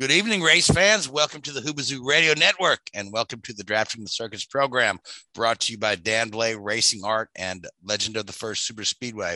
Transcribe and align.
Good 0.00 0.12
evening, 0.12 0.42
race 0.42 0.68
fans. 0.68 1.08
Welcome 1.08 1.40
to 1.40 1.50
the 1.50 1.60
Hoobazoo 1.60 2.04
Radio 2.04 2.32
Network 2.38 2.78
and 2.94 3.12
welcome 3.12 3.40
to 3.40 3.52
the 3.52 3.64
Drafting 3.64 4.04
the 4.04 4.08
Circuits 4.08 4.44
program 4.44 5.00
brought 5.34 5.58
to 5.62 5.72
you 5.72 5.78
by 5.78 5.96
Dan 5.96 6.28
Blay 6.28 6.54
Racing 6.54 7.00
Art 7.04 7.30
and 7.34 7.66
Legend 7.82 8.16
of 8.16 8.26
the 8.26 8.32
First 8.32 8.64
Super 8.64 8.84
Speedway. 8.84 9.34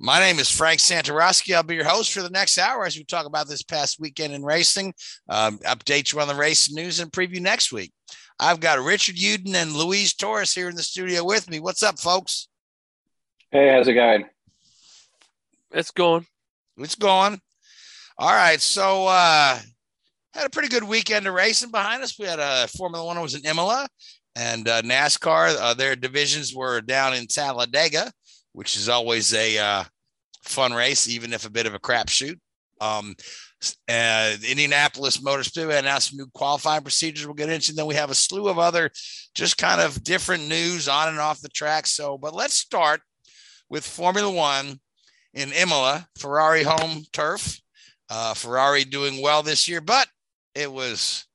My 0.00 0.18
name 0.18 0.40
is 0.40 0.50
Frank 0.50 0.80
Santoroski. 0.80 1.54
I'll 1.54 1.62
be 1.62 1.76
your 1.76 1.84
host 1.84 2.12
for 2.12 2.20
the 2.20 2.30
next 2.30 2.58
hour 2.58 2.84
as 2.84 2.96
we 2.96 3.04
talk 3.04 3.26
about 3.26 3.46
this 3.46 3.62
past 3.62 4.00
weekend 4.00 4.32
in 4.32 4.42
racing, 4.42 4.92
um, 5.28 5.58
update 5.58 6.12
you 6.12 6.18
on 6.18 6.26
the 6.26 6.34
race 6.34 6.72
news, 6.72 6.98
and 6.98 7.12
preview 7.12 7.38
next 7.38 7.70
week. 7.70 7.92
I've 8.40 8.58
got 8.58 8.80
Richard 8.80 9.14
Uden 9.14 9.54
and 9.54 9.72
Louise 9.72 10.14
Torres 10.14 10.52
here 10.52 10.68
in 10.68 10.74
the 10.74 10.82
studio 10.82 11.22
with 11.22 11.48
me. 11.48 11.60
What's 11.60 11.84
up, 11.84 12.00
folks? 12.00 12.48
Hey, 13.52 13.68
how's 13.72 13.86
it 13.86 13.94
going? 13.94 14.24
It's 15.70 15.92
going. 15.92 16.26
It's 16.76 16.96
going. 16.96 17.40
All 18.20 18.28
right, 18.28 18.60
so 18.60 19.06
uh, 19.06 19.58
had 20.34 20.44
a 20.44 20.50
pretty 20.50 20.68
good 20.68 20.84
weekend 20.84 21.26
of 21.26 21.32
racing 21.32 21.70
behind 21.70 22.02
us. 22.02 22.18
We 22.18 22.26
had 22.26 22.38
a 22.38 22.68
Formula 22.68 23.02
One 23.02 23.18
was 23.18 23.34
in 23.34 23.46
Imola, 23.46 23.88
and 24.36 24.68
uh, 24.68 24.82
NASCAR. 24.82 25.56
Uh, 25.58 25.72
their 25.72 25.96
divisions 25.96 26.54
were 26.54 26.82
down 26.82 27.14
in 27.14 27.26
Talladega, 27.26 28.12
which 28.52 28.76
is 28.76 28.90
always 28.90 29.32
a 29.32 29.56
uh, 29.56 29.84
fun 30.44 30.74
race, 30.74 31.08
even 31.08 31.32
if 31.32 31.46
a 31.46 31.50
bit 31.50 31.64
of 31.64 31.72
a 31.72 31.78
crapshoot. 31.78 32.38
Um, 32.82 33.14
uh, 33.88 34.36
Indianapolis 34.46 35.22
Motor 35.22 35.42
Speedway 35.42 35.78
announced 35.78 36.10
some 36.10 36.18
new 36.18 36.28
qualifying 36.34 36.82
procedures 36.82 37.26
we'll 37.26 37.32
get 37.32 37.48
into. 37.48 37.70
And 37.70 37.78
Then 37.78 37.86
we 37.86 37.94
have 37.94 38.10
a 38.10 38.14
slew 38.14 38.48
of 38.48 38.58
other 38.58 38.90
just 39.34 39.56
kind 39.56 39.80
of 39.80 40.04
different 40.04 40.46
news 40.46 40.88
on 40.88 41.08
and 41.08 41.20
off 41.20 41.40
the 41.40 41.48
track. 41.48 41.86
So, 41.86 42.18
but 42.18 42.34
let's 42.34 42.52
start 42.52 43.00
with 43.70 43.86
Formula 43.86 44.30
One 44.30 44.78
in 45.32 45.52
Imola, 45.52 46.06
Ferrari 46.18 46.64
home 46.64 47.04
turf. 47.14 47.58
Uh, 48.10 48.34
Ferrari 48.34 48.84
doing 48.84 49.22
well 49.22 49.42
this 49.42 49.68
year, 49.68 49.80
but 49.80 50.08
it 50.54 50.70
was 50.70 51.26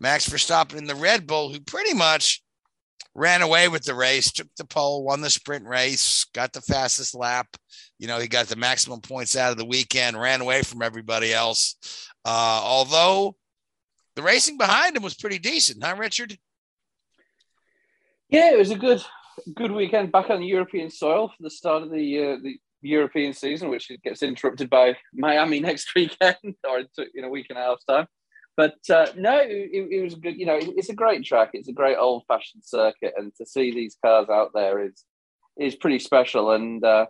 Max 0.00 0.28
Verstappen 0.28 0.76
in 0.76 0.86
the 0.86 0.94
Red 0.94 1.26
Bull 1.26 1.52
who 1.52 1.60
pretty 1.60 1.94
much 1.94 2.42
ran 3.14 3.42
away 3.42 3.68
with 3.68 3.84
the 3.84 3.94
race, 3.94 4.32
took 4.32 4.48
the 4.56 4.64
pole, 4.64 5.04
won 5.04 5.20
the 5.20 5.30
sprint 5.30 5.66
race, 5.66 6.26
got 6.34 6.52
the 6.52 6.60
fastest 6.60 7.14
lap. 7.14 7.46
You 7.98 8.08
know, 8.08 8.18
he 8.18 8.26
got 8.26 8.46
the 8.46 8.56
maximum 8.56 9.00
points 9.00 9.36
out 9.36 9.52
of 9.52 9.58
the 9.58 9.64
weekend, 9.64 10.20
ran 10.20 10.40
away 10.40 10.62
from 10.62 10.82
everybody 10.82 11.32
else. 11.32 11.76
Uh, 12.24 12.60
although 12.64 13.36
the 14.16 14.22
racing 14.22 14.58
behind 14.58 14.96
him 14.96 15.02
was 15.02 15.14
pretty 15.14 15.38
decent, 15.38 15.84
huh, 15.84 15.94
Richard? 15.96 16.36
Yeah, 18.28 18.52
it 18.52 18.58
was 18.58 18.70
a 18.70 18.76
good 18.76 19.04
good 19.54 19.72
weekend 19.72 20.10
back 20.10 20.30
on 20.30 20.42
European 20.42 20.90
soil 20.90 21.28
for 21.28 21.42
the 21.42 21.50
start 21.50 21.82
of 21.82 21.90
the 21.90 22.18
uh, 22.18 22.36
the 22.42 22.58
European 22.84 23.32
season, 23.32 23.68
which 23.68 23.90
gets 24.02 24.22
interrupted 24.22 24.70
by 24.70 24.96
Miami 25.12 25.60
next 25.68 25.94
weekend 25.94 26.36
or 26.68 26.84
in 27.14 27.24
a 27.24 27.28
week 27.28 27.46
and 27.48 27.58
a 27.58 27.62
half's 27.62 27.84
time. 27.84 28.06
But 28.56 28.76
uh, 28.88 29.06
no, 29.16 29.40
it, 29.40 29.88
it, 29.90 30.02
was 30.02 30.14
good. 30.14 30.38
You 30.38 30.46
know, 30.46 30.58
it's 30.60 30.88
a 30.88 30.94
great 30.94 31.24
track. 31.24 31.50
It's 31.54 31.68
a 31.68 31.72
great 31.72 31.96
old-fashioned 31.96 32.62
circuit, 32.64 33.14
and 33.16 33.34
to 33.36 33.46
see 33.46 33.72
these 33.72 33.96
cars 34.04 34.28
out 34.30 34.52
there 34.54 34.84
is 34.84 35.04
is 35.58 35.74
pretty 35.74 35.98
special. 35.98 36.52
And 36.52 36.84
uh, 36.84 37.06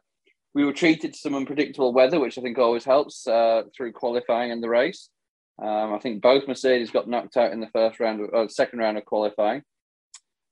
we 0.54 0.64
were 0.64 0.72
treated 0.72 1.12
to 1.12 1.18
some 1.18 1.34
unpredictable 1.34 1.92
weather, 1.92 2.18
which 2.18 2.38
I 2.38 2.40
think 2.40 2.58
always 2.58 2.84
helps 2.84 3.26
uh, 3.26 3.64
through 3.76 3.92
qualifying 3.92 4.52
and 4.52 4.62
the 4.62 4.70
race. 4.70 5.10
Um, 5.62 5.94
I 5.94 5.98
think 5.98 6.22
both 6.22 6.48
Mercedes 6.48 6.90
got 6.90 7.08
knocked 7.08 7.36
out 7.36 7.52
in 7.52 7.60
the 7.60 7.70
first 7.72 8.00
round, 8.00 8.20
of, 8.20 8.30
or 8.32 8.48
second 8.48 8.78
round 8.78 8.96
of 8.96 9.04
qualifying. 9.04 9.62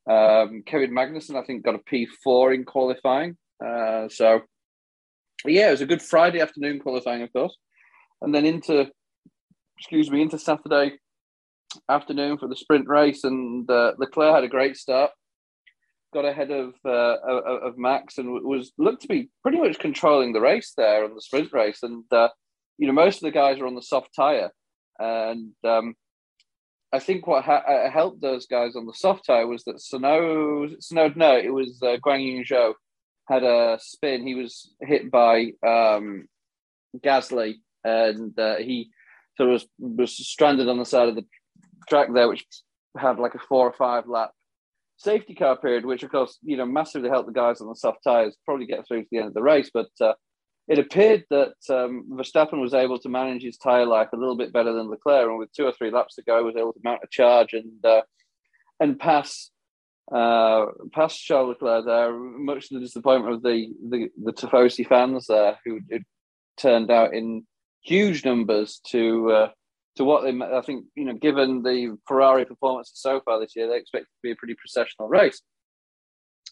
Um, 0.09 0.63
Kevin 0.67 0.91
Magnussen, 0.91 1.37
I 1.37 1.45
think, 1.45 1.65
got 1.65 1.75
a 1.75 1.79
P4 1.79 2.55
in 2.55 2.65
qualifying. 2.65 3.37
Uh, 3.65 4.09
so 4.09 4.43
yeah, 5.45 5.69
it 5.69 5.73
was 5.73 5.81
a 5.81 5.87
good 5.87 6.03
Friday 6.03 6.41
afternoon 6.41 6.81
qualifying, 6.81 7.23
of 7.23 7.33
course, 7.33 7.57
and 8.21 8.35
then 8.35 8.45
into, 8.45 8.91
excuse 9.79 10.11
me, 10.11 10.23
into 10.23 10.39
Saturday 10.39 10.99
afternoon 11.89 12.39
for 12.39 12.49
the 12.49 12.57
sprint 12.57 12.89
race, 12.89 13.25
and 13.25 13.69
uh, 13.71 13.93
Leclerc 13.99 14.35
had 14.35 14.45
a 14.45 14.49
great 14.49 14.77
start, 14.77 15.11
got 16.15 16.25
ahead 16.25 16.51
of 16.51 16.75
uh, 16.85 17.17
of 17.27 17.79
Max, 17.79 18.19
and 18.19 18.31
was 18.31 18.73
looked 18.79 19.03
to 19.03 19.09
be 19.09 19.31
pretty 19.43 19.59
much 19.59 19.79
controlling 19.79 20.33
the 20.33 20.41
race 20.41 20.73
there 20.77 21.05
on 21.05 21.15
the 21.15 21.23
sprint 21.23 21.53
race, 21.53 21.83
and 21.83 22.05
uh, 22.13 22.29
you 22.79 22.87
know 22.87 22.93
most 22.93 23.17
of 23.17 23.23
the 23.23 23.31
guys 23.31 23.59
are 23.59 23.67
on 23.67 23.75
the 23.75 23.83
soft 23.83 24.11
tire, 24.15 24.51
and 24.99 25.53
um, 25.65 25.95
I 26.93 26.99
think 26.99 27.27
what 27.27 27.45
ha- 27.45 27.65
uh, 27.67 27.91
helped 27.91 28.21
those 28.21 28.47
guys 28.47 28.77
on 28.77 28.87
the 28.87 28.95
soft 28.95 29.27
tire 29.27 29.47
was 29.47 29.65
that 29.65 29.81
Snow, 29.81 30.69
Snow, 30.79 31.11
no, 31.17 31.37
it 31.37 31.53
was 31.53 31.79
uh, 31.83 31.97
Guan 32.05 32.23
Yu 32.23 32.45
Zhou 32.45 32.75
had 33.29 33.45
a 33.45 33.79
spin. 33.81 34.27
He 34.27 34.35
was 34.35 34.75
hit 34.81 35.11
by 35.11 35.53
um, 35.67 36.27
Gasly, 36.99 37.57
and 37.85 38.39
uh, 38.39 38.57
he 38.57 38.91
sort 39.37 39.51
of 39.51 39.53
was, 39.55 39.67
was 39.79 40.27
stranded 40.27 40.69
on 40.69 40.79
the 40.79 40.85
side 40.85 41.09
of 41.09 41.15
the 41.15 41.25
track 41.89 42.09
there, 42.13 42.29
which 42.29 42.45
had 42.97 43.19
like 43.19 43.35
a 43.35 43.39
four 43.39 43.67
or 43.67 43.73
five 43.73 44.07
lap 44.07 44.33
safety 44.99 45.35
car 45.35 45.57
period, 45.57 45.85
which 45.85 46.03
of 46.03 46.11
course 46.11 46.39
you 46.43 46.57
know 46.57 46.67
massively 46.67 47.09
helped 47.09 47.27
the 47.27 47.33
guys 47.33 47.61
on 47.61 47.69
the 47.69 47.75
soft 47.75 47.99
tires 48.05 48.37
probably 48.45 48.67
get 48.67 48.87
through 48.87 49.03
to 49.03 49.09
the 49.11 49.19
end 49.19 49.29
of 49.29 49.35
the 49.35 49.43
race. 49.43 49.71
But 49.73 49.91
uh, 50.01 50.15
it 50.69 50.79
appeared 50.79 51.25
that 51.31 51.55
um, 51.71 52.09
Verstappen 52.13 52.61
was 52.61 52.75
able 52.75 52.99
to 53.01 53.09
manage 53.09 53.43
his 53.43 53.57
tire 53.57 53.87
life 53.87 54.09
a 54.13 54.17
little 54.17 54.37
bit 54.37 54.53
better 54.53 54.73
than 54.73 54.91
Leclerc, 54.91 55.29
and 55.29 55.39
with 55.39 55.53
two 55.53 55.67
or 55.67 55.73
three 55.73 55.91
laps 55.91 56.15
to 56.17 56.23
go, 56.23 56.45
was 56.45 56.57
able 56.57 56.73
to 56.73 56.81
mount 56.85 57.03
a 57.03 57.09
charge 57.11 57.53
and 57.53 57.85
uh, 57.85 58.03
and 58.81 58.99
pass 58.99 59.51
uh, 60.13 60.67
past 60.93 61.25
Charles 61.25 61.51
Leclerc 61.51 61.87
there, 61.87 62.13
much 62.13 62.69
to 62.69 62.75
the 62.75 62.81
disappointment 62.81 63.35
of 63.35 63.43
the 63.43 63.69
the, 63.89 64.09
the 64.23 64.33
Tifosi 64.33 64.87
fans 64.87 65.27
there, 65.29 65.59
who 65.65 65.81
it 65.89 66.03
turned 66.57 66.91
out 66.91 67.15
in 67.15 67.47
huge 67.83 68.25
numbers 68.25 68.81
to 68.89 69.31
uh, 69.31 69.49
to 69.97 70.05
what 70.05 70.23
they. 70.23 70.31
I 70.31 70.61
think 70.63 70.87
you 70.95 71.05
know, 71.05 71.15
given 71.15 71.63
the 71.63 71.97
Ferrari 72.07 72.45
performances 72.45 73.01
so 73.01 73.21
far 73.25 73.41
this 73.41 73.57
year, 73.57 73.69
they 73.69 73.77
expect 73.77 74.07
to 74.07 74.19
be 74.23 74.33
a 74.33 74.37
pretty 74.37 74.55
processional 74.55 75.09
race. 75.09 75.41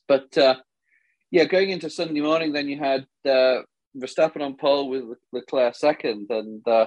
But 0.09 0.37
uh, 0.39 0.57
yeah, 1.31 1.45
going 1.45 1.71
into 1.71 1.91
Sunday 1.91 2.21
morning, 2.21 2.53
then 2.53 2.69
you 2.69 2.79
had 2.79 3.07
uh, 3.29 3.63
Verstappen 3.97 4.43
on 4.43 4.57
pole 4.57 4.89
with 4.89 5.05
Leclerc 5.33 5.75
second, 5.75 6.29
and 6.31 6.67
uh, 6.67 6.87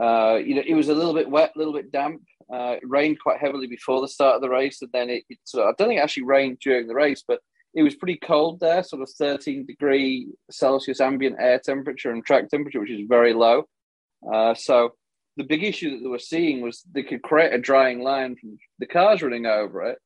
uh, 0.00 0.36
you 0.36 0.54
know, 0.54 0.62
it 0.64 0.74
was 0.74 0.88
a 0.88 0.94
little 0.94 1.14
bit 1.14 1.28
wet, 1.28 1.52
a 1.54 1.58
little 1.58 1.74
bit 1.74 1.90
damp. 1.90 2.22
Uh, 2.52 2.76
it 2.80 2.88
rained 2.88 3.20
quite 3.20 3.40
heavily 3.40 3.66
before 3.66 4.00
the 4.00 4.08
start 4.08 4.36
of 4.36 4.42
the 4.42 4.48
race, 4.48 4.80
and 4.80 4.90
then 4.92 5.10
it, 5.10 5.24
it 5.28 5.38
sort 5.44 5.64
of, 5.64 5.70
I 5.70 5.74
don't 5.76 5.88
think 5.88 6.00
it 6.00 6.02
actually 6.02 6.24
rained 6.24 6.58
during 6.60 6.86
the 6.86 6.94
race, 6.94 7.22
but 7.26 7.40
it 7.74 7.82
was 7.82 7.94
pretty 7.94 8.16
cold 8.16 8.60
there, 8.60 8.82
sort 8.82 9.02
of 9.02 9.10
13 9.10 9.66
degree 9.66 10.28
Celsius 10.50 11.00
ambient 11.00 11.36
air 11.38 11.60
temperature 11.62 12.10
and 12.10 12.24
track 12.24 12.48
temperature, 12.48 12.80
which 12.80 12.90
is 12.90 13.06
very 13.08 13.34
low. 13.34 13.64
Uh, 14.32 14.54
so 14.54 14.94
the 15.36 15.44
big 15.44 15.62
issue 15.62 15.90
that 15.90 16.02
they 16.02 16.08
were 16.08 16.18
seeing 16.18 16.60
was 16.60 16.82
they 16.92 17.02
could 17.02 17.22
create 17.22 17.52
a 17.52 17.58
drying 17.58 18.02
line 18.02 18.36
from 18.36 18.58
the 18.78 18.86
cars 18.86 19.22
running 19.22 19.46
over 19.46 19.84
it, 19.84 19.98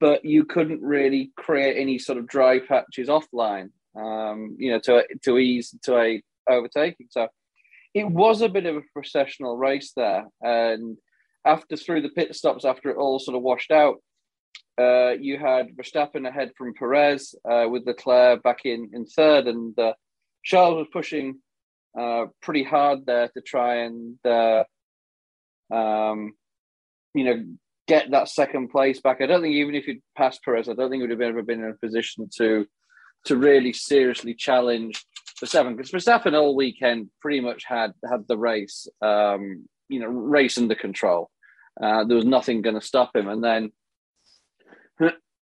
but 0.00 0.24
you 0.24 0.44
couldn't 0.44 0.82
really 0.82 1.30
create 1.36 1.80
any 1.80 1.98
sort 1.98 2.18
of 2.18 2.26
dry 2.26 2.58
patches 2.58 3.08
offline, 3.08 3.70
um, 3.94 4.56
you 4.58 4.72
know, 4.72 4.80
to 4.80 5.04
to 5.22 5.38
ease 5.38 5.74
to 5.82 5.96
a 5.96 6.22
overtaking. 6.48 7.06
So 7.10 7.28
it 7.94 8.10
was 8.10 8.42
a 8.42 8.48
bit 8.48 8.66
of 8.66 8.76
a 8.76 8.82
processional 8.92 9.56
race 9.56 9.92
there. 9.96 10.26
And 10.42 10.98
after 11.46 11.76
through 11.76 12.02
the 12.02 12.10
pit 12.10 12.34
stops, 12.34 12.64
after 12.64 12.90
it 12.90 12.96
all 12.96 13.18
sort 13.18 13.36
of 13.36 13.42
washed 13.42 13.70
out, 13.70 13.96
uh, 14.78 15.12
you 15.12 15.38
had 15.38 15.74
Verstappen 15.76 16.28
ahead 16.28 16.52
from 16.56 16.74
Perez 16.74 17.34
uh, 17.50 17.66
with 17.70 17.86
Leclerc 17.86 18.42
back 18.42 18.64
in, 18.64 18.90
in 18.92 19.06
third, 19.06 19.46
and 19.46 19.78
uh, 19.78 19.92
Charles 20.44 20.76
was 20.76 20.88
pushing 20.92 21.38
uh, 21.98 22.26
pretty 22.42 22.62
hard 22.62 23.06
there 23.06 23.28
to 23.28 23.40
try 23.40 23.84
and 23.84 24.18
uh, 24.26 24.64
um, 25.72 26.34
you 27.14 27.24
know 27.24 27.44
get 27.88 28.10
that 28.10 28.28
second 28.28 28.68
place 28.68 29.00
back. 29.00 29.20
I 29.20 29.26
don't 29.26 29.40
think 29.40 29.54
even 29.54 29.74
if 29.74 29.84
he'd 29.84 30.02
passed 30.16 30.42
Perez, 30.44 30.68
I 30.68 30.74
don't 30.74 30.90
think 30.90 31.00
he 31.00 31.08
would 31.08 31.10
have 31.10 31.20
ever 31.20 31.42
been 31.42 31.62
in 31.62 31.70
a 31.70 31.86
position 31.86 32.28
to 32.36 32.66
to 33.24 33.36
really 33.36 33.72
seriously 33.72 34.34
challenge 34.34 35.04
Verstappen 35.42 35.76
because 35.76 35.90
Verstappen 35.90 36.34
all 36.34 36.54
weekend 36.54 37.08
pretty 37.20 37.40
much 37.40 37.64
had 37.64 37.92
had 38.08 38.26
the 38.28 38.38
race, 38.38 38.86
um, 39.00 39.66
you 39.88 40.00
know, 40.00 40.06
race 40.06 40.58
under 40.58 40.74
control. 40.74 41.30
Uh, 41.80 42.04
there 42.04 42.16
was 42.16 42.24
nothing 42.24 42.62
going 42.62 42.78
to 42.78 42.86
stop 42.86 43.14
him, 43.14 43.28
and 43.28 43.44
then 43.44 43.72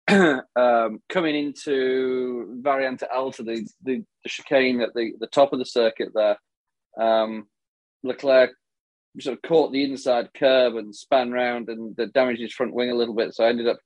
um, 0.56 1.02
coming 1.10 1.36
into 1.36 2.60
Variante 2.62 3.06
Alta, 3.14 3.44
the, 3.44 3.68
the, 3.84 4.04
the 4.24 4.30
chicane 4.30 4.82
at 4.82 4.94
the, 4.94 5.14
the 5.20 5.28
top 5.28 5.54
of 5.54 5.60
the 5.60 5.66
circuit 5.66 6.10
there, 6.14 6.38
um, 7.00 7.48
Leclerc 8.04 8.52
sort 9.20 9.38
of 9.38 9.42
caught 9.42 9.72
the 9.72 9.84
inside 9.84 10.30
curve 10.34 10.76
and 10.76 10.96
span 10.96 11.32
round 11.32 11.70
and 11.70 11.96
damaged 12.14 12.42
his 12.42 12.54
front 12.54 12.74
wing 12.74 12.92
a 12.92 12.96
little 12.96 13.16
bit. 13.16 13.34
So 13.34 13.44
I 13.44 13.50
ended 13.50 13.68
up 13.68 13.80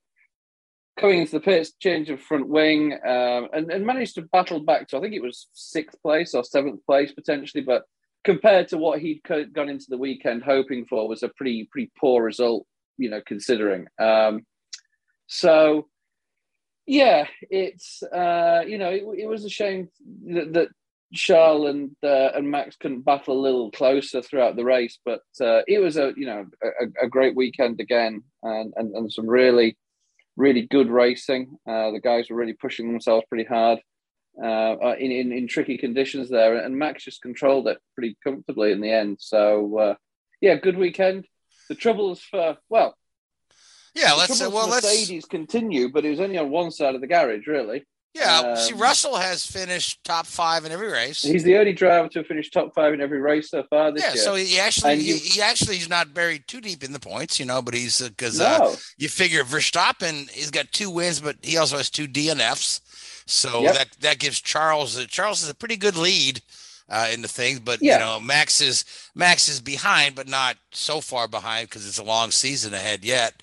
coming 0.98 1.20
into 1.20 1.32
the 1.32 1.40
pits, 1.40 1.72
change 1.80 2.10
of 2.10 2.20
front 2.20 2.48
wing, 2.48 2.92
um, 2.92 3.48
and, 3.52 3.70
and 3.70 3.86
managed 3.86 4.14
to 4.14 4.22
battle 4.22 4.60
back 4.60 4.88
to 4.88 4.98
I 4.98 5.00
think 5.00 5.14
it 5.14 5.22
was 5.22 5.48
sixth 5.52 6.00
place 6.02 6.34
or 6.34 6.44
seventh 6.44 6.84
place 6.86 7.12
potentially, 7.12 7.64
but 7.64 7.84
compared 8.24 8.68
to 8.68 8.78
what 8.78 9.00
he'd 9.00 9.22
gone 9.22 9.68
into 9.68 9.86
the 9.88 9.98
weekend 9.98 10.42
hoping 10.42 10.86
for 10.86 11.06
was 11.08 11.22
a 11.22 11.28
pretty 11.28 11.68
pretty 11.70 11.90
poor 11.98 12.22
result, 12.22 12.66
you 12.96 13.10
know, 13.10 13.20
considering. 13.26 13.86
Um, 13.98 14.44
so 15.26 15.88
yeah, 16.86 17.26
it's 17.50 18.02
uh, 18.02 18.62
you 18.66 18.78
know 18.78 18.90
it, 18.90 19.04
it 19.18 19.26
was 19.26 19.44
a 19.44 19.50
shame 19.50 19.88
that, 20.26 20.52
that 20.54 20.68
Charles 21.12 21.68
and 21.68 21.90
uh, 22.02 22.30
and 22.34 22.50
Max 22.50 22.76
couldn't 22.76 23.04
battle 23.04 23.38
a 23.38 23.40
little 23.40 23.70
closer 23.70 24.22
throughout 24.22 24.56
the 24.56 24.64
race, 24.64 24.98
but 25.04 25.22
uh, 25.40 25.62
it 25.66 25.78
was 25.78 25.96
a 25.96 26.12
you 26.16 26.26
know 26.26 26.46
a, 26.62 27.04
a, 27.06 27.08
great 27.08 27.36
weekend 27.36 27.80
again, 27.80 28.22
and, 28.42 28.72
and 28.76 28.94
and 28.94 29.12
some 29.12 29.28
really 29.28 29.76
really 30.36 30.62
good 30.62 30.90
racing. 30.90 31.56
Uh, 31.68 31.90
the 31.92 32.00
guys 32.02 32.28
were 32.28 32.36
really 32.36 32.54
pushing 32.54 32.90
themselves 32.90 33.24
pretty 33.28 33.44
hard 33.44 33.78
uh, 34.42 34.46
uh, 34.74 34.96
in, 34.98 35.12
in, 35.12 35.32
in 35.32 35.48
tricky 35.48 35.78
conditions 35.78 36.28
there, 36.28 36.56
and 36.56 36.76
Max 36.76 37.04
just 37.04 37.22
controlled 37.22 37.68
it 37.68 37.78
pretty 37.94 38.16
comfortably 38.22 38.72
in 38.72 38.80
the 38.80 38.90
end. 38.90 39.18
So 39.20 39.78
uh, 39.78 39.94
yeah, 40.40 40.56
good 40.56 40.76
weekend. 40.76 41.26
The 41.68 41.74
troubles 41.74 42.20
for 42.20 42.56
well, 42.68 42.96
yeah, 43.94 44.12
let's 44.14 44.38
say 44.38 44.48
well, 44.48 44.68
Mercedes 44.68 45.10
let's 45.10 45.26
continue, 45.26 45.90
but 45.90 46.04
it 46.04 46.10
was 46.10 46.20
only 46.20 46.38
on 46.38 46.50
one 46.50 46.70
side 46.70 46.94
of 46.94 47.00
the 47.00 47.06
garage, 47.06 47.46
really. 47.46 47.84
Yeah, 48.14 48.38
um, 48.38 48.56
see, 48.56 48.74
Russell 48.74 49.16
has 49.16 49.44
finished 49.44 50.04
top 50.04 50.26
five 50.26 50.64
in 50.64 50.70
every 50.70 50.86
race. 50.86 51.22
He's 51.22 51.42
the 51.42 51.56
only 51.56 51.72
driver 51.72 52.08
to 52.10 52.22
finish 52.22 52.48
top 52.48 52.72
five 52.72 52.94
in 52.94 53.00
every 53.00 53.20
race 53.20 53.50
so 53.50 53.64
far 53.64 53.90
this 53.90 54.04
yeah, 54.04 54.14
year. 54.14 54.22
so 54.22 54.34
he 54.36 54.60
actually 54.60 55.00
he, 55.00 55.16
he, 55.16 55.42
actually 55.42 55.78
is 55.78 55.88
not 55.88 56.14
buried 56.14 56.46
too 56.46 56.60
deep 56.60 56.84
in 56.84 56.92
the 56.92 57.00
points, 57.00 57.40
you 57.40 57.46
know. 57.46 57.60
But 57.60 57.74
he's 57.74 58.00
because 58.00 58.40
uh, 58.40 58.58
no. 58.58 58.64
uh, 58.66 58.76
you 58.98 59.08
figure 59.08 59.42
Verstappen 59.42 60.30
he's 60.30 60.52
got 60.52 60.70
two 60.70 60.90
wins, 60.90 61.18
but 61.18 61.36
he 61.42 61.56
also 61.56 61.76
has 61.76 61.90
two 61.90 62.06
DNFs. 62.06 62.80
So 63.26 63.62
yep. 63.62 63.74
that 63.74 63.90
that 64.00 64.18
gives 64.18 64.40
Charles 64.40 64.98
uh, 64.98 65.06
Charles 65.08 65.42
is 65.42 65.48
a 65.48 65.54
pretty 65.54 65.76
good 65.76 65.96
lead 65.96 66.42
uh, 66.88 67.14
the 67.22 67.28
things. 67.28 67.60
But 67.60 67.82
yeah. 67.82 67.94
you 67.94 67.98
know, 68.00 68.20
Max 68.20 68.60
is 68.60 68.84
Max 69.14 69.48
is 69.48 69.60
behind, 69.60 70.14
but 70.14 70.28
not 70.28 70.56
so 70.72 71.00
far 71.00 71.28
behind 71.28 71.68
because 71.68 71.86
it's 71.86 71.98
a 71.98 72.04
long 72.04 72.30
season 72.30 72.74
ahead 72.74 73.04
yet. 73.04 73.34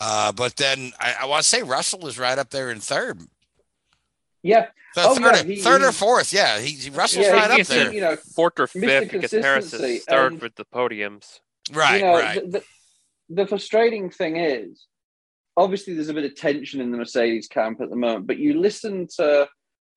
Uh, 0.00 0.32
but 0.32 0.56
then 0.56 0.92
I, 0.98 1.14
I 1.22 1.26
want 1.26 1.42
to 1.42 1.48
say 1.48 1.62
Russell 1.62 2.06
is 2.06 2.18
right 2.18 2.38
up 2.38 2.50
there 2.50 2.70
in 2.70 2.80
third. 2.80 3.20
Yeah. 4.42 4.68
So 4.94 5.02
oh, 5.04 5.14
third, 5.14 5.36
yeah. 5.36 5.42
He, 5.42 5.56
third 5.56 5.82
or 5.82 5.92
fourth, 5.92 6.32
yeah. 6.32 6.58
He, 6.58 6.90
Russell's 6.90 7.26
yeah, 7.26 7.32
right 7.32 7.60
up 7.60 7.66
there. 7.66 7.92
You 7.92 8.00
know, 8.00 8.16
fourth 8.16 8.58
or 8.58 8.66
fifth 8.66 9.12
because 9.12 9.30
Perez 9.30 9.72
is 9.72 10.04
third 10.04 10.40
with 10.40 10.56
the 10.56 10.64
podiums. 10.64 11.38
Right, 11.72 12.00
you 12.00 12.06
know, 12.06 12.14
right. 12.14 12.50
The, 12.50 12.58
the, 12.58 12.64
the 13.28 13.46
frustrating 13.46 14.10
thing 14.10 14.36
is, 14.36 14.86
obviously, 15.56 15.94
there's 15.94 16.08
a 16.08 16.14
bit 16.14 16.24
of 16.24 16.34
tension 16.34 16.80
in 16.80 16.90
the 16.90 16.98
Mercedes 16.98 17.48
camp 17.48 17.80
at 17.80 17.90
the 17.90 17.96
moment. 17.96 18.26
But 18.26 18.38
you 18.38 18.60
listen 18.60 19.06
to 19.16 19.48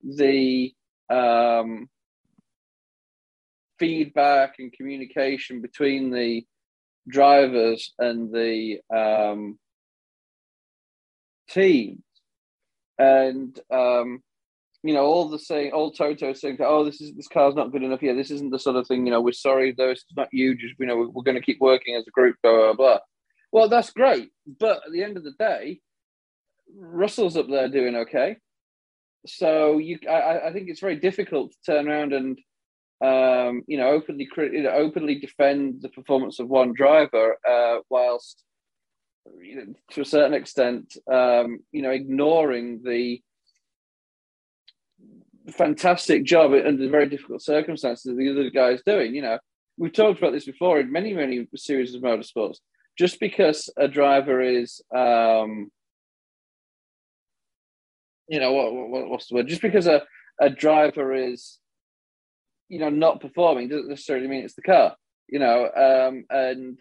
the 0.04 0.74
um, 1.10 1.90
feedback 3.80 4.56
and 4.60 4.74
communication 4.74 5.62
between 5.62 6.12
the 6.12 6.46
drivers 7.08 7.94
and 8.00 8.34
the 8.34 8.80
um, 8.96 9.58
teams. 11.50 12.02
And 12.98 13.60
um, 13.72 14.22
you 14.84 14.94
know, 14.94 15.06
all 15.06 15.30
the 15.30 15.40
saying, 15.40 15.72
all 15.72 15.92
Toto 15.92 16.34
saying, 16.34 16.58
"Oh, 16.60 16.84
this 16.84 17.02
is 17.02 17.14
this 17.16 17.28
car's 17.28 17.56
not 17.56 17.72
good 17.72 17.84
enough. 17.84 18.04
Yeah, 18.04 18.14
this 18.14 18.32
isn't 18.32 18.52
the 18.52 18.60
sort 18.60 18.76
of 18.76 18.88
thing. 18.88 19.06
You 19.06 19.12
know, 19.12 19.22
we're 19.22 19.32
sorry, 19.32 19.74
though. 19.76 19.90
It's 19.90 20.06
not 20.16 20.28
you. 20.32 20.56
Just 20.56 20.76
you 20.80 20.86
know, 20.86 20.98
we're, 20.98 21.10
we're 21.10 21.24
going 21.24 21.36
to 21.36 21.42
keep 21.42 21.60
working 21.60 21.96
as 21.96 22.06
a 22.08 22.12
group. 22.12 22.36
Blah 22.44 22.52
blah 22.52 22.74
blah." 22.74 23.00
Well, 23.54 23.70
that's 23.70 23.92
great, 23.92 24.32
but 24.60 24.78
at 24.84 24.92
the 24.92 25.04
end 25.04 25.16
of 25.16 25.24
the 25.24 25.36
day, 25.38 25.80
Russell's 26.76 27.38
up 27.38 27.48
there 27.48 27.70
doing 27.70 27.96
okay. 27.98 28.38
So 29.28 29.78
you, 29.78 30.00
I, 30.10 30.48
I 30.48 30.54
think 30.54 30.70
it's 30.70 30.80
very 30.80 30.96
difficult 30.96 31.52
to 31.52 31.72
turn 31.72 31.88
around 31.88 32.14
and, 32.14 32.40
um, 33.00 33.62
you 33.68 33.78
know, 33.78 33.90
openly 33.90 34.28
you 34.38 34.64
know, 34.64 34.72
openly 34.72 35.20
defend 35.20 35.84
the 35.84 35.90
performance 35.90 36.40
of 36.40 36.50
one 36.50 36.74
driver, 36.74 37.38
uh, 37.48 37.78
whilst 37.92 38.44
you 39.40 39.56
know, 39.56 39.74
to 39.92 40.02
a 40.02 40.06
certain 40.06 40.34
extent, 40.34 40.98
um, 41.12 41.60
you 41.72 41.84
know, 41.84 41.92
ignoring 41.92 42.82
the 42.84 43.22
fantastic 45.52 46.24
job 46.24 46.54
under 46.54 46.90
very 46.90 47.08
difficult 47.08 47.44
circumstances 47.44 48.18
the 48.18 48.32
other 48.32 48.50
guys 48.50 48.82
doing. 48.84 49.14
You 49.14 49.22
know, 49.22 49.38
we've 49.78 49.94
talked 49.94 50.18
about 50.18 50.34
this 50.34 50.46
before 50.46 50.80
in 50.80 50.92
many, 50.92 51.14
many 51.14 51.48
series 51.56 51.94
of 51.94 52.02
motorsports. 52.02 52.58
Just 52.98 53.19
because 53.19 53.69
a 53.78 53.88
driver 53.88 54.42
is, 54.42 54.81
um, 54.95 55.72
you 58.28 58.40
know, 58.40 58.54
what, 58.54 58.74
what, 58.74 59.10
what's 59.10 59.28
the 59.28 59.36
word? 59.36 59.48
Just 59.48 59.62
because 59.62 59.88
a, 59.88 60.04
a 60.40 60.50
driver 60.50 61.13
is, 61.13 61.60
you 62.69 62.80
know, 62.80 62.90
not 62.90 63.22
performing 63.22 63.68
doesn't 63.68 63.90
necessarily 63.90 64.28
mean 64.28 64.44
it's 64.44 64.56
the 64.56 64.62
car. 64.62 64.95
You 65.28 65.40
know, 65.40 65.69
um, 65.75 66.25
and 66.30 66.78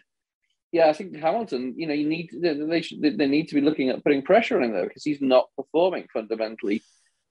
yeah, 0.71 0.87
I 0.87 0.93
think 0.93 1.15
Hamilton, 1.15 1.75
you 1.77 1.87
know, 1.87 1.93
you 1.93 2.07
need 2.07 2.29
they 2.33 2.81
should, 2.81 3.01
they 3.01 3.27
need 3.27 3.47
to 3.49 3.55
be 3.55 3.61
looking 3.61 3.89
at 3.89 4.03
putting 4.03 4.21
pressure 4.21 4.57
on 4.57 4.63
him 4.63 4.73
though 4.73 4.83
because 4.83 5.03
he's 5.03 5.21
not 5.21 5.47
performing 5.55 6.07
fundamentally 6.11 6.83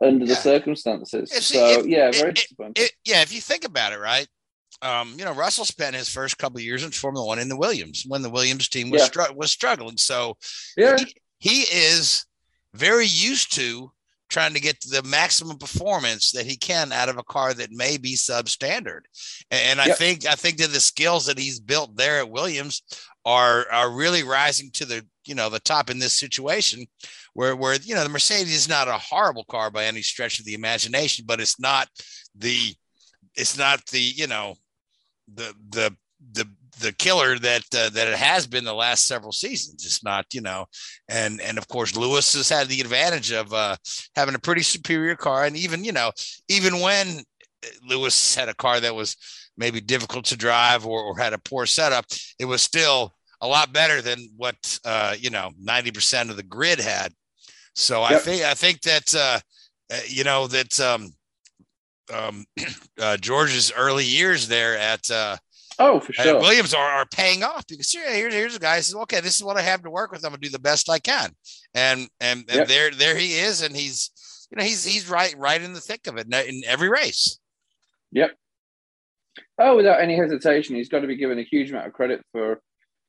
under 0.03 0.27
the 0.27 0.35
circumstances. 0.35 1.31
so 1.33 1.81
if, 1.81 1.87
yeah, 1.87 2.11
very 2.11 2.33
disappointing. 2.33 2.87
yeah, 3.05 3.23
if 3.23 3.33
you 3.33 3.41
think 3.41 3.65
about 3.65 3.93
it, 3.93 3.99
right? 3.99 4.27
Um, 4.83 5.15
you 5.17 5.25
know, 5.25 5.33
Russell 5.33 5.65
spent 5.65 5.97
his 5.97 6.09
first 6.09 6.39
couple 6.39 6.59
of 6.59 6.65
years 6.65 6.85
in 6.85 6.91
Formula 6.91 7.25
One 7.25 7.39
in 7.39 7.49
the 7.49 7.57
Williams 7.57 8.05
when 8.07 8.23
the 8.23 8.31
Williams 8.31 8.69
team 8.69 8.91
was 8.91 9.03
yeah. 9.03 9.07
str- 9.07 9.35
was 9.35 9.51
struggling. 9.51 9.97
So 9.97 10.37
yeah, 10.77 10.97
he, 10.99 11.15
he 11.39 11.61
is 11.63 12.27
very 12.75 13.07
used 13.07 13.55
to 13.55 13.93
trying 14.33 14.55
to 14.55 14.61
get 14.61 14.81
the 14.81 15.03
maximum 15.03 15.59
performance 15.59 16.33
that 16.33 16.47
he 16.47 16.57
can 16.57 16.91
out 16.91 17.11
of 17.11 17.19
a 17.19 17.23
car 17.23 17.53
that 17.53 17.71
may 17.71 17.99
be 17.99 18.15
substandard. 18.15 19.03
And 19.51 19.81
I 19.81 19.89
yep. 19.89 19.99
think 19.99 20.27
I 20.27 20.35
think 20.35 20.57
that 20.57 20.71
the 20.71 20.81
skills 20.81 21.27
that 21.27 21.39
he's 21.39 21.61
built 21.61 21.97
there 21.97 22.19
at 22.19 22.31
Williams 22.31 22.83
are 23.25 23.67
are 23.71 23.91
really 23.91 24.25
rising 24.25 24.71
to 24.73 24.85
the 24.85 25.07
you 25.27 25.35
know 25.35 25.49
the 25.49 25.61
top 25.61 25.91
in 25.91 25.99
this 25.99 26.19
situation 26.19 26.87
where 27.35 27.55
where 27.55 27.75
you 27.75 27.95
know 27.95 28.03
the 28.03 28.09
Mercedes 28.09 28.55
is 28.55 28.69
not 28.69 28.89
a 28.89 28.99
horrible 28.99 29.45
car 29.45 29.71
by 29.71 29.85
any 29.85 30.03
stretch 30.03 30.41
of 30.41 30.45
the 30.45 30.55
imagination 30.55 31.25
but 31.29 31.41
it's 31.41 31.61
not 31.61 31.89
the 32.35 32.75
it's 33.37 33.57
not 33.57 33.85
the 33.87 34.01
you 34.01 34.27
know 34.27 34.57
the 35.35 35.55
the 35.71 35.97
the 36.33 36.49
the 36.81 36.93
killer 36.93 37.39
that 37.39 37.63
uh, 37.75 37.91
that 37.91 38.09
it 38.09 38.17
has 38.17 38.47
been 38.47 38.65
the 38.65 38.75
last 38.75 39.07
several 39.07 39.33
seasons. 39.33 39.85
It's 39.85 40.05
not, 40.05 40.27
you 40.33 40.41
know, 40.41 40.67
and 41.09 41.41
and 41.41 41.59
of 41.59 41.69
course 41.69 41.97
Lewis 41.97 42.33
has 42.35 42.49
had 42.49 42.69
the 42.69 42.81
advantage 42.81 43.33
of 43.33 43.53
uh, 43.53 43.77
having 44.17 44.35
a 44.35 44.41
pretty 44.41 44.63
superior 44.63 45.17
car, 45.17 45.45
and 45.45 45.57
even 45.57 45.85
you 45.85 45.93
know, 45.93 46.13
even 46.49 46.81
when 46.81 47.23
Lewis 47.87 48.35
had 48.35 48.49
a 48.49 48.55
car 48.55 48.81
that 48.81 48.95
was 48.95 49.17
maybe 49.57 49.81
difficult 49.81 50.25
to 50.27 50.37
drive 50.37 50.87
or, 50.87 51.03
or 51.03 51.19
had 51.19 51.33
a 51.33 51.39
poor 51.39 51.67
setup, 51.67 52.07
it 52.39 52.47
was 52.47 52.63
still 52.63 53.13
a 53.41 53.47
lot 53.47 53.73
better 53.73 54.01
than 54.01 54.19
what 54.37 54.57
uh, 54.85 55.15
you 55.19 55.31
know 55.31 55.51
90% 55.63 56.31
of 56.31 56.37
the 56.37 56.43
grid 56.43 56.81
had. 56.81 57.13
So 57.75 58.03
yep. 58.03 58.13
I 58.13 58.19
think 58.19 58.43
I 58.45 58.55
think 58.55 58.81
that 58.83 59.15
uh, 59.15 59.41
uh, 59.93 60.01
you 60.07 60.25
know 60.25 60.47
that 60.47 60.79
um, 60.81 61.13
um, 62.13 62.45
uh, 63.01 63.17
George's 63.17 63.73
early 63.73 64.05
years 64.05 64.49
there 64.49 64.77
at 64.79 65.11
uh, 65.11 65.37
oh 65.79 66.01
for 66.01 66.13
sure 66.13 66.39
Williams 66.39 66.75
are, 66.75 66.91
are 66.91 67.07
paying 67.07 67.43
off 67.43 67.67
because 67.67 67.93
yeah, 67.95 68.13
here's 68.13 68.35
here's 68.35 68.57
a 68.57 68.61
guy 68.61 68.77
says 68.81 68.95
okay 68.95 69.21
this 69.21 69.37
is 69.37 69.45
what 69.45 69.57
I 69.57 69.63
have 69.63 69.83
to 69.83 69.91
work 69.91 70.13
with 70.13 70.25
I'm 70.25 70.31
gonna 70.31 70.41
do 70.41 70.49
the 70.49 70.59
best 70.59 70.91
I 70.91 70.99
can 70.99 71.31
and 71.75 72.09
and, 72.21 72.45
and 72.49 72.59
yep. 72.59 72.69
there 72.69 72.91
there 72.91 73.17
he 73.17 73.35
is 73.35 73.63
and 73.63 73.77
he's 73.77 74.11
you 74.51 74.59
know 74.59 74.65
he's 74.65 74.85
he's 74.85 75.09
right 75.09 75.35
right 75.39 75.61
in 75.61 75.73
the 75.73 75.81
thick 75.81 76.07
of 76.07 76.19
it 76.19 76.27
in 76.33 76.63
every 76.67 76.89
race. 76.89 77.39
Yep. 78.13 78.33
Oh, 79.59 79.77
without 79.77 80.03
any 80.03 80.17
hesitation, 80.17 80.77
he's 80.77 80.91
got 80.91 81.01
to 81.01 81.07
be 81.07 81.17
given 81.17 81.39
a 81.39 81.43
huge 81.43 81.71
amount 81.71 81.87
of 81.87 81.95
credit 81.95 82.23
for 82.33 82.61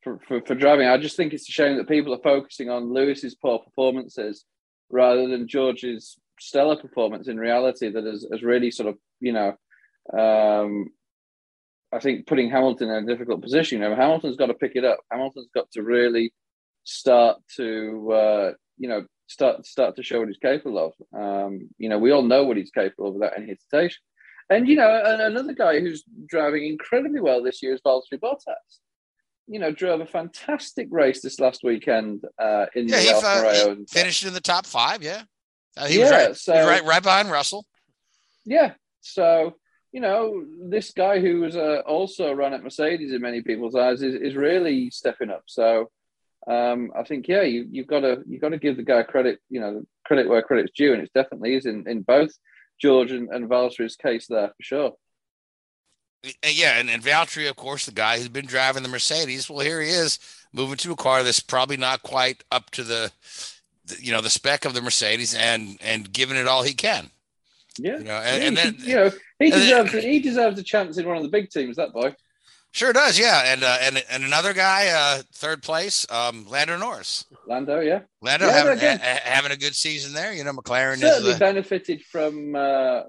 for, 0.04 0.20
for, 0.28 0.42
for 0.42 0.56
driving. 0.56 0.88
I 0.88 0.98
just 0.98 1.18
think 1.18 1.34
it's 1.34 1.48
a 1.48 1.52
shame 1.52 1.78
that 1.78 1.88
people 1.88 2.14
are 2.14 2.22
focusing 2.24 2.70
on 2.70 2.94
Lewis's 2.94 3.36
poor 3.36 3.60
performances 3.60 4.46
rather 4.90 5.28
than 5.28 5.48
George's 5.48 6.18
stellar 6.40 6.76
performance 6.76 7.28
in 7.28 7.38
reality 7.38 7.90
that 7.90 8.06
has, 8.06 8.26
has 8.32 8.44
really 8.44 8.72
sort 8.72 8.90
of, 8.90 8.98
you 9.20 9.34
know, 9.34 9.56
um, 10.18 10.90
I 11.94 12.00
think 12.00 12.26
putting 12.26 12.50
Hamilton 12.50 12.90
in 12.90 13.04
a 13.04 13.08
difficult 13.08 13.42
position. 13.42 13.82
You 13.82 13.90
know, 13.90 13.96
Hamilton's 13.96 14.36
got 14.36 14.48
to 14.48 14.54
pick 14.54 14.76
it 14.76 14.84
up. 14.84 15.00
Hamilton's 15.12 15.50
got 15.54 15.72
to 15.74 15.84
really 15.84 16.34
start 16.84 17.38
to, 17.58 18.12
uh, 18.12 18.52
you 18.78 18.90
know, 18.90 19.06
start 19.28 19.66
start 19.66 19.96
to 19.96 20.04
show 20.04 20.20
what 20.20 20.28
he's 20.28 20.38
capable 20.38 20.78
of. 20.80 20.94
Um, 21.18 21.70
you 21.78 21.90
know, 21.90 22.00
we 22.00 22.12
all 22.12 22.24
know 22.24 22.44
what 22.44 22.58
he's 22.58 22.72
capable 22.72 23.08
of 23.08 23.14
without 23.16 23.38
any 23.38 23.48
hesitation. 23.48 24.02
And 24.50 24.68
you 24.68 24.76
know, 24.76 25.02
another 25.06 25.54
guy 25.54 25.80
who's 25.80 26.04
driving 26.28 26.66
incredibly 26.66 27.22
well 27.22 27.44
this 27.44 27.62
year 27.64 27.74
is 27.74 27.82
Valtteri 27.86 28.20
Bottas. 28.20 28.80
You 29.48 29.60
know, 29.60 29.72
drove 29.72 30.02
a 30.02 30.06
fantastic 30.06 30.88
race 30.90 31.22
this 31.22 31.40
last 31.40 31.64
weekend 31.64 32.24
uh, 32.40 32.66
in 32.76 32.88
yeah, 32.88 32.98
the 32.98 33.66
he, 33.66 33.80
he 33.80 33.86
finished 33.88 34.26
in 34.26 34.34
the 34.34 34.42
top 34.42 34.66
five. 34.66 35.04
Yeah, 35.04 35.24
uh, 35.78 35.86
he 35.86 36.00
yeah, 36.00 36.04
was 36.04 36.12
right, 36.12 36.38
so, 36.38 36.54
was 36.54 36.68
right, 36.68 36.86
right 36.86 37.04
behind 37.04 37.32
Russell. 37.32 37.66
Yeah, 38.46 38.74
so 39.02 39.56
you 39.94 40.02
know, 40.02 40.44
this 40.60 40.92
guy 40.92 41.20
who 41.20 41.42
was 41.42 41.56
uh, 41.56 41.82
also 41.86 42.34
run 42.34 42.54
at 42.54 42.64
Mercedes 42.64 43.14
in 43.14 43.22
many 43.22 43.42
people's 43.42 43.76
eyes 43.76 44.02
is, 44.02 44.16
is 44.16 44.36
really 44.36 44.90
stepping 44.90 45.30
up. 45.30 45.44
So 45.46 45.92
um, 46.48 46.92
I 46.96 47.04
think, 47.04 47.28
yeah, 47.28 47.44
you, 47.44 47.68
you've 47.70 47.88
got 47.88 48.00
to 48.00 48.24
you've 48.28 48.42
got 48.42 48.50
to 48.50 48.58
give 48.58 48.76
the 48.76 48.84
guy 48.84 49.04
credit, 49.04 49.40
you 49.50 49.62
know, 49.62 49.84
credit 50.04 50.28
where 50.28 50.42
credit's 50.42 50.74
due, 50.76 50.94
and 50.94 51.04
it 51.04 51.12
definitely 51.14 51.56
is 51.56 51.68
in, 51.68 51.88
in 51.88 52.02
both 52.02 52.32
George 52.82 53.12
and, 53.12 53.30
and 53.30 53.48
Valtteri's 53.48 53.96
case 53.96 54.26
there 54.28 54.48
for 54.48 54.64
sure. 54.64 54.94
Yeah, 56.44 56.80
and, 56.80 56.90
and 56.90 57.04
Valtteri, 57.04 57.50
of 57.50 57.58
course, 57.58 57.86
the 57.86 57.92
guy 57.92 58.18
who's 58.18 58.30
been 58.30 58.46
driving 58.46 58.82
the 58.82 58.90
Mercedes. 58.90 59.50
Well, 59.50 59.60
here 59.60 59.82
he 59.82 59.90
is 59.90 60.20
moving 60.54 60.78
to 60.78 60.94
a 60.94 60.96
car 60.96 61.22
that's 61.22 61.42
probably 61.42 61.78
not 61.78 62.02
quite 62.02 62.44
up 62.50 62.72
to 62.72 62.84
the, 62.84 63.12
the 63.22 63.53
you 64.00 64.12
know, 64.12 64.22
the 64.22 64.30
spec 64.30 64.66
of 64.66 64.74
the 64.74 64.82
Mercedes, 64.82 65.36
and 65.36 65.78
and 65.82 66.12
giving 66.12 66.38
it 66.38 66.48
all 66.48 66.64
he 66.64 66.74
can. 66.74 67.10
Yeah, 67.78 67.98
you 67.98 68.04
know, 68.04 68.16
and, 68.16 68.44
and 68.44 68.58
then 68.58 68.76
you 68.80 68.96
know 68.96 69.12
he 69.40 69.50
deserves 69.50 69.92
then, 69.92 70.02
he 70.02 70.20
deserves 70.20 70.60
a 70.60 70.64
chance 70.64 70.98
in 70.98 71.08
one 71.08 71.18
of 71.18 71.24
the 71.24 71.30
big 71.30 71.50
teams. 71.50 71.76
That 71.78 71.94
boy. 71.94 72.16
Sure 72.72 72.92
does, 72.92 73.20
yeah, 73.20 73.54
and 73.54 73.64
uh, 73.64 73.78
and 73.82 74.04
and 74.10 74.24
another 74.24 74.52
guy, 74.52 74.88
uh, 74.88 75.22
third 75.34 75.62
place, 75.62 76.08
um, 76.10 76.48
Lando 76.50 76.76
Norris. 76.76 77.24
Lando, 77.48 77.80
yeah, 77.80 78.00
Lando 78.20 78.50
having, 78.50 78.80
ha- 78.80 79.20
having 79.24 79.52
a 79.52 79.56
good 79.56 79.76
season 79.76 80.14
there. 80.14 80.34
You 80.34 80.44
know, 80.44 80.54
McLaren 80.54 80.98
certainly 80.98 81.30
is, 81.30 81.36
uh, 81.36 81.40
benefited 81.40 82.02
from 82.02 82.56
uh, 82.56 83.02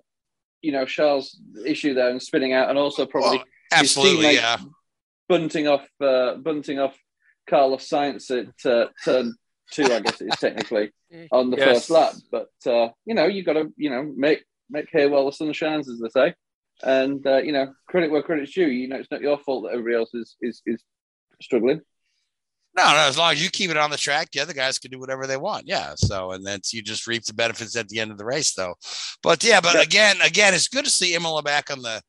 you 0.60 0.70
know 0.70 0.84
Charles' 0.84 1.40
issue 1.64 1.94
there 1.94 2.10
and 2.10 2.22
spinning 2.22 2.52
out, 2.52 2.68
and 2.68 2.78
also 2.78 3.06
probably 3.06 3.38
well, 3.38 3.46
absolutely, 3.72 4.34
yeah, 4.34 4.58
bunting 5.30 5.66
off 5.66 5.88
uh, 5.98 6.34
bunting 6.34 6.78
off 6.78 6.94
Carlos 7.48 7.88
Sainz 7.88 8.30
at 8.30 8.70
uh, 8.70 8.88
turn 9.02 9.34
two, 9.70 9.84
I 9.84 10.00
guess 10.00 10.20
it 10.20 10.28
is 10.32 10.38
technically 10.38 10.92
on 11.32 11.50
the 11.50 11.56
yes. 11.56 11.68
first 11.68 11.90
lap. 11.90 12.14
But 12.30 12.50
uh, 12.66 12.90
you 13.04 13.14
know, 13.14 13.26
you 13.26 13.44
got 13.44 13.54
to 13.54 13.72
you 13.76 13.90
know 13.90 14.12
make 14.16 14.44
make 14.70 14.88
hay 14.90 15.06
while 15.06 15.26
the 15.26 15.32
sun 15.32 15.52
shines, 15.52 15.88
as 15.88 16.00
they 16.00 16.08
say. 16.08 16.34
And 16.82 17.26
uh, 17.26 17.38
you 17.38 17.52
know, 17.52 17.72
credit 17.88 18.10
where 18.10 18.22
credit's 18.22 18.52
due. 18.52 18.66
You 18.66 18.88
know, 18.88 18.96
it's 18.96 19.10
not 19.10 19.20
your 19.20 19.38
fault 19.38 19.64
that 19.64 19.72
everybody 19.72 19.96
else 19.96 20.14
is 20.14 20.36
is, 20.40 20.62
is 20.66 20.82
struggling. 21.40 21.80
No, 22.76 22.84
no. 22.84 22.98
As 22.98 23.16
long 23.16 23.32
as 23.32 23.42
you 23.42 23.50
keep 23.50 23.70
it 23.70 23.76
on 23.76 23.90
the 23.90 23.96
track, 23.96 24.30
the 24.32 24.40
other 24.40 24.52
guys 24.52 24.78
can 24.78 24.90
do 24.90 24.98
whatever 24.98 25.26
they 25.26 25.36
want. 25.36 25.68
Yeah. 25.68 25.94
So, 25.96 26.32
and 26.32 26.44
then 26.44 26.58
you 26.72 26.82
just 26.82 27.06
reap 27.06 27.24
the 27.24 27.32
benefits 27.32 27.76
at 27.76 27.88
the 27.88 28.00
end 28.00 28.10
of 28.10 28.18
the 28.18 28.24
race, 28.24 28.52
though. 28.54 28.74
But 29.22 29.44
yeah, 29.44 29.60
but 29.60 29.80
again, 29.80 30.16
again, 30.24 30.54
it's 30.54 30.68
good 30.68 30.84
to 30.84 30.90
see 30.90 31.14
Imola 31.14 31.42
back 31.42 31.70
on 31.70 31.82
the 31.82 32.02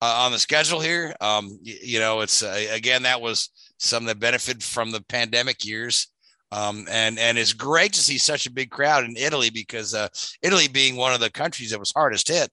uh, 0.00 0.24
on 0.24 0.32
the 0.32 0.38
schedule 0.38 0.80
here. 0.80 1.14
Um, 1.20 1.58
you, 1.62 1.76
you 1.82 1.98
know, 1.98 2.20
it's 2.20 2.42
uh, 2.42 2.66
again 2.72 3.02
that 3.02 3.20
was 3.20 3.50
some 3.78 4.06
that 4.06 4.18
benefited 4.18 4.62
from 4.62 4.90
the 4.90 5.02
pandemic 5.02 5.64
years. 5.64 6.08
Um, 6.52 6.86
and 6.90 7.18
and 7.18 7.38
it's 7.38 7.52
great 7.52 7.92
to 7.94 8.00
see 8.00 8.18
such 8.18 8.46
a 8.46 8.52
big 8.52 8.70
crowd 8.70 9.04
in 9.04 9.16
Italy 9.16 9.50
because 9.50 9.94
uh, 9.94 10.08
Italy 10.42 10.68
being 10.68 10.96
one 10.96 11.12
of 11.12 11.20
the 11.20 11.30
countries 11.30 11.70
that 11.70 11.80
was 11.80 11.92
hardest 11.92 12.28
hit. 12.28 12.50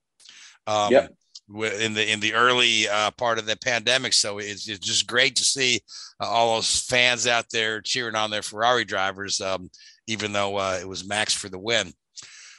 Um, 0.66 0.92
yep. 0.92 1.14
In 1.80 1.94
the 1.94 2.12
in 2.12 2.20
the 2.20 2.34
early 2.34 2.88
uh, 2.88 3.12
part 3.12 3.38
of 3.38 3.46
the 3.46 3.58
pandemic, 3.58 4.14
so 4.14 4.40
it's, 4.40 4.68
it's 4.68 4.80
just 4.80 5.08
great 5.08 5.36
to 5.36 5.44
see 5.44 5.82
uh, 6.20 6.26
all 6.26 6.56
those 6.56 6.84
fans 6.84 7.28
out 7.28 7.46
there 7.52 7.82
cheering 7.82 8.16
on 8.16 8.32
their 8.32 8.42
Ferrari 8.42 8.86
drivers, 8.86 9.42
um, 9.42 9.70
even 10.08 10.32
though 10.32 10.56
uh, 10.56 10.78
it 10.80 10.88
was 10.88 11.08
Max 11.08 11.34
for 11.34 11.50
the 11.50 11.60
win. 11.60 11.92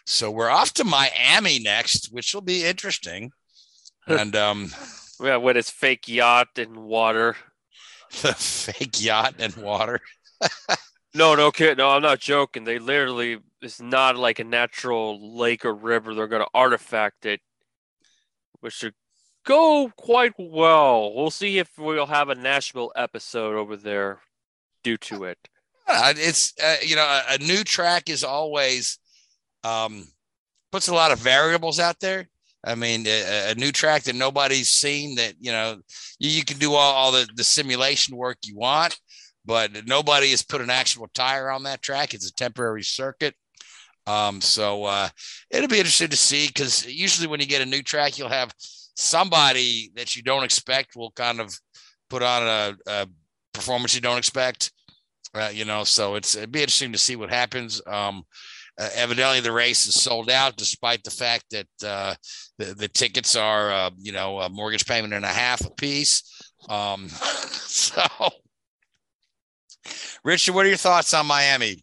So 0.07 0.31
we're 0.31 0.51
off 0.51 0.75
to 0.75 0.85
Miami 0.85 1.59
next, 1.61 2.13
which 2.13 2.35
will 2.35 2.43
be 2.43 2.65
interesting. 2.65 3.31
And 4.07 4.37
um, 4.37 4.71
yeah, 5.19 5.39
with 5.39 5.57
its 5.57 5.71
fake 5.71 6.09
yacht 6.09 6.49
and 6.59 6.77
water, 6.77 7.37
the 8.21 8.35
fake 8.35 9.03
yacht 9.03 9.37
and 9.39 9.57
water. 9.57 9.99
No, 11.15 11.37
no 11.37 11.53
kid. 11.53 11.79
No, 11.79 11.91
I'm 11.91 12.03
not 12.03 12.19
joking. 12.19 12.65
They 12.65 12.81
literally, 12.81 13.39
it's 13.63 13.81
not 13.81 14.17
like 14.17 14.41
a 14.41 14.45
natural 14.45 15.37
lake 15.37 15.65
or 15.65 15.73
river. 15.73 16.13
They're 16.13 16.27
to 16.27 16.47
artifact 16.53 17.25
it, 17.25 17.41
which 18.61 18.75
should 18.75 18.95
go 19.47 19.93
quite 19.97 20.33
well. 20.37 21.15
We'll 21.15 21.31
see 21.31 21.59
if 21.59 21.71
we'll 21.79 22.07
have 22.07 22.31
a 22.31 22.35
Nashville 22.35 22.91
episode 22.97 23.55
over 23.55 23.77
there 23.77 24.19
due 24.83 24.97
to 24.97 25.25
it. 25.25 25.39
Uh, 25.87 26.15
it's, 26.17 26.53
uh, 26.63 26.77
you 26.83 26.97
know, 26.97 27.05
a, 27.05 27.35
a, 27.35 27.39
new 27.39 27.63
track 27.63 28.09
is 28.09 28.25
always 28.25 28.99
um, 29.63 30.09
puts 30.73 30.89
a 30.89 30.95
lot 30.95 31.13
of 31.13 31.19
variables 31.19 31.79
out 31.79 32.01
there. 32.01 32.27
I 32.67 32.75
mean, 32.75 33.07
a, 33.07 33.51
a, 33.51 33.55
new 33.55 33.71
track 33.71 34.05
that 34.05 34.15
nobody's 34.15 34.71
seen 34.71 35.17
that, 35.17 35.35
you 35.39 35.53
know, 35.53 35.83
you, 36.19 36.31
you 36.31 36.43
can 36.43 36.57
do 36.57 36.73
all, 36.73 36.95
all 36.95 37.13
the, 37.13 37.29
the 37.37 37.45
simulation 37.45 38.17
work 38.17 38.39
you 38.45 38.57
want 38.57 38.99
but 39.45 39.87
nobody 39.87 40.31
has 40.31 40.43
put 40.43 40.61
an 40.61 40.71
actual 40.71 41.09
tire 41.15 41.51
on 41.51 41.65
that 41.65 41.83
track. 41.83 42.15
It's 42.15 42.29
a 42.29 42.35
temporary 42.35 42.83
circuit. 42.83 43.35
Um, 44.07 44.41
so 44.41 44.85
uh, 44.85 45.09
it'll 45.51 45.69
be 45.69 45.79
interesting 45.79 46.09
to 46.09 46.17
see 46.17 46.47
because 46.49 46.87
usually 46.87 47.27
when 47.27 47.41
you 47.41 47.47
get 47.47 47.63
a 47.63 47.67
new 47.67 47.83
track, 47.83 48.19
you'll 48.19 48.29
have 48.29 48.55
somebody 48.97 49.91
that 49.97 50.15
you 50.15 50.23
don't 50.23 50.45
expect 50.45 50.97
will 50.97 51.11
kind 51.13 51.41
of 51.41 51.59
put 52.11 52.23
on 52.23 52.43
a, 52.43 52.77
a 52.87 53.09
performance 53.53 53.95
you 53.95 54.01
don't 54.01 54.19
expect. 54.19 54.73
Uh, 55.35 55.51
you 55.53 55.65
know, 55.65 55.85
so 55.85 56.15
it's 56.15 56.37
it'd 56.37 56.53
be 56.53 56.61
interesting 56.61 56.93
to 56.93 56.99
see 56.99 57.17
what 57.17 57.31
happens. 57.31 57.81
Um, 57.87 58.23
uh, 58.79 58.89
evidently, 58.95 59.41
the 59.41 59.53
race 59.53 59.87
is 59.87 60.01
sold 60.01 60.31
out, 60.31 60.57
despite 60.57 61.03
the 61.03 61.11
fact 61.11 61.45
that 61.51 61.67
uh, 61.85 62.15
the 62.59 62.75
the 62.75 62.89
tickets 62.89 63.35
are 63.35 63.71
uh, 63.73 63.91
you 63.99 64.13
know 64.13 64.41
a 64.41 64.49
mortgage 64.49 64.87
payment 64.87 65.15
and 65.15 65.25
a 65.25 65.29
half 65.29 65.65
a 65.65 65.71
piece. 65.71 66.23
Um, 66.69 67.09
so 67.09 68.03
Richard, 70.25 70.55
what 70.55 70.67
are 70.67 70.69
your 70.69 70.79
thoughts 70.79 71.13
on 71.15 71.27
Miami? 71.27 71.83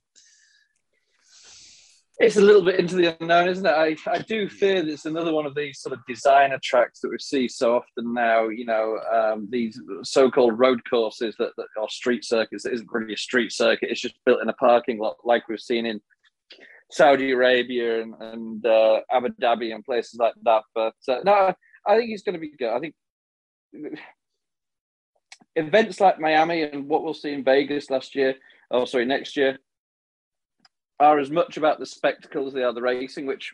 It's 2.19 2.37
a 2.37 2.41
little 2.41 2.63
bit 2.63 2.79
into 2.79 2.95
the 2.95 3.17
unknown, 3.19 3.49
isn't 3.49 3.65
it? 3.65 3.69
I, 3.69 3.95
I 4.07 4.19
do 4.19 4.47
fear 4.47 4.83
that 4.83 4.91
it's 4.91 5.05
another 5.05 5.33
one 5.33 5.47
of 5.47 5.55
these 5.55 5.79
sort 5.79 5.93
of 5.93 6.05
designer 6.07 6.59
tracks 6.63 6.99
that 6.99 7.09
we 7.09 7.17
see 7.17 7.47
so 7.47 7.75
often 7.77 8.13
now. 8.13 8.47
You 8.47 8.65
know, 8.65 8.99
um, 9.11 9.47
these 9.49 9.81
so-called 10.03 10.59
road 10.59 10.81
courses 10.87 11.35
that, 11.39 11.53
that 11.57 11.65
are 11.79 11.89
street 11.89 12.23
circuits 12.23 12.63
that 12.63 12.73
isn't 12.73 12.91
really 12.91 13.15
a 13.15 13.17
street 13.17 13.51
circuit. 13.51 13.89
It's 13.89 14.01
just 14.01 14.19
built 14.23 14.41
in 14.43 14.49
a 14.49 14.53
parking 14.53 14.99
lot, 14.99 15.17
like 15.23 15.47
we've 15.47 15.59
seen 15.59 15.87
in 15.87 15.99
Saudi 16.91 17.31
Arabia 17.31 18.03
and, 18.03 18.13
and 18.19 18.65
uh, 18.67 18.99
Abu 19.11 19.29
Dhabi 19.41 19.73
and 19.73 19.83
places 19.83 20.19
like 20.19 20.35
that. 20.43 20.61
But 20.75 20.93
uh, 21.07 21.21
no, 21.25 21.55
I 21.87 21.97
think 21.97 22.09
he's 22.09 22.21
going 22.21 22.33
to 22.33 22.39
be 22.39 22.51
good. 22.55 22.69
I 22.69 22.79
think 22.79 22.93
events 25.55 25.99
like 25.99 26.19
Miami 26.19 26.63
and 26.63 26.87
what 26.87 27.03
we'll 27.03 27.13
see 27.13 27.33
in 27.33 27.43
Vegas 27.43 27.89
last 27.89 28.15
year, 28.15 28.35
oh 28.69 28.85
sorry, 28.85 29.05
next 29.05 29.35
year, 29.35 29.59
are 30.99 31.19
as 31.19 31.31
much 31.31 31.57
about 31.57 31.79
the 31.79 31.85
spectacle 31.85 32.47
as 32.47 32.53
they 32.53 32.63
are 32.63 32.73
the 32.73 32.81
racing, 32.81 33.25
which 33.25 33.53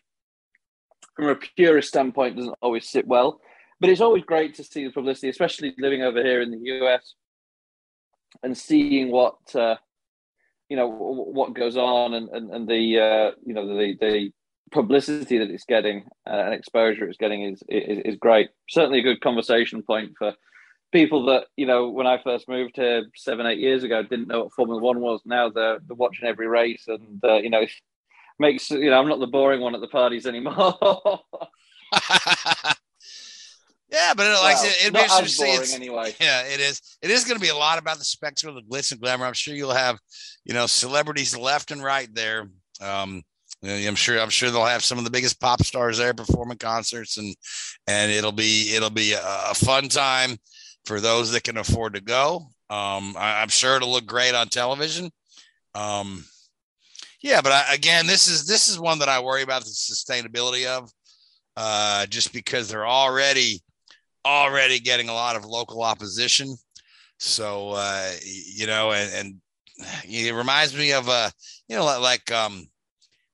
from 1.15 1.29
a 1.29 1.35
purist 1.55 1.89
standpoint 1.89 2.35
doesn't 2.35 2.55
always 2.61 2.89
sit 2.89 3.07
well. 3.07 3.39
But 3.79 3.89
it's 3.89 4.01
always 4.01 4.23
great 4.23 4.55
to 4.55 4.63
see 4.63 4.85
the 4.85 4.91
publicity, 4.91 5.29
especially 5.29 5.73
living 5.77 6.01
over 6.01 6.23
here 6.23 6.41
in 6.41 6.51
the 6.51 6.71
US 6.81 7.15
and 8.43 8.57
seeing 8.57 9.11
what 9.11 9.37
uh, 9.55 9.75
you 10.69 10.77
know 10.77 10.87
what 10.87 11.53
goes 11.53 11.77
on 11.77 12.13
and 12.13 12.29
and, 12.29 12.51
and 12.51 12.67
the 12.67 12.99
uh, 12.99 13.31
you 13.45 13.53
know 13.53 13.67
the 13.67 13.95
the 13.99 14.31
publicity 14.71 15.37
that 15.37 15.49
it's 15.49 15.63
getting 15.63 16.03
uh, 16.29 16.33
and 16.33 16.53
exposure 16.53 17.07
it's 17.07 17.17
getting 17.17 17.43
is, 17.43 17.63
is 17.69 17.99
is 18.05 18.15
great. 18.17 18.49
Certainly 18.69 18.99
a 18.99 19.03
good 19.03 19.21
conversation 19.21 19.81
point 19.81 20.11
for 20.17 20.33
people 20.91 21.25
that 21.25 21.47
you 21.55 21.65
know 21.65 21.89
when 21.89 22.07
I 22.07 22.21
first 22.21 22.47
moved 22.47 22.75
here 22.75 23.05
seven 23.15 23.45
eight 23.45 23.59
years 23.59 23.83
ago 23.83 24.03
didn't 24.03 24.27
know 24.27 24.43
what 24.43 24.53
Formula 24.53 24.81
One 24.81 24.99
was. 24.99 25.21
Now 25.25 25.49
they're, 25.49 25.79
they're 25.85 25.95
watching 25.95 26.27
every 26.27 26.47
race, 26.47 26.85
and 26.87 27.23
uh, 27.23 27.35
you 27.35 27.49
know 27.49 27.65
makes 28.39 28.69
you 28.69 28.89
know 28.89 28.99
I'm 28.99 29.07
not 29.07 29.19
the 29.19 29.27
boring 29.27 29.61
one 29.61 29.75
at 29.75 29.81
the 29.81 29.87
parties 29.87 30.25
anymore. 30.25 30.77
yeah, 33.89 34.13
but 34.15 34.27
it, 34.27 34.33
like 34.41 34.57
well, 34.57 34.65
it, 34.65 34.87
it 34.87 34.93
not 34.93 35.23
as 35.23 35.37
boring 35.37 35.73
anyway. 35.73 36.15
Yeah, 36.21 36.43
it 36.43 36.59
is. 36.59 36.81
It 37.01 37.11
is 37.11 37.25
going 37.25 37.37
to 37.37 37.41
be 37.41 37.49
a 37.49 37.55
lot 37.55 37.79
about 37.79 37.97
the 37.97 38.05
spectacle, 38.05 38.55
the 38.55 38.61
glitz 38.61 38.91
and 38.91 39.01
glamour. 39.01 39.25
I'm 39.25 39.33
sure 39.33 39.55
you'll 39.55 39.71
have 39.71 39.99
you 40.45 40.53
know 40.53 40.67
celebrities 40.67 41.37
left 41.37 41.71
and 41.71 41.83
right 41.83 42.13
there. 42.13 42.49
Um, 42.81 43.23
I'm 43.63 43.95
sure 43.95 44.19
I'm 44.19 44.29
sure 44.29 44.51
they'll 44.51 44.65
have 44.65 44.83
some 44.83 44.99
of 44.99 45.03
the 45.03 45.09
biggest 45.09 45.41
pop 45.41 45.63
stars 45.63 45.97
there 45.97 46.13
performing 46.13 46.59
concerts 46.59 47.17
and 47.17 47.35
and 47.87 48.11
it'll 48.11 48.31
be 48.31 48.75
it'll 48.75 48.91
be 48.91 49.13
a, 49.13 49.21
a 49.23 49.55
fun 49.55 49.89
time 49.89 50.37
for 50.87 51.01
those 51.01 51.31
that 51.31 51.43
can 51.43 51.57
afford 51.57 51.93
to 51.93 52.01
go. 52.01 52.47
Um, 52.69 53.15
I, 53.17 53.43
am 53.43 53.49
sure 53.49 53.75
it'll 53.75 53.91
look 53.91 54.05
great 54.05 54.33
on 54.33 54.47
television. 54.47 55.11
Um, 55.75 56.23
yeah, 57.21 57.41
but 57.41 57.51
I, 57.51 57.73
again, 57.73 58.07
this 58.07 58.27
is 58.27 58.47
this 58.47 58.69
is 58.69 58.79
one 58.79 58.99
that 58.99 59.09
I 59.09 59.19
worry 59.19 59.41
about 59.41 59.63
the 59.63 59.69
sustainability 59.69 60.65
of, 60.65 60.89
uh, 61.57 62.05
just 62.07 62.31
because 62.31 62.69
they're 62.69 62.87
already 62.87 63.61
already 64.25 64.79
getting 64.79 65.09
a 65.09 65.13
lot 65.13 65.35
of 65.35 65.45
local 65.45 65.83
opposition. 65.83 66.55
So 67.19 67.71
uh, 67.71 68.11
you 68.23 68.65
know, 68.65 68.91
and, 68.93 69.13
and 69.13 69.35
it 70.05 70.33
reminds 70.33 70.75
me 70.75 70.93
of 70.93 71.09
uh, 71.09 71.29
you 71.67 71.75
know, 71.75 71.83
like 71.83 72.31
um, 72.31 72.67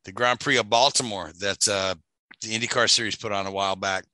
the 0.05 0.11
Grand 0.11 0.39
Prix 0.39 0.57
of 0.57 0.69
Baltimore 0.69 1.31
that 1.39 1.67
uh, 1.67 1.95
the 2.41 2.57
IndyCar 2.57 2.89
series 2.89 3.15
put 3.15 3.31
on 3.31 3.45
a 3.45 3.51
while 3.51 3.75
back. 3.75 4.05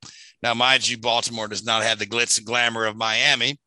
Now, 0.42 0.54
mind 0.54 0.88
you, 0.88 0.98
Baltimore 0.98 1.48
does 1.48 1.64
not 1.64 1.82
have 1.82 1.98
the 1.98 2.06
glitz 2.06 2.38
and 2.38 2.46
glamour 2.46 2.86
of 2.86 2.96
Miami, 2.96 3.58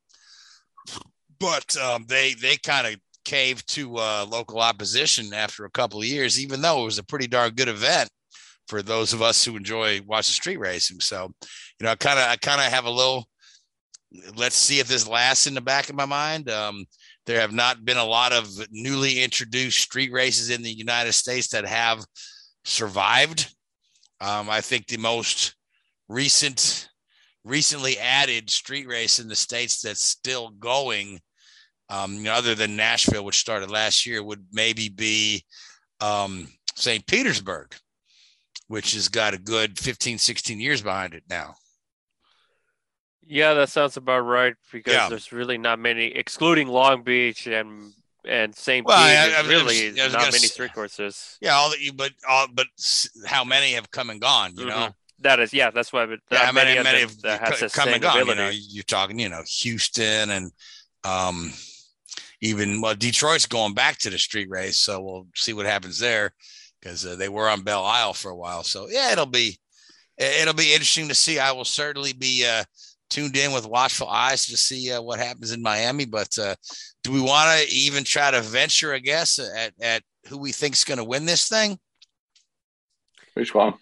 but 1.40 1.78
um, 1.78 2.06
they 2.08 2.34
they 2.34 2.58
kind 2.58 2.88
of 2.88 2.96
caved 3.26 3.72
to 3.74 3.98
uh, 3.98 4.26
local 4.28 4.60
opposition 4.60 5.34
after 5.34 5.66
a 5.66 5.72
couple 5.72 6.00
of 6.00 6.06
years, 6.06 6.40
even 6.40 6.62
though 6.62 6.82
it 6.82 6.86
was 6.86 6.98
a 6.98 7.04
pretty 7.04 7.28
darn 7.28 7.52
good 7.52 7.70
event 7.70 8.10
for 8.68 8.82
those 8.82 9.14
of 9.14 9.22
us 9.22 9.44
who 9.44 9.56
enjoy 9.56 10.02
watching 10.06 10.34
street 10.34 10.60
racing. 10.60 11.00
So, 11.00 11.32
you 11.80 11.86
know, 11.86 11.92
I 11.92 11.96
kind 11.96 12.20
of 12.20 12.26
I 12.26 12.36
kind 12.38 12.62
of 12.62 12.72
have 12.72 12.86
a 12.86 12.92
little. 12.92 13.28
Let's 14.36 14.56
see 14.56 14.80
if 14.80 14.88
this 14.88 15.08
lasts 15.08 15.48
in 15.48 15.56
the 15.56 15.62
back 15.62 15.90
of 15.90 15.96
my 15.96 16.06
mind. 16.06 16.48
Um, 16.50 16.86
there 17.26 17.42
have 17.42 17.52
not 17.52 17.84
been 17.84 17.98
a 17.98 18.06
lot 18.06 18.32
of 18.32 18.48
newly 18.70 19.24
introduced 19.24 19.80
street 19.80 20.12
races 20.12 20.50
in 20.50 20.62
the 20.62 20.72
United 20.72 21.14
States 21.14 21.48
that 21.50 21.66
have 21.66 22.04
survived. 22.64 23.54
Um, 24.22 24.50
I 24.50 24.62
think 24.62 24.88
the 24.88 24.98
most 24.98 25.56
recent, 26.10 26.90
recently 27.44 27.98
added 28.00 28.50
street 28.50 28.88
race 28.88 29.20
in 29.20 29.28
the 29.28 29.36
states 29.36 29.82
that's 29.82 30.04
still 30.04 30.50
going 30.52 31.20
um, 31.90 32.16
you 32.16 32.24
know, 32.24 32.34
other 32.34 32.56
than 32.56 32.76
Nashville, 32.76 33.26
which 33.26 33.38
started 33.38 33.70
last 33.70 34.06
year, 34.06 34.24
would 34.24 34.46
maybe 34.52 34.90
be 34.90 35.44
um, 36.00 36.48
St. 36.76 37.06
Petersburg, 37.06 37.76
which 38.68 38.94
has 38.94 39.10
got 39.10 39.34
a 39.34 39.38
good 39.38 39.78
15, 39.78 40.18
16 40.18 40.60
years 40.60 40.82
behind 40.82 41.14
it 41.14 41.24
now. 41.30 41.54
Yeah, 43.26 43.54
that 43.54 43.70
sounds 43.70 43.96
about 43.98 44.20
right 44.22 44.56
because 44.72 44.94
Yeah. 44.94 45.10
there's 45.10 45.32
really 45.32 45.58
not 45.58 45.78
many, 45.80 46.06
excluding 46.08 46.68
Long 46.68 47.04
Beach 47.04 47.48
and 47.48 47.94
and 48.26 48.56
St. 48.56 48.86
Well, 48.86 48.98
Pete. 48.98 49.18
I- 49.18 49.28
there's 49.28 49.36
I 49.36 49.42
was- 49.42 49.50
really 49.50 50.02
I 50.02 50.06
was 50.06 50.14
not 50.14 50.32
many 50.32 50.48
street 50.48 50.74
courses. 50.74 51.38
Yeah, 51.42 51.56
all 51.56 51.70
that 51.72 51.82
you, 51.82 51.92
but 51.92 52.14
all, 52.28 52.48
but 52.52 52.68
how 53.28 53.44
many 53.44 53.74
have 53.74 53.92
come 53.92 54.10
and 54.10 54.22
gone? 54.22 54.56
You 54.56 54.66
know, 54.66 54.78
Mhm. 54.78 54.96
That 55.24 55.40
is, 55.40 55.54
yeah, 55.54 55.72
that's 55.72 55.92
why. 55.92 56.06
But 56.06 56.20
yeah, 56.30 56.38
not 56.38 56.46
how 56.46 56.52
many, 56.52 56.78
of 56.78 56.84
many 56.84 57.00
them 57.00 57.10
have 57.10 57.22
that 57.22 57.42
has 57.42 57.60
co- 57.74 57.84
come 57.84 57.94
and 57.94 58.02
gone? 58.02 58.28
you 58.28 58.36
know 58.36 58.52
you're 58.52 58.84
talking, 58.84 59.20
you 59.20 59.30
know, 59.30 59.42
Houston 59.46 60.30
and 60.30 60.52
um, 61.04 61.52
even 62.42 62.82
well, 62.82 62.96
Detroit's 62.96 63.46
going 63.46 63.74
back 63.74 63.98
to 64.00 64.10
the 64.10 64.18
street 64.18 64.50
race, 64.50 64.80
so 64.80 65.02
we'll 65.02 65.28
see 65.34 65.54
what 65.54 65.66
happens 65.66 65.98
there 65.98 66.32
because 66.82 67.06
uh, 67.06 67.16
they 67.16 67.30
were 67.30 67.50
on 67.50 67.62
Belle 67.62 67.86
Isle 67.86 68.14
for 68.14 68.32
a 68.32 68.36
while. 68.36 68.64
So 68.64 68.88
yeah, 68.90 69.12
it'll 69.14 69.26
be 69.26 69.58
it'll 70.18 70.54
be 70.54 70.74
interesting 70.74 71.08
to 71.08 71.16
see. 71.16 71.40
I 71.40 71.54
will 71.54 71.66
certainly 71.66 72.14
be 72.14 72.46
uh, 72.46 72.64
tuned 73.10 73.38
in 73.38 73.54
with 73.54 73.66
watchful 73.66 74.10
eyes 74.10 74.46
to 74.48 74.58
see 74.58 74.92
uh, 74.92 75.02
what 75.02 75.20
happens 75.20 75.54
in 75.54 75.62
Miami. 75.62 76.06
But 76.06 76.38
uh, 76.38 76.56
do 77.04 77.14
we 77.14 77.22
want 77.22 77.58
to 77.58 77.74
even 77.74 78.04
try 78.04 78.32
to 78.32 78.42
venture 78.42 78.94
a 78.94 79.00
guess 79.00 79.40
at 79.40 79.74
at 79.82 80.04
who 80.28 80.38
we 80.38 80.52
think's 80.52 80.84
going 80.84 80.98
to 80.98 81.04
win 81.04 81.26
this 81.26 81.48
thing? 81.48 81.80
Which 83.36 83.56
one? 83.56 83.76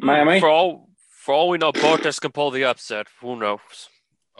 Miami? 0.00 0.40
For 0.40 0.48
all 0.48 0.88
for 1.22 1.34
all 1.34 1.48
we 1.48 1.58
know, 1.58 1.72
Bottas 1.72 2.20
can 2.20 2.32
pull 2.32 2.50
the 2.50 2.64
upset. 2.64 3.06
Who 3.20 3.36
knows? 3.36 3.60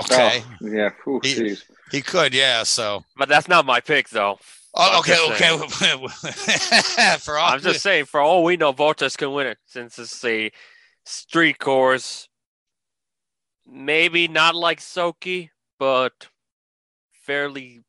Okay, 0.00 0.42
Oh, 0.62 0.66
yeah. 0.68 0.90
Ooh, 1.08 1.20
He- 1.22 1.56
he 1.90 2.02
could, 2.02 2.32
yeah. 2.32 2.62
So 2.62 3.04
But 3.16 3.28
that's 3.28 3.48
not 3.48 3.66
my 3.66 3.80
pick, 3.80 4.08
though. 4.10 4.38
oh, 4.74 4.98
okay, 5.00 5.16
okay. 5.32 5.48
for 7.18 7.36
all 7.38 7.50
I'm 7.52 7.60
just 7.60 7.82
saying, 7.82 8.04
for 8.04 8.20
all 8.20 8.44
we 8.44 8.56
know, 8.56 8.72
Bottas 8.72 9.16
can 9.18 9.32
win 9.32 9.48
it 9.48 9.58
since 9.66 9.98
it's 9.98 10.24
a 10.24 10.50
street 11.04 11.58
course. 11.58 12.28
Maybe 13.66 14.28
not 14.28 14.54
like 14.54 14.80
Sochi, 14.80 15.50
but 15.78 16.28
fairly. 17.12 17.80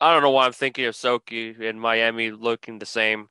I 0.00 0.12
don't 0.12 0.22
know 0.22 0.30
why 0.30 0.46
I'm 0.46 0.52
thinking 0.52 0.84
of 0.84 0.94
Sochi 0.94 1.58
in 1.58 1.80
Miami 1.80 2.30
looking 2.30 2.78
the 2.78 2.86
same. 2.86 3.28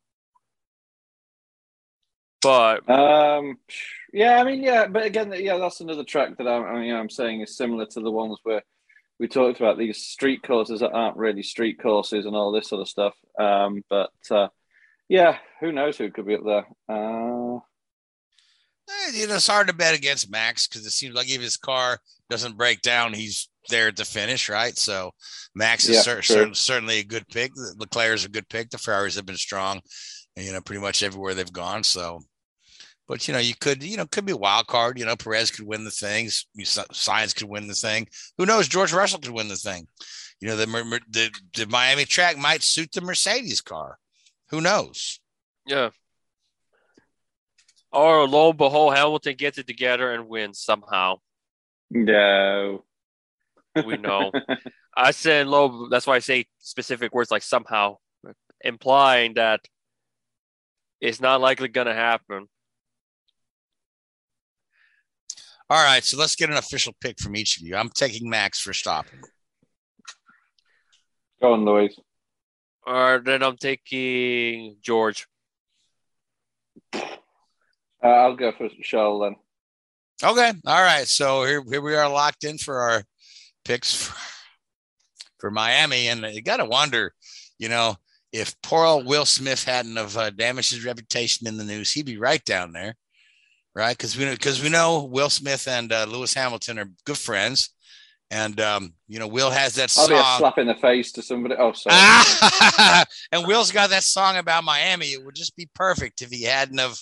But 2.42 2.90
Um, 2.90 3.58
yeah, 4.14 4.40
I 4.40 4.44
mean, 4.44 4.64
yeah, 4.64 4.88
but 4.88 5.04
again, 5.06 5.34
yeah, 5.36 5.58
that's 5.58 5.82
another 5.82 6.04
track 6.04 6.38
that 6.38 6.48
I'm, 6.48 6.64
I 6.64 6.80
mean, 6.80 6.94
I'm 6.94 7.10
saying 7.10 7.42
is 7.42 7.58
similar 7.58 7.86
to 7.88 8.00
the 8.00 8.12
ones 8.12 8.38
where 8.44 8.62
we 9.20 9.28
talked 9.28 9.60
about 9.60 9.78
these 9.78 9.98
street 10.06 10.44
courses 10.44 10.82
that 10.82 10.92
aren't 10.92 11.18
really 11.18 11.44
street 11.44 11.80
courses 11.82 12.26
and 12.26 12.36
all 12.36 12.52
this 12.52 12.70
sort 12.70 12.82
of 12.82 12.88
stuff. 12.88 13.16
Um, 13.40 13.84
but 13.90 14.12
uh, 14.30 14.50
yeah, 15.10 15.38
who 15.60 15.72
knows 15.72 15.98
who 15.98 16.12
could 16.12 16.28
be 16.28 16.36
up 16.36 16.46
there? 16.46 16.68
Uh, 16.88 17.60
Eh, 18.90 19.12
you 19.16 19.28
know, 19.28 19.36
it's 19.36 19.48
hard 19.48 19.68
to 19.68 19.74
bet 19.74 19.94
against 19.94 20.32
Max 20.32 20.66
because 20.66 20.86
it 20.86 20.92
seems 20.92 21.14
like 21.14 21.30
if 21.30 21.42
his 21.42 21.58
car 21.58 22.00
doesn't 22.30 22.56
break 22.56 22.82
down, 22.82 23.12
he's 23.12 23.50
there 23.70 23.90
at 23.90 23.98
the 23.98 24.06
finish, 24.06 24.48
right? 24.48 24.78
So 24.78 25.12
Max 25.54 25.90
is 25.90 25.98
Yeah, 25.98 26.02
cer- 26.04 26.22
cer- 26.22 26.54
certainly 26.54 27.00
a 27.00 27.04
good 27.04 27.28
pick. 27.28 27.52
Leclerc 27.78 28.16
is 28.16 28.24
a 28.24 28.30
good 28.30 28.48
pick. 28.48 28.70
The 28.70 28.78
Ferraris 28.78 29.16
have 29.16 29.26
been 29.26 29.36
strong, 29.36 29.82
you 30.38 30.52
know, 30.52 30.62
pretty 30.62 30.82
much 30.82 31.04
everywhere 31.04 31.34
they've 31.34 31.52
gone. 31.52 31.84
So, 31.84 32.22
but 33.08 33.28
you 33.28 33.34
know, 33.34 33.40
you 33.40 33.54
could, 33.60 33.84
you 33.84 33.98
know, 33.98 34.06
could 34.06 34.26
be 34.26 34.34
a 34.34 34.38
wild 34.38 34.68
card. 34.68 35.00
You 35.00 35.06
know, 35.06 35.16
Perez 35.16 35.52
could 35.52 35.66
win 35.66 35.84
the 35.84 35.92
things. 35.92 36.46
Sainz 36.60 37.36
could 37.36 37.48
win 37.48 37.68
the 37.68 37.74
thing. 37.74 38.08
Who 38.38 38.46
knows? 38.46 38.68
George 38.68 38.94
Russell 38.94 39.20
could 39.20 39.32
win 39.32 39.48
the 39.48 39.56
thing. 39.56 39.88
You 40.40 40.50
know, 40.50 40.56
the 40.56 40.68
Mer- 40.68 40.86
Mer- 40.86 41.00
the, 41.10 41.32
the 41.56 41.66
Miami 41.68 42.06
track 42.06 42.38
might 42.38 42.62
suit 42.62 42.92
the 42.92 43.02
Mercedes 43.02 43.62
car. 43.62 43.98
Who 44.50 44.62
knows? 44.62 45.20
yeah. 45.66 45.90
Or 47.92 48.28
lo 48.28 48.50
and 48.50 48.58
behold, 48.58 48.96
Hamilton 48.96 49.36
gets 49.38 49.58
it 49.58 49.66
together 49.66 50.12
and 50.12 50.28
wins 50.28 50.60
somehow. 50.60 51.16
no. 51.90 52.84
We 53.86 53.96
know. 53.98 54.32
I 54.98 55.12
said 55.12 55.48
low. 55.48 55.88
That's 55.90 56.08
why 56.08 56.16
I 56.16 56.20
say 56.20 56.46
specific 56.58 57.14
words 57.14 57.30
like 57.30 57.44
somehow, 57.44 57.98
implying 58.62 59.36
that 59.36 59.62
it's 61.02 61.22
not 61.22 61.42
likely 61.42 61.68
going 61.68 61.88
to 61.88 61.94
happen. 61.94 62.48
All 65.70 65.84
right, 65.84 66.04
so 66.04 66.18
let's 66.18 66.36
get 66.36 66.50
an 66.50 66.56
official 66.56 66.94
pick 67.02 67.20
from 67.20 67.36
each 67.36 67.58
of 67.58 67.68
you. 67.68 67.76
I'm 67.76 67.90
taking 67.90 68.30
Max 68.30 68.66
Verstappen. 68.66 69.22
Go 71.42 71.54
on, 71.54 71.66
Louise. 71.66 72.00
All 72.86 72.94
right, 72.94 73.24
then 73.24 73.44
I'm 73.44 73.58
taking 73.58 74.78
George. 74.82 75.28
Uh, 76.94 77.08
I'll 78.02 78.36
go 78.36 78.54
for 78.58 78.70
Charles 78.82 79.24
then. 79.24 79.36
Okay. 80.24 80.52
All 80.66 80.82
right. 80.82 81.08
So 81.08 81.44
here, 81.44 81.64
here 81.70 81.82
we 81.82 81.96
are 81.96 82.10
locked 82.10 82.44
in 82.44 82.58
for 82.58 82.80
our 82.80 83.04
picks 83.66 83.94
for, 84.06 84.16
for 85.40 85.52
Miami. 85.52 86.08
And 86.08 86.22
you 86.34 86.42
got 86.42 86.58
to 86.58 86.66
wonder, 86.66 87.14
you 87.60 87.70
know, 87.70 87.96
if 88.38 88.56
poor 88.62 88.86
old 88.86 89.06
Will 89.06 89.26
Smith 89.26 89.64
hadn't 89.64 89.96
have 89.98 90.16
uh, 90.18 90.30
damaged 90.30 90.72
his 90.74 90.86
reputation 90.86 91.48
in 91.48 91.58
the 91.58 91.64
news, 91.64 91.92
he'd 91.92 92.06
be 92.06 92.18
right 92.18 92.44
down 92.46 92.72
there. 92.74 92.96
Right. 93.76 93.98
Cause 93.98 94.18
we 94.18 94.26
know, 94.26 94.36
cause 94.36 94.62
we 94.62 94.70
know 94.70 95.04
Will 95.04 95.30
Smith 95.30 95.68
and 95.68 95.92
uh, 95.92 96.06
Lewis 96.10 96.34
Hamilton 96.34 96.80
are 96.80 96.90
good 97.06 97.18
friends. 97.18 97.70
And, 98.30 98.60
um, 98.60 98.94
you 99.08 99.20
know, 99.20 99.28
Will 99.28 99.52
has 99.52 99.76
that 99.76 99.96
I'll 99.98 100.08
be 100.08 100.16
a 100.16 100.18
song. 100.18 100.40
slap 100.40 100.58
in 100.58 100.68
the 100.68 100.76
face 100.76 101.12
to 101.14 101.22
somebody. 101.22 101.56
Oh, 101.58 101.72
sorry. 101.74 101.96
And 103.32 103.48
Will's 103.48 103.72
got 103.72 103.90
that 103.92 104.04
song 104.04 104.38
about 104.38 104.64
Miami. 104.66 105.08
It 105.08 105.24
would 105.24 105.36
just 105.36 105.56
be 105.56 105.70
perfect 105.74 106.22
if 106.22 106.30
he 106.30 106.44
hadn't 106.44 106.78
have, 106.80 106.98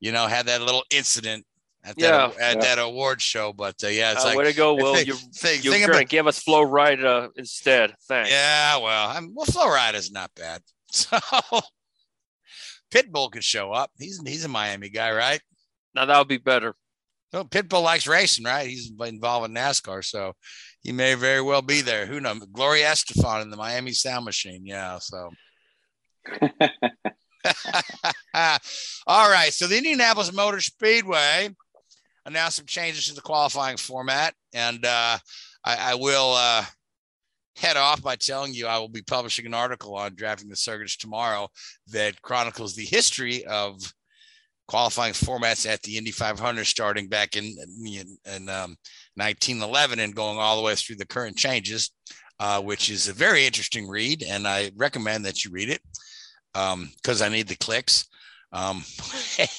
you 0.00 0.12
know, 0.12 0.26
had 0.26 0.46
that 0.46 0.60
little 0.60 0.82
incident 0.90 1.44
at 1.84 1.96
that 1.96 2.02
Yeah. 2.02 2.44
at 2.44 2.56
Yeah. 2.56 2.62
that 2.62 2.78
award 2.78 3.22
show. 3.22 3.52
But 3.54 3.76
uh, 3.84 3.88
yeah, 3.88 4.12
it's 4.12 4.22
Uh, 4.24 4.28
like 4.28 4.38
way 4.38 4.44
to 4.44 4.52
go, 4.52 4.74
Will. 4.74 4.94
think- 4.94 5.06
you're 5.06 5.16
think- 5.16 5.64
you're 5.64 5.72
think 5.72 5.86
going 5.86 5.92
to 5.92 5.98
about- 6.00 6.08
give 6.10 6.26
us 6.26 6.40
Flo 6.40 6.66
Rida 6.66 7.30
instead. 7.36 7.94
Thanks. 8.08 8.30
yeah, 8.30 8.76
well, 8.76 9.10
I'm, 9.10 9.32
well, 9.34 9.46
Flo 9.46 9.68
Rida's 9.68 10.10
not 10.10 10.30
bad. 10.34 10.60
So 11.10 11.60
Pitbull 12.90 13.32
could 13.32 13.42
show 13.42 13.72
up. 13.72 13.90
He's 13.98 14.20
he's 14.24 14.44
a 14.44 14.48
Miami 14.48 14.88
guy, 14.88 15.10
right? 15.10 15.40
Now 15.94 16.04
that 16.04 16.18
would 16.18 16.28
be 16.28 16.38
better. 16.38 16.74
No, 17.32 17.42
Pitbull 17.42 17.82
likes 17.82 18.06
racing, 18.06 18.44
right? 18.44 18.68
He's 18.68 18.92
involved 19.00 19.48
in 19.48 19.54
NASCAR, 19.54 20.04
so 20.04 20.34
he 20.80 20.92
may 20.92 21.14
very 21.14 21.42
well 21.42 21.62
be 21.62 21.80
there. 21.80 22.06
Who 22.06 22.20
knows? 22.20 22.46
Gloria 22.52 22.86
Estefan 22.86 23.42
in 23.42 23.50
the 23.50 23.56
Miami 23.56 23.90
Sound 23.90 24.24
Machine, 24.24 24.64
yeah. 24.64 24.98
So 24.98 25.30
All 29.06 29.30
right. 29.30 29.52
So 29.52 29.66
the 29.66 29.76
Indianapolis 29.76 30.32
Motor 30.32 30.60
Speedway 30.60 31.50
announced 32.24 32.56
some 32.56 32.66
changes 32.66 33.06
to 33.06 33.14
the 33.14 33.20
qualifying 33.20 33.76
format. 33.76 34.34
And 34.52 34.84
uh, 34.84 35.18
I, 35.64 35.92
I 35.92 35.94
will 35.94 36.34
uh, 36.36 36.64
head 37.56 37.76
off 37.76 38.02
by 38.02 38.16
telling 38.16 38.54
you 38.54 38.66
I 38.66 38.78
will 38.78 38.88
be 38.88 39.02
publishing 39.02 39.46
an 39.46 39.54
article 39.54 39.94
on 39.94 40.14
drafting 40.14 40.48
the 40.48 40.56
circuits 40.56 40.96
tomorrow 40.96 41.48
that 41.88 42.20
chronicles 42.22 42.74
the 42.74 42.84
history 42.84 43.44
of 43.46 43.80
qualifying 44.68 45.12
formats 45.12 45.68
at 45.68 45.82
the 45.82 45.96
Indy 45.96 46.10
500 46.10 46.64
starting 46.64 47.08
back 47.08 47.36
in, 47.36 47.44
in, 47.84 48.18
in 48.26 48.48
um, 48.48 48.76
1911 49.14 50.00
and 50.00 50.14
going 50.14 50.38
all 50.38 50.56
the 50.56 50.62
way 50.62 50.74
through 50.74 50.96
the 50.96 51.06
current 51.06 51.36
changes, 51.36 51.92
uh, 52.40 52.60
which 52.60 52.90
is 52.90 53.08
a 53.08 53.12
very 53.12 53.46
interesting 53.46 53.88
read. 53.88 54.22
And 54.22 54.46
I 54.46 54.70
recommend 54.76 55.24
that 55.24 55.44
you 55.44 55.50
read 55.50 55.70
it 55.70 55.80
because 56.52 57.22
um, 57.22 57.26
I 57.26 57.28
need 57.28 57.48
the 57.48 57.56
clicks. 57.56 58.06
Um, 58.52 58.82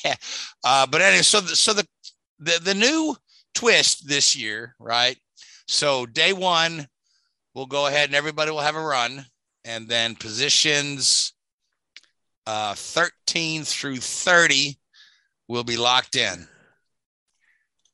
uh, 0.65 0.87
but 0.87 1.01
anyway, 1.01 1.21
so 1.21 1.41
the, 1.41 1.55
so 1.55 1.73
the, 1.73 1.85
the 2.39 2.59
the 2.63 2.73
new 2.73 3.15
twist 3.53 4.07
this 4.07 4.35
year, 4.35 4.75
right? 4.79 5.17
So 5.67 6.05
day 6.05 6.33
one, 6.33 6.87
we'll 7.57 7.65
go 7.65 7.87
ahead 7.87 8.07
and 8.07 8.15
everybody 8.15 8.51
will 8.51 8.59
have 8.59 8.75
a 8.75 8.79
run, 8.79 9.25
and 9.65 9.87
then 9.87 10.13
positions 10.13 11.33
uh, 12.45 12.75
13 12.75 13.63
through 13.63 13.97
30 13.97 14.77
will 15.47 15.63
be 15.63 15.75
locked 15.75 16.15
in. 16.15 16.47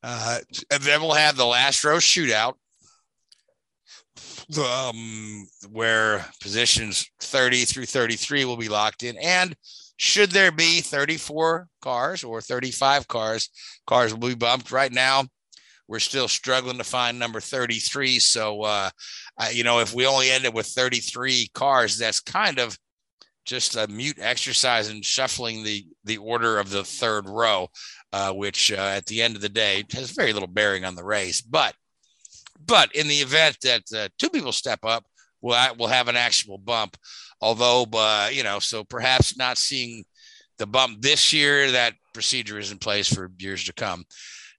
Uh, 0.03 0.39
and 0.69 0.83
then 0.83 1.01
we'll 1.01 1.13
have 1.13 1.37
the 1.37 1.45
last 1.45 1.85
row 1.85 1.95
shootout, 1.95 2.55
um, 4.59 5.47
where 5.71 6.25
positions 6.41 7.09
30 7.21 7.63
through 7.63 7.85
33 7.85 8.43
will 8.43 8.57
be 8.57 8.67
locked 8.67 9.03
in. 9.03 9.15
And 9.17 9.55
should 9.95 10.31
there 10.31 10.51
be 10.51 10.81
34 10.81 11.69
cars 11.81 12.25
or 12.25 12.41
35 12.41 13.07
cars, 13.07 13.49
cars 13.87 14.13
will 14.13 14.27
be 14.27 14.35
bumped. 14.35 14.73
Right 14.73 14.91
now, 14.91 15.23
we're 15.87 15.99
still 15.99 16.27
struggling 16.27 16.77
to 16.77 16.83
find 16.83 17.19
number 17.19 17.39
33. 17.39 18.19
So, 18.19 18.61
uh, 18.61 18.89
uh, 19.37 19.49
you 19.51 19.63
know, 19.63 19.79
if 19.79 19.93
we 19.93 20.05
only 20.05 20.29
end 20.29 20.45
up 20.45 20.53
with 20.53 20.67
33 20.67 21.49
cars, 21.53 21.97
that's 21.97 22.19
kind 22.19 22.59
of 22.59 22.77
just 23.45 23.75
a 23.75 23.87
mute 23.87 24.17
exercise 24.19 24.89
in 24.89 25.01
shuffling 25.01 25.63
the 25.63 25.85
the 26.05 26.17
order 26.17 26.59
of 26.59 26.69
the 26.69 26.83
third 26.83 27.27
row, 27.27 27.67
uh, 28.13 28.31
which 28.31 28.71
uh, 28.71 28.93
at 28.95 29.05
the 29.05 29.21
end 29.21 29.35
of 29.35 29.41
the 29.41 29.49
day 29.49 29.83
has 29.91 30.11
very 30.11 30.31
little 30.31 30.47
bearing 30.47 30.85
on 30.85 30.95
the 30.95 31.03
race. 31.03 31.41
But 31.41 31.75
but 32.65 32.95
in 32.95 33.07
the 33.07 33.15
event 33.15 33.57
that 33.63 33.83
uh, 33.95 34.07
two 34.17 34.29
people 34.29 34.53
step 34.53 34.79
up, 34.83 35.05
we'll 35.41 35.57
we'll 35.77 35.89
have 35.89 36.07
an 36.07 36.15
actual 36.15 36.57
bump. 36.57 36.97
Although, 37.41 37.85
uh, 37.93 38.29
you 38.31 38.43
know, 38.43 38.59
so 38.59 38.85
perhaps 38.85 39.37
not 39.37 39.57
seeing 39.57 40.05
the 40.57 40.65
bump 40.65 41.01
this 41.01 41.33
year, 41.33 41.71
that 41.71 41.93
procedure 42.13 42.57
is 42.57 42.71
in 42.71 42.77
place 42.77 43.13
for 43.13 43.29
years 43.37 43.65
to 43.65 43.73
come. 43.73 44.05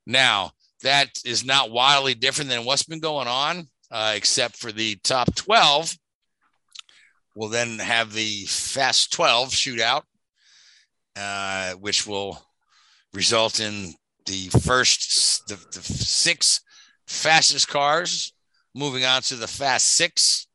Now, 0.06 0.52
that 0.84 1.10
is 1.24 1.44
not 1.44 1.70
wildly 1.70 2.14
different 2.14 2.48
than 2.48 2.64
what's 2.64 2.84
been 2.84 3.00
going 3.00 3.28
on, 3.28 3.68
uh, 3.90 4.12
except 4.16 4.56
for 4.56 4.72
the 4.72 4.96
top 5.02 5.34
12 5.34 5.94
We'll 7.34 7.48
then 7.48 7.78
have 7.80 8.12
the 8.12 8.44
Fast 8.44 9.12
12 9.12 9.50
shootout, 9.50 10.02
uh, 11.16 11.72
which 11.72 12.06
will 12.06 12.40
result 13.12 13.58
in 13.58 13.94
the 14.26 14.48
first, 14.48 15.48
the, 15.48 15.56
the 15.72 15.82
six 15.82 16.60
fastest 17.06 17.68
cars 17.68 18.32
moving 18.74 19.04
on 19.04 19.22
to 19.22 19.36
the 19.36 19.48
Fast 19.48 19.96
Six. 19.96 20.46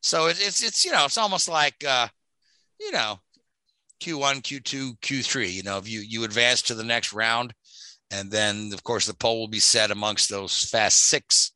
So 0.00 0.26
it, 0.26 0.38
it's, 0.40 0.62
it's, 0.62 0.84
you 0.84 0.92
know, 0.92 1.04
it's 1.04 1.18
almost 1.18 1.48
like, 1.48 1.84
uh, 1.86 2.06
you 2.80 2.92
know, 2.92 3.18
Q1, 4.00 4.42
Q2, 4.42 4.98
Q3. 5.00 5.52
You 5.52 5.62
know, 5.64 5.78
if 5.78 5.88
you, 5.88 6.00
you 6.00 6.22
advance 6.22 6.62
to 6.62 6.74
the 6.74 6.84
next 6.84 7.12
round, 7.12 7.52
and 8.12 8.30
then 8.30 8.70
of 8.72 8.84
course 8.84 9.06
the 9.06 9.14
pole 9.14 9.40
will 9.40 9.48
be 9.48 9.60
set 9.60 9.90
amongst 9.90 10.28
those 10.28 10.64
fast 10.70 11.08
six. 11.08 11.52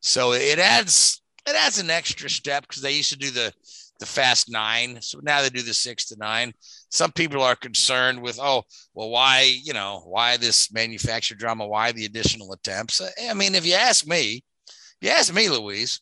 So 0.00 0.32
it 0.32 0.58
adds 0.58 1.22
it 1.46 1.54
adds 1.54 1.78
an 1.78 1.90
extra 1.90 2.28
step 2.28 2.66
because 2.66 2.82
they 2.82 2.92
used 2.92 3.12
to 3.12 3.18
do 3.18 3.30
the 3.30 3.52
the 3.98 4.06
fast 4.06 4.50
nine. 4.50 5.00
So 5.00 5.18
now 5.22 5.42
they 5.42 5.50
do 5.50 5.62
the 5.62 5.74
six 5.74 6.06
to 6.06 6.16
nine. 6.18 6.52
Some 6.90 7.12
people 7.12 7.42
are 7.42 7.56
concerned 7.56 8.22
with, 8.22 8.38
oh, 8.40 8.62
well, 8.94 9.10
why, 9.10 9.58
you 9.62 9.72
know, 9.72 10.02
why 10.06 10.36
this 10.36 10.72
manufactured 10.72 11.38
drama? 11.38 11.66
Why 11.66 11.92
the 11.92 12.04
additional 12.04 12.52
attempts? 12.52 13.00
I 13.28 13.34
mean, 13.34 13.54
if 13.54 13.66
you 13.66 13.74
ask 13.74 14.06
me, 14.06 14.42
if 14.66 15.08
you 15.08 15.10
ask 15.10 15.34
me, 15.34 15.48
Louise, 15.48 16.00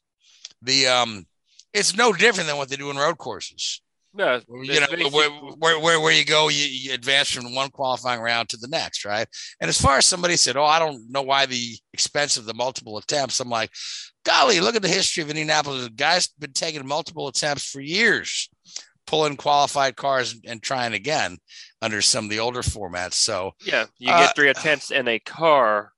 the 0.63 0.87
um, 0.87 1.27
it's 1.73 1.97
no 1.97 2.13
different 2.13 2.49
than 2.49 2.57
what 2.57 2.69
they 2.69 2.77
do 2.77 2.91
in 2.91 2.97
road 2.97 3.19
courses. 3.19 3.81
No, 4.17 4.41
you 4.63 4.81
know 4.81 5.11
where, 5.11 5.31
where, 5.31 5.79
where, 5.79 6.01
where 6.01 6.13
you 6.13 6.25
go, 6.25 6.49
you, 6.49 6.65
you, 6.65 6.95
advance 6.95 7.31
from 7.31 7.55
one 7.55 7.69
qualifying 7.69 8.21
round 8.21 8.49
to 8.49 8.57
the 8.57 8.69
next, 8.69 9.05
right? 9.05 9.29
And 9.61 9.69
as 9.69 9.79
far 9.79 9.99
as 9.99 10.07
somebody 10.07 10.37
said, 10.37 10.57
"Oh, 10.57 10.65
I 10.65 10.79
don't 10.79 11.11
know 11.11 11.21
why 11.21 11.45
the 11.45 11.77
expense 11.93 12.39
of 12.39 12.47
the 12.47 12.55
multiple 12.55 12.97
attempts," 12.97 13.41
I'm 13.41 13.51
like, 13.51 13.71
golly, 14.25 14.61
look 14.61 14.75
at 14.75 14.81
the 14.81 14.89
history 14.89 15.23
of 15.23 15.29
Indianapolis. 15.29 15.85
The 15.85 15.91
guy's 15.91 16.29
been 16.29 16.53
taking 16.53 16.87
multiple 16.87 17.29
attempts 17.29 17.69
for 17.69 17.81
years, 17.81 18.49
pulling 19.07 19.37
qualified 19.37 19.97
cars 19.97 20.39
and 20.47 20.63
trying 20.63 20.95
again 20.95 21.37
under 21.83 22.01
some 22.01 22.25
of 22.25 22.31
the 22.31 22.41
older 22.41 22.63
formats. 22.63 23.15
So 23.15 23.53
yeah, 23.67 23.85
you 23.99 24.07
get 24.07 24.31
uh, 24.31 24.33
three 24.35 24.49
attempts 24.49 24.91
in 24.91 25.09
a 25.09 25.19
car. 25.19 25.93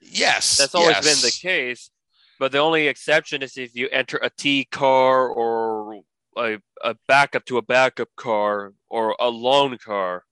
Yes, 0.00 0.58
that's 0.58 0.74
always 0.74 0.96
yes. 0.96 1.04
been 1.04 1.22
the 1.22 1.36
case. 1.40 1.90
But 2.38 2.52
the 2.52 2.58
only 2.58 2.88
exception 2.88 3.42
is 3.42 3.56
if 3.56 3.74
you 3.74 3.88
enter 3.90 4.18
a 4.18 4.30
T 4.30 4.64
car 4.64 5.28
or 5.28 6.02
a, 6.36 6.58
a 6.86 6.96
backup 7.08 7.44
to 7.44 7.58
a 7.58 7.62
backup 7.62 8.08
car 8.16 8.72
or 8.88 9.16
a 9.20 9.28
loan 9.28 9.76
car 9.78 10.22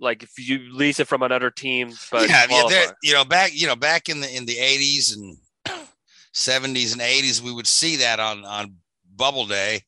like 0.00 0.22
if 0.22 0.38
you 0.38 0.60
lease 0.72 1.00
it 1.00 1.08
from 1.08 1.22
another 1.22 1.50
team. 1.50 1.92
But 2.10 2.28
yeah, 2.28 2.46
yeah 2.48 2.90
you 3.02 3.12
know, 3.12 3.24
back 3.24 3.50
you 3.54 3.66
know, 3.66 3.76
back 3.76 4.08
in 4.08 4.20
the 4.20 4.34
in 4.34 4.46
the 4.46 4.58
eighties 4.58 5.16
and 5.16 5.36
seventies 6.32 6.92
and 6.92 7.02
eighties, 7.02 7.42
we 7.42 7.52
would 7.52 7.66
see 7.66 7.96
that 7.96 8.20
on 8.20 8.44
on 8.44 8.74
Bubble 9.16 9.46
Day, 9.46 9.82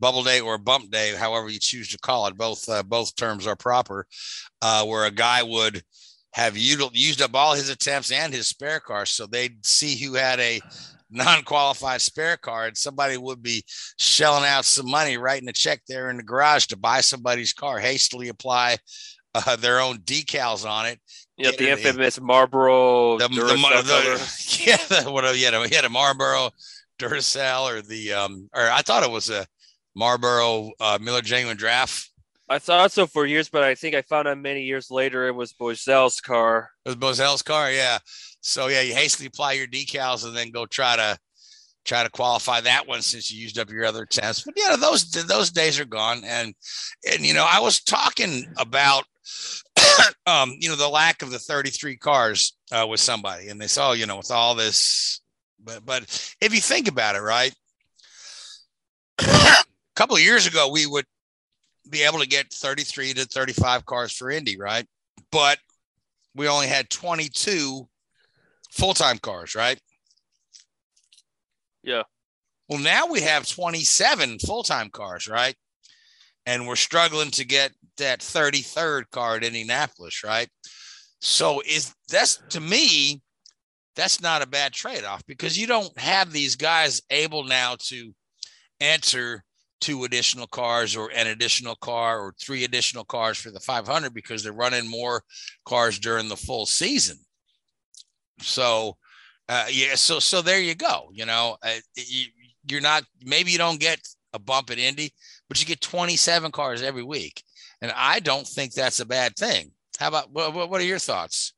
Bubble 0.00 0.22
Day 0.22 0.40
or 0.40 0.58
Bump 0.58 0.90
Day, 0.90 1.14
however 1.14 1.48
you 1.48 1.58
choose 1.58 1.88
to 1.90 1.98
call 1.98 2.26
it. 2.26 2.36
Both 2.36 2.68
uh, 2.68 2.82
both 2.82 3.16
terms 3.16 3.46
are 3.46 3.56
proper. 3.56 4.06
Uh, 4.62 4.84
where 4.84 5.06
a 5.06 5.10
guy 5.10 5.42
would 5.42 5.82
have 6.32 6.56
used 6.56 7.22
up 7.22 7.34
all 7.34 7.54
his 7.54 7.68
attempts 7.68 8.12
and 8.12 8.32
his 8.32 8.46
spare 8.46 8.80
car, 8.80 9.06
so 9.06 9.26
they'd 9.26 9.64
see 9.64 9.96
who 9.96 10.14
had 10.14 10.38
a 10.40 10.60
non-qualified 11.10 12.00
spare 12.00 12.36
car 12.36 12.66
and 12.66 12.76
somebody 12.76 13.16
would 13.16 13.42
be 13.42 13.64
shelling 13.98 14.44
out 14.44 14.64
some 14.64 14.90
money 14.90 15.16
writing 15.16 15.48
a 15.48 15.52
check 15.52 15.80
there 15.88 16.10
in 16.10 16.18
the 16.18 16.22
garage 16.22 16.66
to 16.66 16.76
buy 16.76 17.00
somebody's 17.00 17.52
car 17.52 17.78
hastily 17.78 18.28
apply 18.28 18.76
uh, 19.34 19.56
their 19.56 19.80
own 19.80 19.98
decals 19.98 20.68
on 20.68 20.86
it. 20.86 21.00
Yeah, 21.36 21.52
the 21.56 21.70
infamous 21.70 22.20
Marlboro. 22.20 23.18
The, 23.18 23.28
the, 23.28 23.34
the, 23.36 24.64
yeah, 24.66 24.76
the, 25.02 25.10
what? 25.10 25.24
Yeah, 25.38 25.64
he 25.66 25.74
had 25.74 25.84
a 25.84 25.88
Marlboro 25.88 26.50
Duracell 26.98 27.72
or 27.72 27.82
the 27.82 28.12
um, 28.12 28.48
or 28.54 28.68
I 28.68 28.82
thought 28.82 29.04
it 29.04 29.10
was 29.10 29.30
a 29.30 29.46
Marlboro 29.94 30.72
uh, 30.80 30.98
Miller 31.00 31.20
Genuine 31.22 31.56
Draft. 31.56 32.10
I 32.50 32.58
thought 32.58 32.92
so 32.92 33.06
for 33.06 33.26
years, 33.26 33.48
but 33.50 33.62
I 33.62 33.74
think 33.74 33.94
I 33.94 34.02
found 34.02 34.26
out 34.26 34.38
many 34.38 34.62
years 34.62 34.90
later 34.90 35.28
it 35.28 35.34
was 35.34 35.52
Boesel's 35.52 36.20
car. 36.20 36.70
It 36.86 36.88
was 36.88 36.96
Boesel's 36.96 37.42
car, 37.42 37.70
yeah. 37.70 37.98
So 38.40 38.68
yeah, 38.68 38.82
you 38.82 38.94
hastily 38.94 39.26
apply 39.26 39.52
your 39.52 39.66
decals 39.66 40.24
and 40.24 40.36
then 40.36 40.50
go 40.50 40.66
try 40.66 40.96
to 40.96 41.18
try 41.84 42.02
to 42.02 42.10
qualify 42.10 42.60
that 42.60 42.86
one 42.86 43.02
since 43.02 43.32
you 43.32 43.40
used 43.40 43.58
up 43.58 43.70
your 43.70 43.84
other 43.84 44.04
tests. 44.04 44.44
But 44.44 44.54
yeah, 44.56 44.76
those 44.76 45.10
those 45.10 45.50
days 45.50 45.80
are 45.80 45.84
gone. 45.84 46.22
And 46.24 46.54
and 47.10 47.20
you 47.20 47.34
know, 47.34 47.46
I 47.48 47.60
was 47.60 47.80
talking 47.80 48.46
about 48.56 49.04
um, 50.26 50.54
you 50.58 50.68
know, 50.68 50.76
the 50.76 50.88
lack 50.88 51.22
of 51.22 51.30
the 51.30 51.38
33 51.38 51.96
cars 51.96 52.56
uh, 52.72 52.86
with 52.88 53.00
somebody, 53.00 53.48
and 53.48 53.60
they 53.60 53.66
saw, 53.66 53.92
you 53.92 54.06
know, 54.06 54.18
with 54.18 54.30
all 54.30 54.54
this, 54.54 55.20
but 55.62 55.84
but 55.84 56.02
if 56.40 56.54
you 56.54 56.60
think 56.60 56.88
about 56.88 57.16
it, 57.16 57.20
right, 57.20 57.54
a 59.20 59.64
couple 59.96 60.16
of 60.16 60.22
years 60.22 60.46
ago 60.46 60.70
we 60.70 60.86
would 60.86 61.06
be 61.90 62.02
able 62.02 62.18
to 62.18 62.28
get 62.28 62.52
33 62.52 63.14
to 63.14 63.24
35 63.24 63.86
cars 63.86 64.12
for 64.12 64.30
Indy, 64.30 64.58
right? 64.58 64.86
But 65.32 65.58
we 66.34 66.48
only 66.48 66.66
had 66.66 66.90
22 66.90 67.88
full-time 68.70 69.18
cars, 69.18 69.54
right? 69.54 69.78
Yeah. 71.82 72.02
Well, 72.68 72.80
now 72.80 73.06
we 73.06 73.22
have 73.22 73.48
27 73.48 74.40
full-time 74.40 74.90
cars, 74.90 75.26
right? 75.26 75.54
And 76.46 76.66
we're 76.66 76.76
struggling 76.76 77.30
to 77.32 77.44
get 77.44 77.72
that 77.96 78.20
33rd 78.20 79.10
car 79.10 79.36
at 79.36 79.44
Indianapolis, 79.44 80.22
right? 80.24 80.48
So 81.20 81.60
is 81.60 81.94
that's 82.08 82.40
to 82.50 82.60
me, 82.60 83.22
that's 83.96 84.20
not 84.20 84.42
a 84.42 84.46
bad 84.46 84.72
trade-off 84.72 85.24
because 85.26 85.58
you 85.58 85.66
don't 85.66 85.96
have 85.98 86.32
these 86.32 86.56
guys 86.56 87.02
able 87.10 87.44
now 87.44 87.76
to 87.86 88.14
answer 88.80 89.42
two 89.80 90.04
additional 90.04 90.46
cars 90.46 90.96
or 90.96 91.10
an 91.14 91.26
additional 91.26 91.76
car 91.76 92.20
or 92.20 92.34
three 92.40 92.64
additional 92.64 93.04
cars 93.04 93.38
for 93.38 93.50
the 93.50 93.60
500 93.60 94.12
because 94.12 94.42
they're 94.42 94.52
running 94.52 94.88
more 94.88 95.22
cars 95.64 95.98
during 95.98 96.28
the 96.28 96.36
full 96.36 96.66
season. 96.66 97.18
So, 98.40 98.96
uh, 99.48 99.66
yeah, 99.70 99.94
so 99.94 100.18
so 100.18 100.42
there 100.42 100.60
you 100.60 100.74
go. 100.74 101.10
You 101.12 101.26
know, 101.26 101.56
uh, 101.62 101.76
you, 101.96 102.26
you're 102.68 102.80
not 102.80 103.04
maybe 103.24 103.50
you 103.50 103.58
don't 103.58 103.80
get 103.80 104.00
a 104.32 104.38
bump 104.38 104.70
at 104.70 104.78
Indy, 104.78 105.12
but 105.48 105.60
you 105.60 105.66
get 105.66 105.80
27 105.80 106.52
cars 106.52 106.82
every 106.82 107.02
week. 107.02 107.42
And 107.80 107.92
I 107.94 108.20
don't 108.20 108.46
think 108.46 108.72
that's 108.72 109.00
a 109.00 109.06
bad 109.06 109.36
thing. 109.36 109.72
How 109.98 110.08
about 110.08 110.32
what, 110.32 110.70
what 110.70 110.80
are 110.80 110.84
your 110.84 110.98
thoughts? 110.98 111.54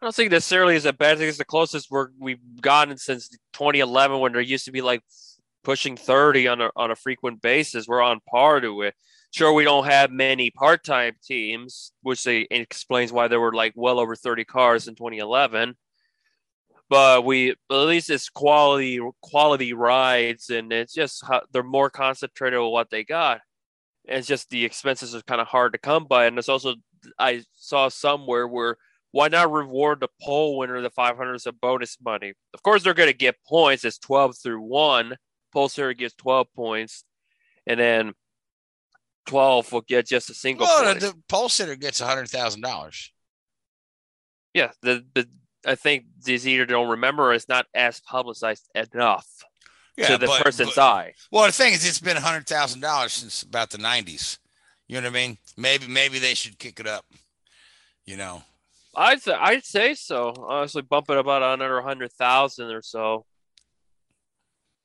I 0.00 0.06
don't 0.06 0.14
think 0.14 0.30
necessarily 0.30 0.76
is 0.76 0.86
a 0.86 0.92
bad 0.92 1.18
thing. 1.18 1.28
It's 1.28 1.38
the 1.38 1.44
closest 1.44 1.90
we're, 1.90 2.08
we've 2.18 2.38
gotten 2.60 2.96
since 2.98 3.28
2011 3.52 4.20
when 4.20 4.32
there 4.32 4.40
used 4.40 4.66
to 4.66 4.72
be 4.72 4.80
like 4.80 5.02
pushing 5.64 5.96
30 5.96 6.48
on 6.48 6.60
a 6.60 6.70
on 6.76 6.90
a 6.90 6.96
frequent 6.96 7.42
basis. 7.42 7.88
We're 7.88 8.02
on 8.02 8.20
par 8.28 8.60
to 8.60 8.82
it. 8.82 8.94
Sure, 9.30 9.52
we 9.52 9.64
don't 9.64 9.84
have 9.84 10.10
many 10.10 10.50
part-time 10.50 11.14
teams, 11.22 11.92
which 12.02 12.24
they 12.24 12.46
explains 12.50 13.12
why 13.12 13.28
there 13.28 13.40
were 13.40 13.52
like 13.52 13.72
well 13.76 14.00
over 14.00 14.16
30 14.16 14.44
cars 14.44 14.88
in 14.88 14.94
2011. 14.94 15.76
But 16.88 17.24
we 17.24 17.50
at 17.50 17.56
least 17.70 18.08
it's 18.08 18.30
quality 18.30 18.98
quality 19.22 19.74
rides, 19.74 20.48
and 20.50 20.72
it's 20.72 20.94
just 20.94 21.22
they're 21.52 21.62
more 21.62 21.90
concentrated 21.90 22.58
on 22.58 22.72
what 22.72 22.88
they 22.90 23.04
got. 23.04 23.40
And 24.08 24.18
it's 24.18 24.28
just 24.28 24.48
the 24.50 24.64
expenses 24.64 25.14
are 25.14 25.22
kind 25.22 25.40
of 25.40 25.48
hard 25.48 25.74
to 25.74 25.78
come 25.78 26.06
by, 26.06 26.26
and 26.26 26.38
it's 26.38 26.48
also 26.48 26.76
I 27.18 27.44
saw 27.54 27.88
somewhere 27.90 28.48
where 28.48 28.76
why 29.12 29.28
not 29.28 29.52
reward 29.52 30.00
the 30.00 30.08
pole 30.22 30.58
winner 30.58 30.80
the 30.80 30.90
500 30.90 31.34
as 31.34 31.46
a 31.46 31.52
bonus 31.52 31.98
money? 32.02 32.32
Of 32.54 32.62
course, 32.62 32.82
they're 32.82 32.94
going 32.94 33.10
to 33.10 33.16
get 33.16 33.36
points. 33.46 33.84
It's 33.84 33.98
12 33.98 34.36
through 34.42 34.60
one. 34.62 35.16
Pole 35.52 35.68
sitter 35.68 35.92
gets 35.94 36.14
12 36.14 36.46
points, 36.54 37.04
and 37.66 37.78
then 37.80 38.14
12 39.28 39.72
will 39.72 39.80
get 39.82 40.06
just 40.06 40.30
a 40.30 40.34
single 40.34 40.66
Well, 40.66 40.94
the, 40.94 41.00
the 41.00 41.14
pole 41.28 41.48
sitter 41.48 41.76
gets 41.76 42.00
a 42.00 42.06
hundred 42.06 42.28
thousand 42.28 42.62
dollars. 42.62 43.12
yeah, 44.54 44.70
the, 44.82 45.04
the 45.14 45.28
I 45.66 45.74
think 45.74 46.04
these 46.24 46.46
either 46.46 46.66
don't 46.66 46.88
remember 46.88 47.24
or 47.30 47.34
it's 47.34 47.48
not 47.48 47.66
as 47.74 48.00
publicized 48.00 48.68
enough 48.74 49.26
Yeah, 49.96 50.08
to 50.08 50.18
the 50.18 50.26
but- 50.26 50.42
person's 50.44 50.74
but- 50.74 50.82
eye. 50.82 51.14
Well, 51.30 51.46
the 51.46 51.52
thing 51.52 51.72
is, 51.74 51.86
it's 51.86 52.00
been 52.00 52.16
a 52.16 52.20
hundred 52.20 52.46
thousand 52.46 52.80
dollars 52.80 53.12
since 53.12 53.42
about 53.42 53.70
the 53.70 53.78
nineties. 53.78 54.38
You 54.86 55.00
know 55.00 55.08
what 55.08 55.18
I 55.18 55.26
mean? 55.26 55.38
Maybe 55.56 55.86
maybe 55.86 56.18
they 56.18 56.34
should 56.34 56.58
kick 56.58 56.80
it 56.80 56.86
up. 56.86 57.04
You 58.06 58.16
know, 58.16 58.42
I'd 58.96 59.20
say, 59.20 59.32
I'd 59.34 59.64
say 59.66 59.94
so. 59.94 60.32
Honestly, 60.38 60.80
bump 60.82 61.10
it 61.10 61.18
about 61.18 61.42
another 61.42 61.82
hundred 61.82 62.12
thousand 62.12 62.70
or 62.70 62.80
so. 62.82 63.26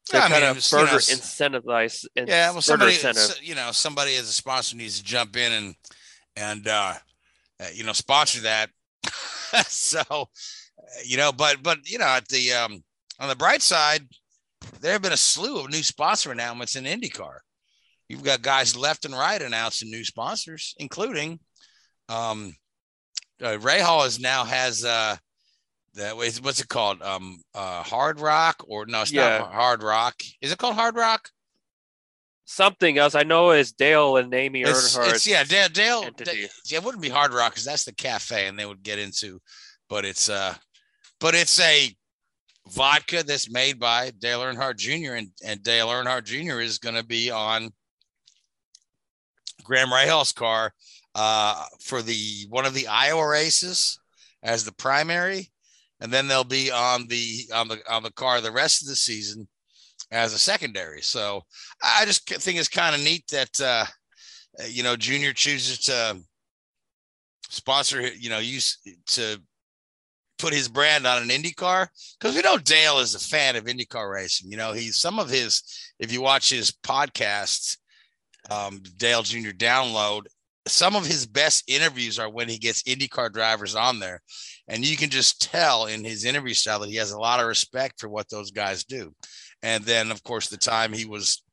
To 0.07 0.17
Yeah, 0.17 0.23
I 0.23 0.29
mean, 0.29 0.31
kind 0.31 0.43
of 0.45 0.57
it's, 0.57 0.71
you 0.71 0.77
know, 0.79 0.83
incentivize. 0.85 2.05
yeah. 2.15 2.51
Well, 2.51 2.61
somebody, 2.61 2.97
you 3.41 3.55
know, 3.55 3.71
somebody 3.71 4.15
as 4.15 4.29
a 4.29 4.33
sponsor 4.33 4.75
needs 4.75 4.99
to 4.99 5.03
jump 5.03 5.37
in 5.37 5.51
and 5.51 5.75
and 6.35 6.67
uh, 6.67 6.93
uh, 7.59 7.67
you 7.73 7.83
know 7.83 7.93
sponsor 7.93 8.41
that. 8.41 8.69
so, 9.67 9.99
uh, 10.09 10.23
you 11.05 11.17
know, 11.17 11.31
but 11.31 11.63
but 11.63 11.89
you 11.89 11.97
know, 11.97 12.05
at 12.05 12.27
the 12.27 12.51
um, 12.53 12.83
on 13.19 13.29
the 13.29 13.35
bright 13.35 13.61
side, 13.61 14.07
there 14.81 14.93
have 14.93 15.01
been 15.01 15.13
a 15.13 15.17
slew 15.17 15.59
of 15.59 15.69
new 15.69 15.83
sponsor 15.83 16.31
announcements 16.31 16.75
in 16.75 16.85
IndyCar. 16.85 17.37
You've 18.09 18.23
got 18.23 18.41
guys 18.41 18.75
left 18.75 19.05
and 19.05 19.13
right 19.13 19.41
announcing 19.41 19.89
new 19.89 20.03
sponsors, 20.03 20.75
including 20.77 21.39
um, 22.09 22.53
uh, 23.41 23.57
Rahal 23.57 24.05
is 24.05 24.19
now 24.19 24.43
has 24.43 24.83
uh, 24.83 25.15
that 25.95 26.15
was 26.17 26.41
what's 26.41 26.59
it 26.61 26.67
called? 26.69 27.01
Um, 27.01 27.41
uh, 27.53 27.83
Hard 27.83 28.19
Rock 28.19 28.63
or 28.67 28.85
no, 28.85 29.01
it's 29.01 29.11
Yeah. 29.11 29.39
not 29.39 29.53
Hard 29.53 29.83
Rock. 29.83 30.21
Is 30.41 30.51
it 30.51 30.57
called 30.57 30.75
Hard 30.75 30.95
Rock? 30.95 31.29
Something 32.45 32.97
else 32.97 33.15
I 33.15 33.23
know 33.23 33.51
is 33.51 33.71
Dale 33.71 34.17
and 34.17 34.33
Amy 34.33 34.61
It's, 34.63 34.97
Earnhardt. 34.97 35.13
it's 35.13 35.25
yeah, 35.27 35.43
Dale. 35.43 35.69
Dale. 35.71 36.11
Yeah, 36.65 36.77
it 36.79 36.83
wouldn't 36.83 37.01
be 37.01 37.09
Hard 37.09 37.33
Rock 37.33 37.53
because 37.53 37.63
that's 37.65 37.85
the 37.85 37.93
cafe, 37.93 38.47
and 38.47 38.59
they 38.59 38.65
would 38.65 38.83
get 38.83 38.99
into, 38.99 39.39
but 39.89 40.03
it's 40.03 40.27
uh, 40.29 40.53
but 41.19 41.35
it's 41.35 41.57
a 41.59 41.95
vodka 42.69 43.23
that's 43.23 43.49
made 43.49 43.79
by 43.79 44.11
Dale 44.19 44.41
Earnhardt 44.41 44.75
Jr. 44.77 45.13
and 45.13 45.29
and 45.45 45.63
Dale 45.63 45.87
Earnhardt 45.87 46.25
Jr. 46.25 46.59
is 46.59 46.79
going 46.79 46.95
to 46.95 47.03
be 47.05 47.31
on 47.31 47.69
Graham 49.63 49.89
Rahal's 49.89 50.33
car 50.33 50.73
uh, 51.15 51.65
for 51.79 52.01
the 52.01 52.45
one 52.49 52.65
of 52.65 52.73
the 52.73 52.87
Iowa 52.87 53.25
races 53.25 53.99
as 54.41 54.65
the 54.65 54.73
primary, 54.73 55.52
and 56.03 56.11
then 56.11 56.27
they'll 56.27 56.43
be 56.43 56.69
on 56.69 57.07
the 57.07 57.45
on 57.53 57.67
the 57.69 57.79
on 57.89 58.03
the 58.03 58.11
car 58.11 58.41
the 58.41 58.51
rest 58.51 58.83
of 58.83 58.89
the 58.89 58.95
season 58.95 59.47
as 60.11 60.33
a 60.33 60.37
secondary. 60.37 61.01
So 61.01 61.41
I 61.81 62.05
just 62.05 62.27
think 62.27 62.59
it's 62.59 62.67
kind 62.67 62.93
of 62.93 63.01
neat 63.01 63.23
that 63.31 63.61
uh, 63.61 63.85
uh, 64.61 64.67
you 64.67 64.83
know 64.83 64.95
Junior 64.95 65.33
chooses 65.33 65.79
to 65.85 66.19
sponsor 67.49 68.01
you 68.01 68.29
know 68.29 68.39
use 68.39 68.79
to 69.07 69.41
put 70.37 70.53
his 70.53 70.67
brand 70.67 71.07
on 71.07 71.23
an 71.23 71.31
Indy 71.31 71.53
car 71.53 71.89
because 72.19 72.35
we 72.35 72.41
know 72.41 72.57
Dale 72.57 72.99
is 72.99 73.15
a 73.15 73.19
fan 73.19 73.55
of 73.55 73.63
IndyCar 73.63 74.11
racing. 74.11 74.51
You 74.51 74.57
know, 74.57 74.73
he's 74.73 74.97
some 74.97 75.17
of 75.17 75.29
his, 75.29 75.63
if 75.99 76.11
you 76.11 76.21
watch 76.21 76.49
his 76.49 76.69
podcasts, 76.69 77.77
um, 78.49 78.81
Dale 78.97 79.23
Jr. 79.23 79.51
download, 79.51 80.23
some 80.67 80.97
of 80.97 81.05
his 81.05 81.25
best 81.25 81.63
interviews 81.69 82.19
are 82.19 82.29
when 82.29 82.49
he 82.49 82.57
gets 82.57 82.83
IndyCar 82.83 83.31
drivers 83.31 83.75
on 83.75 83.99
there. 83.99 84.21
And 84.67 84.85
you 84.85 84.95
can 84.95 85.09
just 85.09 85.41
tell 85.41 85.87
in 85.87 86.03
his 86.03 86.25
interview 86.25 86.53
style 86.53 86.79
that 86.79 86.89
he 86.89 86.95
has 86.95 87.11
a 87.11 87.19
lot 87.19 87.39
of 87.39 87.47
respect 87.47 87.99
for 87.99 88.07
what 88.07 88.29
those 88.29 88.51
guys 88.51 88.83
do. 88.83 89.13
And 89.61 89.83
then, 89.83 90.11
of 90.11 90.23
course, 90.23 90.47
the 90.47 90.57
time 90.57 90.93
he 90.93 91.05
was, 91.05 91.43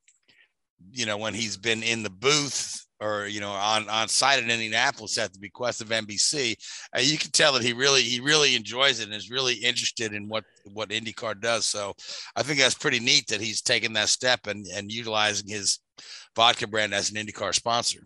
you 0.92 1.06
know, 1.06 1.16
when 1.16 1.34
he's 1.34 1.56
been 1.56 1.82
in 1.82 2.02
the 2.02 2.10
booth 2.10 2.84
or 3.00 3.26
you 3.26 3.40
know 3.40 3.50
on 3.50 3.88
on 3.88 4.08
site 4.08 4.42
in 4.42 4.50
Indianapolis 4.50 5.16
at 5.18 5.32
the 5.32 5.38
bequest 5.38 5.80
of 5.80 5.88
NBC, 5.88 6.54
uh, 6.94 7.00
you 7.00 7.18
can 7.18 7.30
tell 7.30 7.52
that 7.54 7.62
he 7.62 7.72
really 7.72 8.02
he 8.02 8.20
really 8.20 8.54
enjoys 8.54 9.00
it 9.00 9.06
and 9.06 9.14
is 9.14 9.30
really 9.30 9.54
interested 9.54 10.12
in 10.12 10.28
what 10.28 10.44
what 10.72 10.90
IndyCar 10.90 11.40
does. 11.40 11.66
So 11.66 11.94
I 12.36 12.42
think 12.42 12.58
that's 12.58 12.74
pretty 12.74 13.00
neat 13.00 13.28
that 13.28 13.40
he's 13.40 13.62
taken 13.62 13.94
that 13.94 14.08
step 14.08 14.46
and 14.46 14.66
and 14.66 14.92
utilizing 14.92 15.48
his 15.48 15.78
vodka 16.36 16.66
brand 16.66 16.94
as 16.94 17.10
an 17.10 17.16
IndyCar 17.16 17.54
sponsor. 17.54 18.00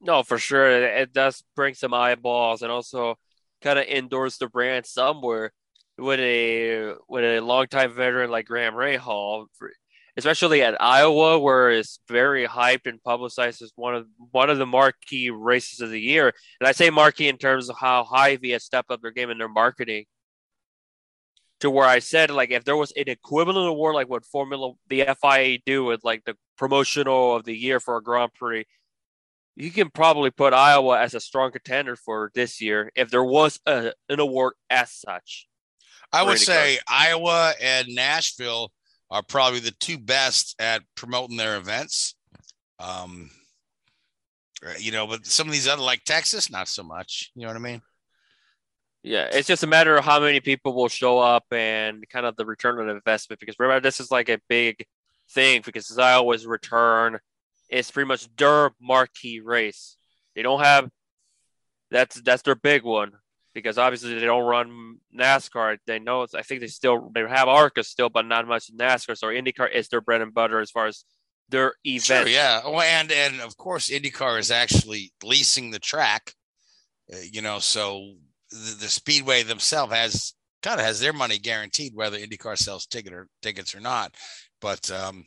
No, 0.00 0.22
for 0.22 0.38
sure. 0.38 0.70
It 0.70 1.02
it 1.02 1.12
does 1.12 1.42
bring 1.54 1.74
some 1.74 1.94
eyeballs 1.94 2.62
and 2.62 2.72
also 2.72 3.18
kind 3.66 3.78
of 3.80 3.86
endorse 3.86 4.38
the 4.38 4.46
brand 4.46 4.86
somewhere 4.86 5.52
with 5.98 6.20
a 6.20 6.94
with 7.08 7.24
a 7.24 7.40
longtime 7.40 7.92
veteran 7.94 8.30
like 8.30 8.46
Graham 8.46 8.74
Rahal, 8.74 9.46
especially 10.16 10.62
at 10.62 10.80
Iowa, 10.80 11.38
where 11.38 11.70
it's 11.70 11.98
very 12.08 12.46
hyped 12.46 12.86
and 12.86 13.02
publicized 13.02 13.62
as 13.62 13.72
one 13.74 13.96
of 13.96 14.06
one 14.30 14.50
of 14.50 14.58
the 14.58 14.66
marquee 14.66 15.30
races 15.30 15.80
of 15.80 15.90
the 15.90 16.00
year. 16.00 16.32
And 16.60 16.68
I 16.68 16.72
say 16.72 16.90
marquee 16.90 17.28
in 17.28 17.38
terms 17.38 17.68
of 17.68 17.76
how 17.76 18.04
Hy-Vee 18.04 18.50
has 18.50 18.64
stepped 18.64 18.90
up 18.90 19.02
their 19.02 19.10
game 19.10 19.30
in 19.30 19.38
their 19.38 19.48
marketing. 19.48 20.04
To 21.60 21.70
where 21.70 21.86
I 21.86 22.00
said, 22.00 22.28
like, 22.30 22.50
if 22.50 22.64
there 22.64 22.76
was 22.76 22.92
an 22.92 23.08
equivalent 23.08 23.66
award 23.70 23.94
like 23.94 24.10
what 24.10 24.26
Formula 24.26 24.74
the 24.88 25.08
FIA 25.20 25.58
do 25.64 25.84
with 25.84 26.04
like 26.04 26.22
the 26.24 26.36
promotional 26.58 27.34
of 27.34 27.44
the 27.44 27.56
year 27.56 27.80
for 27.80 27.96
a 27.96 28.02
Grand 28.02 28.34
Prix, 28.34 28.66
you 29.56 29.70
can 29.70 29.90
probably 29.90 30.30
put 30.30 30.52
Iowa 30.52 31.00
as 31.00 31.14
a 31.14 31.20
strong 31.20 31.50
contender 31.50 31.96
for 31.96 32.30
this 32.34 32.60
year 32.60 32.92
if 32.94 33.10
there 33.10 33.24
was 33.24 33.58
a, 33.66 33.92
an 34.08 34.20
award 34.20 34.52
as 34.68 34.92
such. 34.92 35.48
I 36.12 36.22
would 36.22 36.38
say 36.38 36.78
Iowa 36.86 37.54
and 37.60 37.88
Nashville 37.88 38.70
are 39.10 39.22
probably 39.22 39.60
the 39.60 39.72
two 39.72 39.98
best 39.98 40.54
at 40.58 40.82
promoting 40.94 41.36
their 41.36 41.56
events. 41.56 42.14
Um, 42.78 43.30
uh, 44.64 44.74
you 44.78 44.92
know, 44.92 45.06
but 45.06 45.26
some 45.26 45.46
of 45.46 45.52
these 45.52 45.68
other 45.68 45.82
like 45.82 46.04
Texas, 46.04 46.50
not 46.50 46.68
so 46.68 46.82
much. 46.82 47.32
You 47.34 47.42
know 47.42 47.48
what 47.48 47.56
I 47.56 47.60
mean? 47.60 47.82
Yeah, 49.02 49.28
it's 49.30 49.48
just 49.48 49.62
a 49.62 49.68
matter 49.68 49.96
of 49.96 50.04
how 50.04 50.20
many 50.20 50.40
people 50.40 50.74
will 50.74 50.88
show 50.88 51.18
up 51.18 51.44
and 51.52 52.08
kind 52.08 52.26
of 52.26 52.36
the 52.36 52.44
return 52.44 52.78
on 52.80 52.88
investment. 52.88 53.40
Because 53.40 53.56
remember, 53.58 53.80
this 53.80 54.00
is 54.00 54.10
like 54.10 54.28
a 54.28 54.40
big 54.48 54.84
thing 55.30 55.62
because 55.64 55.88
it's 55.90 55.98
Iowa's 55.98 56.46
return. 56.46 57.18
It's 57.68 57.90
pretty 57.90 58.08
much 58.08 58.28
their 58.36 58.70
marquee 58.80 59.40
race. 59.40 59.96
They 60.34 60.42
don't 60.42 60.60
have 60.60 60.88
that's 61.90 62.20
that's 62.22 62.42
their 62.42 62.54
big 62.54 62.82
one 62.82 63.12
because 63.54 63.78
obviously 63.78 64.14
they 64.14 64.26
don't 64.26 64.44
run 64.44 64.98
NASCAR. 65.18 65.78
They 65.86 65.98
know 65.98 66.22
it's, 66.22 66.34
I 66.34 66.42
think 66.42 66.60
they 66.60 66.66
still 66.66 67.10
they 67.14 67.22
have 67.22 67.48
ARCA 67.48 67.82
still, 67.84 68.10
but 68.10 68.26
not 68.26 68.46
much 68.46 68.70
NASCAR. 68.76 69.16
So 69.16 69.28
IndyCar 69.28 69.72
is 69.72 69.88
their 69.88 70.00
bread 70.00 70.20
and 70.20 70.34
butter 70.34 70.60
as 70.60 70.70
far 70.70 70.86
as 70.86 71.04
their 71.48 71.74
event. 71.84 72.28
Sure, 72.28 72.28
yeah. 72.28 72.60
Oh, 72.64 72.78
and 72.80 73.10
and 73.10 73.40
of 73.40 73.56
course, 73.56 73.90
IndyCar 73.90 74.38
is 74.38 74.50
actually 74.50 75.12
leasing 75.22 75.70
the 75.70 75.78
track. 75.78 76.34
Uh, 77.12 77.18
you 77.32 77.40
know, 77.40 77.58
so 77.58 78.14
the, 78.50 78.76
the 78.80 78.88
speedway 78.88 79.42
themselves 79.42 79.92
has 79.92 80.34
kind 80.62 80.80
of 80.80 80.86
has 80.86 81.00
their 81.00 81.12
money 81.12 81.38
guaranteed 81.38 81.92
whether 81.94 82.18
IndyCar 82.18 82.58
sells 82.58 82.86
ticket 82.86 83.12
or 83.12 83.28
tickets 83.40 83.74
or 83.74 83.80
not. 83.80 84.14
But 84.60 84.90
um, 84.90 85.24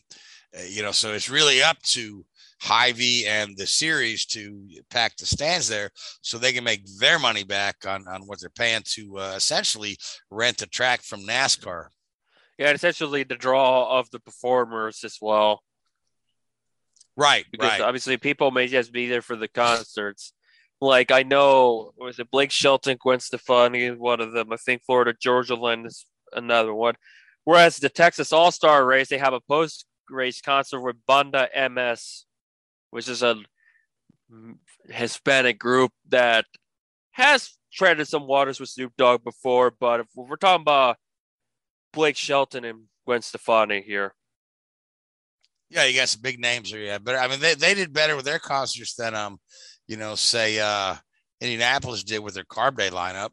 uh, 0.58 0.64
you 0.64 0.82
know, 0.82 0.92
so 0.92 1.14
it's 1.14 1.30
really 1.30 1.62
up 1.62 1.82
to 1.84 2.26
Hy-Vee 2.62 3.26
and 3.28 3.56
the 3.56 3.68
series 3.68 4.26
to 4.28 4.68
pack 4.90 5.16
the 5.18 5.26
stands 5.26 5.68
there 5.68 5.92
so 6.22 6.38
they 6.38 6.52
can 6.52 6.64
make 6.64 6.86
their 7.00 7.20
money 7.20 7.44
back 7.44 7.86
on 7.88 8.08
on 8.08 8.24
what 8.24 8.40
they're 8.42 8.50
paying 8.50 8.82
to 8.86 9.20
uh, 9.20 9.34
essentially 9.36 9.98
rent 10.30 10.58
the 10.58 10.68
track 10.68 11.02
from 11.02 11.22
NASCAR. 11.22 11.88
Yeah, 12.58 12.68
and 12.68 12.76
essentially 12.76 13.24
the 13.24 13.36
draw 13.36 14.00
of 14.00 14.10
the 14.12 14.20
performers 14.20 15.04
as 15.04 15.18
well. 15.22 15.64
Right, 17.16 17.46
because 17.52 17.70
right. 17.70 17.82
obviously 17.82 18.18
people 18.18 18.52
may 18.52 18.68
just 18.68 18.92
be 18.92 19.08
there 19.08 19.22
for 19.22 19.36
the 19.36 19.48
concerts. 19.48 20.34
Like 20.82 21.12
I 21.12 21.24
know, 21.24 21.92
was 21.98 22.20
it 22.20 22.32
Blake 22.32 22.52
Shelton, 22.52 22.98
Gwen 23.00 23.20
Stefani, 23.20 23.92
one 23.92 24.20
of 24.20 24.32
them. 24.32 24.52
I 24.52 24.58
think 24.58 24.84
Florida 24.86 25.14
Georgia 25.20 25.56
Line 25.56 25.86
is 25.86 26.06
another 26.34 26.74
one. 26.74 26.96
Whereas 27.46 27.78
the 27.78 27.90
Texas 27.90 28.34
All 28.34 28.52
Star 28.52 28.86
Race, 28.86 29.10
they 29.10 29.18
have 29.18 29.34
a 29.34 29.42
post 29.42 29.86
race 30.10 30.42
concert 30.42 30.82
with 30.82 30.96
Banda 31.08 31.50
MS, 31.56 32.26
which 32.92 33.08
is 33.08 33.24
a 33.24 33.36
Hispanic 34.90 35.60
group 35.60 35.92
that 36.10 36.46
has 37.12 37.58
treaded 37.72 38.08
some 38.08 38.28
waters 38.28 38.60
with 38.60 38.70
Snoop 38.70 38.94
Dogg 38.98 39.24
before. 39.24 39.72
But 39.72 40.02
if 40.02 40.08
we're 40.16 40.36
talking 40.36 40.62
about 40.62 40.98
Blake 41.94 42.18
Shelton 42.18 42.66
and 42.66 42.84
Gwen 43.06 43.22
Stefani 43.22 43.82
here, 43.82 44.14
Yeah, 45.70 45.86
you 45.86 45.96
got 45.96 46.10
some 46.10 46.22
big 46.22 46.40
names 46.40 46.70
here, 46.72 46.82
yeah. 46.82 46.98
But 46.98 47.16
I 47.16 47.28
mean, 47.28 47.40
they, 47.40 47.56
they 47.56 47.74
did 47.74 47.94
better 47.94 48.16
with 48.16 48.26
their 48.26 48.40
concerts 48.40 48.96
than 48.96 49.16
um, 49.16 49.40
you 49.88 49.98
know, 49.98 50.16
say 50.16 50.60
uh 50.60 50.96
Indianapolis 51.42 52.04
did 52.04 52.20
with 52.20 52.34
their 52.34 52.44
Carb 52.44 52.78
Day 52.78 52.90
lineup. 52.90 53.30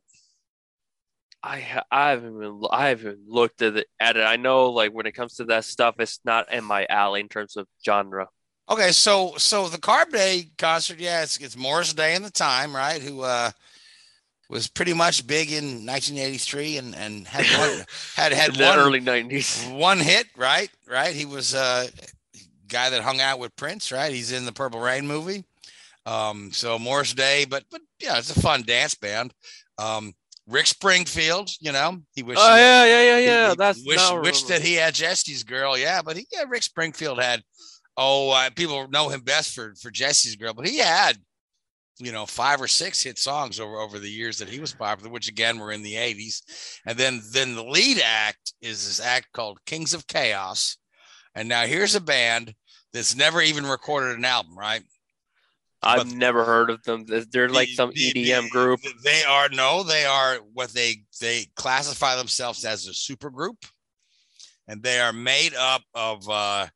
I 1.42 1.60
ha- 1.60 1.84
I 1.90 2.10
haven't 2.10 2.36
even 2.36 2.62
I 2.70 2.88
haven't 2.88 3.28
looked 3.28 3.62
at 3.62 3.76
it, 3.76 3.86
at 4.00 4.16
it. 4.16 4.22
I 4.22 4.36
know 4.36 4.70
like 4.70 4.92
when 4.92 5.06
it 5.06 5.12
comes 5.12 5.34
to 5.36 5.44
that 5.44 5.64
stuff, 5.64 5.96
it's 5.98 6.20
not 6.24 6.52
in 6.52 6.64
my 6.64 6.86
alley 6.90 7.20
in 7.20 7.28
terms 7.28 7.56
of 7.56 7.66
genre. 7.84 8.28
Okay, 8.68 8.90
so 8.90 9.34
so 9.38 9.68
the 9.68 9.78
Carb 9.78 10.10
Day 10.10 10.50
concert, 10.58 10.98
yeah, 10.98 11.22
it's, 11.22 11.36
it's 11.38 11.56
Morris 11.56 11.92
Day 11.94 12.14
and 12.16 12.24
the 12.24 12.30
Time, 12.30 12.74
right? 12.74 13.00
Who 13.00 13.22
uh 13.22 13.50
was 14.48 14.68
pretty 14.68 14.92
much 14.92 15.26
big 15.26 15.50
in 15.50 15.86
1983 15.86 16.78
and 16.78 16.94
and 16.96 17.26
had 17.26 17.46
one 17.58 17.84
had 18.16 18.32
had 18.32 18.58
one 18.58 18.78
early 18.78 19.00
nineties. 19.00 19.64
one 19.66 19.98
hit, 19.98 20.26
right? 20.36 20.70
Right? 20.88 21.14
He 21.14 21.24
was 21.26 21.54
uh 21.54 21.86
guy 22.68 22.90
that 22.90 23.02
hung 23.02 23.20
out 23.20 23.38
with 23.38 23.54
Prince, 23.56 23.92
right? 23.92 24.12
He's 24.12 24.32
in 24.32 24.44
the 24.46 24.52
Purple 24.52 24.80
Rain 24.80 25.06
movie. 25.06 25.44
Um, 26.04 26.52
so 26.52 26.78
Morris 26.78 27.14
Day, 27.14 27.44
but 27.44 27.64
but 27.70 27.80
yeah, 28.00 28.18
it's 28.18 28.34
a 28.36 28.40
fun 28.40 28.62
dance 28.62 28.94
band. 28.94 29.32
Um, 29.78 30.14
Rick 30.46 30.66
Springfield, 30.66 31.50
you 31.60 31.72
know, 31.72 31.98
he 32.14 32.22
wished. 32.22 32.40
Oh 32.42 32.56
yeah, 32.56 32.84
yeah, 32.84 33.02
yeah, 33.02 33.18
yeah. 33.18 33.50
he 33.50 33.56
That's 33.56 33.84
wish, 33.84 33.96
now 33.96 34.16
I 34.16 34.20
wish 34.20 34.42
that 34.44 34.62
he 34.62 34.74
had 34.74 34.94
Jesse's 34.94 35.42
girl. 35.42 35.76
Yeah, 35.76 36.02
but 36.02 36.16
he, 36.16 36.26
yeah, 36.32 36.44
Rick 36.48 36.62
Springfield 36.62 37.20
had. 37.20 37.42
Oh, 37.96 38.30
uh, 38.30 38.50
people 38.50 38.88
know 38.88 39.08
him 39.08 39.22
best 39.22 39.54
for 39.54 39.74
for 39.80 39.90
Jesse's 39.90 40.36
girl, 40.36 40.54
but 40.54 40.66
he 40.66 40.78
had, 40.78 41.16
you 41.98 42.12
know, 42.12 42.26
five 42.26 42.60
or 42.60 42.68
six 42.68 43.02
hit 43.02 43.18
songs 43.18 43.58
over 43.58 43.76
over 43.76 43.98
the 43.98 44.10
years 44.10 44.38
that 44.38 44.48
he 44.48 44.60
was 44.60 44.72
popular, 44.72 45.10
which 45.10 45.28
again 45.28 45.58
were 45.58 45.72
in 45.72 45.82
the 45.82 45.94
'80s. 45.94 46.42
And 46.86 46.96
then 46.96 47.22
then 47.32 47.56
the 47.56 47.64
lead 47.64 48.00
act 48.04 48.52
is 48.60 48.86
this 48.86 49.04
act 49.04 49.32
called 49.32 49.64
Kings 49.66 49.94
of 49.94 50.06
Chaos. 50.06 50.76
And 51.34 51.48
now 51.48 51.66
here's 51.66 51.94
a 51.94 52.00
band 52.00 52.54
that's 52.92 53.16
never 53.16 53.42
even 53.42 53.66
recorded 53.66 54.16
an 54.16 54.24
album, 54.24 54.56
right? 54.56 54.82
I've 55.82 56.14
never 56.14 56.44
heard 56.44 56.70
of 56.70 56.82
them. 56.82 57.04
They're- 57.06 57.48
like 57.48 57.68
some 57.68 57.92
EDM 57.92 58.48
group. 58.50 58.80
They 59.04 59.22
are 59.24 59.48
no, 59.50 59.82
they 59.82 60.04
are 60.04 60.36
what 60.52 60.70
they 60.70 61.02
they 61.20 61.46
classify 61.56 62.16
themselves 62.16 62.64
as 62.64 62.86
a 62.86 62.94
super 62.94 63.30
group, 63.30 63.56
and 64.66 64.82
they 64.82 65.00
are 65.00 65.12
made 65.12 65.54
up 65.54 65.82
of 65.94 66.28
uh, 66.28 66.66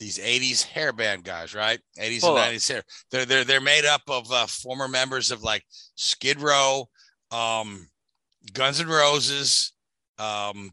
these 0.00 0.18
'80s 0.18 0.62
hair 0.64 0.92
band 0.92 1.24
guys, 1.24 1.54
right? 1.54 1.80
'80s 1.98 2.20
Hold 2.22 2.38
and 2.38 2.56
'90s 2.56 2.68
hair. 2.68 2.82
They're 3.10 3.24
they're 3.24 3.44
they're 3.44 3.60
made 3.60 3.84
up 3.84 4.02
of 4.08 4.30
uh, 4.30 4.46
former 4.46 4.88
members 4.88 5.30
of 5.30 5.42
like 5.42 5.64
Skid 5.94 6.40
Row, 6.40 6.88
um, 7.30 7.88
Guns 8.52 8.80
N' 8.80 8.88
Roses. 8.88 9.72
Um, 10.18 10.72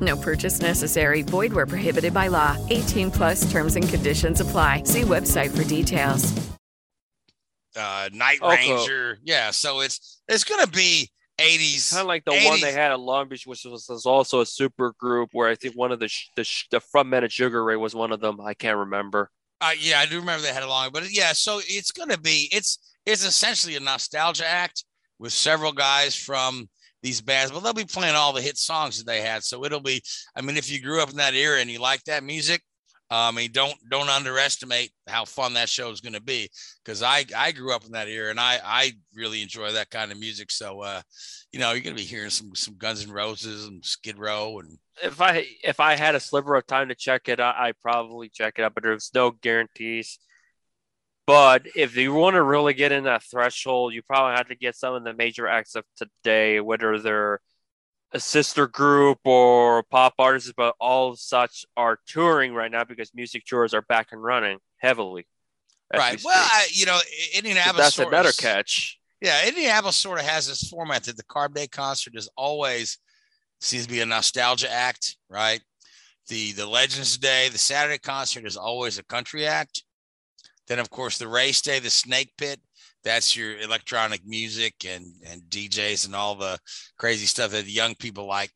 No 0.00 0.16
purchase 0.16 0.60
necessary. 0.60 1.22
Void 1.22 1.52
where 1.52 1.66
prohibited 1.66 2.12
by 2.12 2.28
law. 2.28 2.56
18 2.70 3.10
plus 3.10 3.50
terms 3.50 3.76
and 3.76 3.88
conditions 3.88 4.40
apply. 4.40 4.82
See 4.84 5.02
website 5.02 5.56
for 5.56 5.64
details. 5.64 6.32
uh, 7.76 8.08
Night 8.12 8.38
Okay. 8.42 8.70
Ranger, 8.72 9.18
yeah. 9.22 9.50
So 9.50 9.80
it's 9.80 10.20
it's 10.28 10.44
gonna 10.44 10.66
be 10.66 11.10
'80s, 11.38 11.90
Kind 11.90 12.00
of 12.00 12.06
like 12.06 12.24
the 12.24 12.32
one 12.32 12.60
they 12.62 12.72
had 12.72 12.90
at 12.92 12.98
Long 13.00 13.28
Beach, 13.28 13.46
which 13.46 13.64
was, 13.66 13.86
was 13.88 14.06
also 14.06 14.40
a 14.40 14.46
super 14.46 14.94
group 14.98 15.28
where 15.32 15.48
I 15.48 15.54
think 15.54 15.74
one 15.74 15.92
of 15.92 16.00
the 16.00 16.08
sh- 16.08 16.30
the, 16.36 16.44
sh- 16.44 16.66
the 16.70 16.80
frontmen 16.80 17.24
of 17.24 17.30
Sugar 17.32 17.62
Ray 17.62 17.76
was 17.76 17.94
one 17.94 18.12
of 18.12 18.20
them. 18.20 18.40
I 18.40 18.54
can't 18.54 18.78
remember. 18.78 19.30
Uh, 19.60 19.72
yeah, 19.78 20.00
I 20.00 20.06
do 20.06 20.18
remember 20.20 20.42
they 20.42 20.52
had 20.54 20.62
a 20.62 20.68
long, 20.68 20.88
but 20.92 21.10
yeah, 21.12 21.32
so 21.34 21.60
it's 21.66 21.92
gonna 21.92 22.16
be 22.18 22.48
it's 22.52 22.78
it's 23.04 23.24
essentially 23.26 23.76
a 23.76 23.80
nostalgia 23.80 24.46
act 24.46 24.84
with 25.18 25.32
several 25.34 25.72
guys 25.72 26.14
from 26.14 26.68
these 27.06 27.20
bands, 27.20 27.52
but 27.52 27.60
they'll 27.60 27.72
be 27.72 27.84
playing 27.84 28.16
all 28.16 28.32
the 28.32 28.42
hit 28.42 28.58
songs 28.58 28.98
that 28.98 29.06
they 29.06 29.20
had. 29.20 29.44
So 29.44 29.64
it'll 29.64 29.80
be, 29.80 30.02
I 30.34 30.40
mean, 30.40 30.56
if 30.56 30.70
you 30.70 30.82
grew 30.82 31.00
up 31.00 31.10
in 31.10 31.16
that 31.16 31.34
era 31.34 31.60
and 31.60 31.70
you 31.70 31.78
like 31.78 32.02
that 32.04 32.24
music, 32.24 32.60
um, 33.08 33.36
I 33.36 33.42
mean, 33.42 33.52
don't 33.52 33.76
don't 33.88 34.08
underestimate 34.08 34.90
how 35.06 35.24
fun 35.24 35.54
that 35.54 35.68
show 35.68 35.92
is 35.92 36.00
gonna 36.00 36.20
be 36.20 36.48
because 36.84 37.02
I 37.04 37.24
I 37.36 37.52
grew 37.52 37.72
up 37.72 37.84
in 37.84 37.92
that 37.92 38.08
era 38.08 38.30
and 38.30 38.40
I 38.40 38.58
I 38.64 38.92
really 39.14 39.42
enjoy 39.42 39.70
that 39.70 39.90
kind 39.90 40.10
of 40.10 40.18
music. 40.18 40.50
So 40.50 40.80
uh, 40.80 41.02
you 41.52 41.60
know, 41.60 41.70
you're 41.70 41.82
gonna 41.82 41.94
be 41.94 42.02
hearing 42.02 42.30
some 42.30 42.52
some 42.56 42.76
Guns 42.76 43.04
and 43.04 43.14
Roses 43.14 43.66
and 43.66 43.84
Skid 43.84 44.18
Row 44.18 44.58
and 44.58 44.76
If 45.00 45.20
I 45.20 45.46
if 45.62 45.78
I 45.78 45.94
had 45.94 46.16
a 46.16 46.20
sliver 46.20 46.56
of 46.56 46.66
time 46.66 46.88
to 46.88 46.96
check 46.96 47.28
it, 47.28 47.38
I 47.38 47.68
I'd 47.68 47.80
probably 47.80 48.28
check 48.28 48.54
it 48.58 48.62
out, 48.62 48.74
but 48.74 48.82
there's 48.82 49.12
no 49.14 49.30
guarantees. 49.30 50.18
But 51.26 51.66
if 51.74 51.96
you 51.96 52.12
want 52.14 52.34
to 52.34 52.42
really 52.42 52.72
get 52.74 52.92
in 52.92 53.04
that 53.04 53.22
threshold, 53.24 53.92
you 53.94 54.02
probably 54.02 54.36
have 54.36 54.48
to 54.48 54.54
get 54.54 54.76
some 54.76 54.94
of 54.94 55.02
the 55.04 55.12
major 55.12 55.48
acts 55.48 55.74
of 55.74 55.84
today, 55.96 56.60
whether 56.60 56.98
they're 57.00 57.40
a 58.12 58.20
sister 58.20 58.68
group 58.68 59.18
or 59.24 59.82
pop 59.84 60.14
artists, 60.18 60.52
but 60.56 60.76
all 60.78 61.16
such 61.16 61.64
are 61.76 61.98
touring 62.06 62.54
right 62.54 62.70
now 62.70 62.84
because 62.84 63.12
music 63.12 63.44
tours 63.44 63.74
are 63.74 63.82
back 63.82 64.08
and 64.12 64.22
running 64.22 64.58
heavily. 64.78 65.26
we 65.92 65.98
right. 65.98 66.20
Well. 66.24 66.34
I, 66.36 66.68
you 66.72 66.86
know, 66.86 66.98
So 66.98 67.38
Indianapolis. 67.38 67.76
that's 67.76 67.94
sort 67.96 68.08
another 68.08 68.28
of- 68.28 68.36
catch. 68.36 68.98
Yeah, 69.20 69.48
Indianapolis 69.48 69.96
sort 69.96 70.20
of 70.20 70.26
has 70.26 70.46
this 70.46 70.68
format 70.68 71.04
that 71.04 71.16
the 71.16 71.24
Carb 71.24 71.54
Day 71.54 71.66
concert 71.66 72.14
is 72.16 72.28
always 72.36 72.98
seems 73.60 73.86
to 73.86 73.90
be 73.90 74.00
a 74.02 74.06
nostalgia 74.06 74.70
act, 74.70 75.16
right? 75.30 75.60
The 76.28 76.52
the 76.52 76.66
Legends 76.66 77.16
Day, 77.16 77.48
the 77.48 77.56
Saturday 77.58 77.98
concert 77.98 78.44
is 78.44 78.56
always 78.58 78.98
a 78.98 79.02
country 79.04 79.46
act. 79.46 79.82
Then 80.68 80.78
of 80.78 80.90
course 80.90 81.18
the 81.18 81.28
race 81.28 81.60
day, 81.60 81.78
the 81.78 81.90
Snake 81.90 82.32
Pit, 82.36 82.60
that's 83.04 83.36
your 83.36 83.58
electronic 83.58 84.26
music 84.26 84.74
and 84.86 85.06
and 85.26 85.42
DJs 85.42 86.06
and 86.06 86.14
all 86.14 86.34
the 86.34 86.58
crazy 86.98 87.26
stuff 87.26 87.52
that 87.52 87.64
the 87.64 87.70
young 87.70 87.94
people 87.94 88.26
like. 88.26 88.50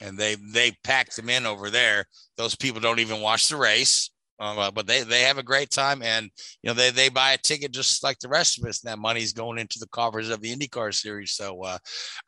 And 0.00 0.18
they 0.18 0.36
they 0.52 0.72
pack 0.84 1.12
them 1.12 1.30
in 1.30 1.46
over 1.46 1.70
there. 1.70 2.04
Those 2.36 2.54
people 2.54 2.80
don't 2.80 2.98
even 2.98 3.20
watch 3.20 3.48
the 3.48 3.56
race. 3.56 4.10
Uh, 4.38 4.70
but 4.70 4.86
they, 4.86 5.02
they 5.02 5.22
have 5.22 5.38
a 5.38 5.42
great 5.42 5.70
time 5.70 6.02
and 6.02 6.28
you 6.62 6.68
know 6.68 6.74
they, 6.74 6.90
they 6.90 7.08
buy 7.08 7.32
a 7.32 7.38
ticket 7.38 7.72
just 7.72 8.04
like 8.04 8.18
the 8.18 8.28
rest 8.28 8.58
of 8.58 8.68
us 8.68 8.84
and 8.84 8.92
that 8.92 8.98
money's 8.98 9.32
going 9.32 9.58
into 9.58 9.78
the 9.78 9.88
coffers 9.88 10.28
of 10.28 10.42
the 10.42 10.54
IndyCar 10.54 10.92
series 10.92 11.32
so 11.32 11.64
uh, 11.64 11.78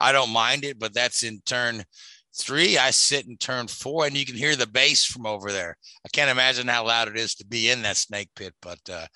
I 0.00 0.12
don't 0.12 0.30
mind 0.30 0.64
it 0.64 0.78
but 0.78 0.94
that's 0.94 1.22
in 1.22 1.42
turn 1.44 1.84
three 2.40 2.78
I 2.78 2.90
sit 2.90 3.26
and 3.26 3.38
turn 3.38 3.66
four 3.68 4.06
and 4.06 4.16
you 4.16 4.24
can 4.24 4.36
hear 4.36 4.56
the 4.56 4.66
bass 4.66 5.04
from 5.04 5.26
over 5.26 5.50
there 5.52 5.76
I 6.04 6.08
can't 6.12 6.30
imagine 6.30 6.68
how 6.68 6.86
loud 6.86 7.08
it 7.08 7.16
is 7.16 7.34
to 7.36 7.46
be 7.46 7.70
in 7.70 7.82
that 7.82 7.96
snake 7.96 8.30
pit 8.34 8.54
but 8.62 8.78
uh, 8.90 9.06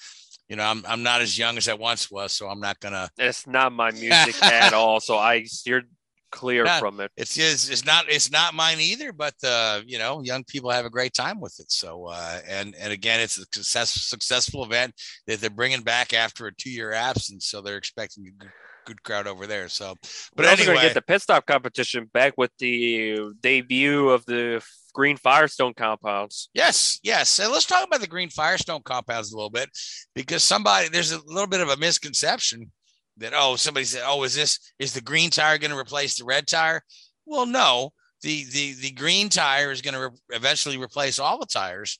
you 0.48 0.56
know 0.56 0.64
I'm, 0.64 0.84
I'm 0.86 1.02
not 1.02 1.20
as 1.20 1.38
young 1.38 1.56
as 1.56 1.68
I 1.68 1.74
once 1.74 2.10
was 2.10 2.32
so 2.32 2.48
I'm 2.48 2.60
not 2.60 2.80
gonna 2.80 3.08
It's 3.18 3.46
not 3.46 3.72
my 3.72 3.90
music 4.06 4.42
at 4.42 4.72
all, 4.72 5.00
so 5.00 5.16
I 5.18 5.44
steered 5.44 5.88
clear 6.30 6.64
Not- 6.64 6.80
from 6.80 6.98
it. 7.00 7.10
it's 7.16 7.36
it's, 7.38 7.68
it's 7.68 7.84
not 7.84 8.06
it's 8.08 8.30
not 8.30 8.54
mine 8.54 8.80
either 8.80 9.12
but 9.12 9.34
uh 9.44 9.82
you 9.86 9.98
know 9.98 10.22
young 10.22 10.42
people 10.44 10.70
have 10.70 10.86
a 10.86 10.90
great 10.90 11.12
time 11.12 11.40
with 11.40 11.54
it 11.60 11.70
so 11.70 12.06
uh 12.08 12.40
and 12.48 12.74
and 12.80 12.90
again 12.90 13.20
it's 13.20 13.36
a 13.36 13.42
success, 13.52 13.90
successful 13.90 14.64
event 14.64 14.94
that 15.26 15.40
they're 15.40 15.50
bringing 15.50 15.82
back 15.82 16.14
after 16.14 16.46
a 16.46 16.54
two-year 16.54 16.92
absence 16.92 17.46
so 17.48 17.60
they're 17.60 17.76
expecting 17.76 18.26
a 18.26 18.46
good, 18.84 19.02
crowd 19.02 19.26
over 19.26 19.46
there 19.46 19.68
so 19.68 19.96
but 20.34 20.44
We're 20.44 20.52
anyway 20.52 20.66
gonna 20.66 20.80
get 20.80 20.94
the 20.94 21.02
pit 21.02 21.22
stop 21.22 21.46
competition 21.46 22.10
back 22.12 22.34
with 22.36 22.50
the 22.58 23.32
debut 23.40 24.08
of 24.08 24.24
the 24.26 24.62
Green 24.92 25.16
Firestone 25.16 25.74
compounds. 25.74 26.50
Yes, 26.54 27.00
yes. 27.02 27.38
And 27.38 27.50
let's 27.50 27.66
talk 27.66 27.86
about 27.86 28.00
the 28.00 28.06
Green 28.06 28.30
Firestone 28.30 28.82
compounds 28.84 29.32
a 29.32 29.36
little 29.36 29.50
bit 29.50 29.70
because 30.14 30.44
somebody 30.44 30.88
there's 30.88 31.12
a 31.12 31.20
little 31.24 31.48
bit 31.48 31.60
of 31.60 31.68
a 31.68 31.76
misconception 31.76 32.70
that 33.18 33.32
oh 33.34 33.56
somebody 33.56 33.84
said 33.84 34.02
oh 34.06 34.22
is 34.22 34.34
this 34.34 34.72
is 34.78 34.92
the 34.92 35.00
green 35.00 35.30
tire 35.30 35.58
going 35.58 35.70
to 35.70 35.78
replace 35.78 36.16
the 36.16 36.24
red 36.24 36.46
tire? 36.46 36.82
Well, 37.26 37.46
no. 37.46 37.92
The 38.22 38.44
the 38.52 38.74
the 38.74 38.92
green 38.92 39.28
tire 39.28 39.72
is 39.72 39.82
going 39.82 39.94
to 39.94 40.00
re- 40.00 40.16
eventually 40.30 40.78
replace 40.78 41.18
all 41.18 41.38
the 41.38 41.46
tires, 41.46 41.98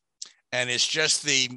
and 0.53 0.71
it's 0.71 0.87
just 0.87 1.25
the 1.25 1.51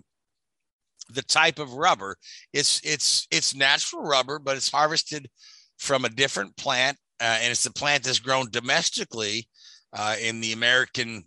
the 1.10 1.22
type 1.24 1.60
of 1.60 1.74
rubber. 1.74 2.18
It's 2.53 2.82
it's 2.84 3.28
it's 3.32 3.56
natural 3.56 4.03
rubber, 4.03 4.39
but 4.39 4.58
it's 4.58 4.72
harvested 4.72 5.30
from 5.78 6.06
a 6.06 6.10
different 6.10 6.56
plant, 6.58 6.97
uh, 7.20 7.39
and 7.41 7.51
it's 7.51 7.64
the 7.64 7.72
plant 7.72 8.03
that's 8.03 8.20
grown 8.20 8.49
domestically 8.49 9.47
uh, 9.93 10.16
in 10.22 10.41
the 10.41 10.53
American 10.53 11.24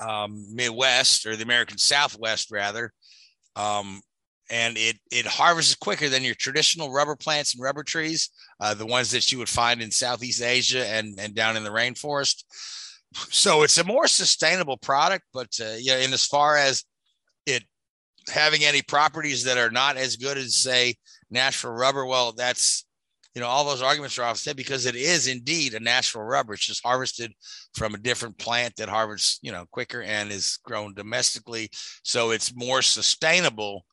um, 0.00 0.44
Midwest 0.52 1.26
or 1.26 1.36
the 1.36 1.44
American 1.44 1.78
Southwest, 1.78 2.50
rather. 2.50 2.92
Um, 3.56 4.00
and 4.50 4.76
it 4.76 4.96
it 5.10 5.26
harvests 5.26 5.74
quicker 5.74 6.08
than 6.08 6.24
your 6.24 6.34
traditional 6.34 6.92
rubber 6.92 7.16
plants 7.16 7.54
and 7.54 7.62
rubber 7.62 7.82
trees, 7.82 8.30
uh, 8.60 8.74
the 8.74 8.86
ones 8.86 9.10
that 9.10 9.30
you 9.32 9.38
would 9.38 9.48
find 9.48 9.80
in 9.80 9.90
Southeast 9.90 10.42
Asia 10.42 10.86
and 10.86 11.18
and 11.18 11.34
down 11.34 11.56
in 11.56 11.64
the 11.64 11.70
rainforest. 11.70 12.44
So 13.30 13.62
it's 13.62 13.78
a 13.78 13.84
more 13.84 14.06
sustainable 14.06 14.78
product, 14.78 15.24
but 15.34 15.48
uh, 15.60 15.74
yeah, 15.78 15.98
in 15.98 16.12
as 16.12 16.26
far 16.26 16.56
as 16.56 16.84
having 18.28 18.64
any 18.64 18.82
properties 18.82 19.44
that 19.44 19.58
are 19.58 19.70
not 19.70 19.96
as 19.96 20.16
good 20.16 20.36
as 20.36 20.56
say 20.56 20.94
natural 21.30 21.72
rubber, 21.72 22.06
well, 22.06 22.32
that's 22.32 22.84
you 23.34 23.40
know 23.40 23.48
all 23.48 23.64
those 23.64 23.82
arguments 23.82 24.18
are 24.18 24.24
offset 24.24 24.56
because 24.56 24.84
it 24.84 24.94
is 24.94 25.26
indeed 25.26 25.74
a 25.74 25.80
natural 25.80 26.24
rubber. 26.24 26.54
It's 26.54 26.66
just 26.66 26.84
harvested 26.84 27.32
from 27.74 27.94
a 27.94 27.98
different 27.98 28.38
plant 28.38 28.76
that 28.76 28.88
harvests 28.88 29.38
you 29.42 29.52
know 29.52 29.64
quicker 29.70 30.02
and 30.02 30.30
is 30.30 30.58
grown 30.64 30.94
domestically, 30.94 31.70
so 32.02 32.30
it's 32.30 32.54
more 32.54 32.82
sustainable 32.82 33.84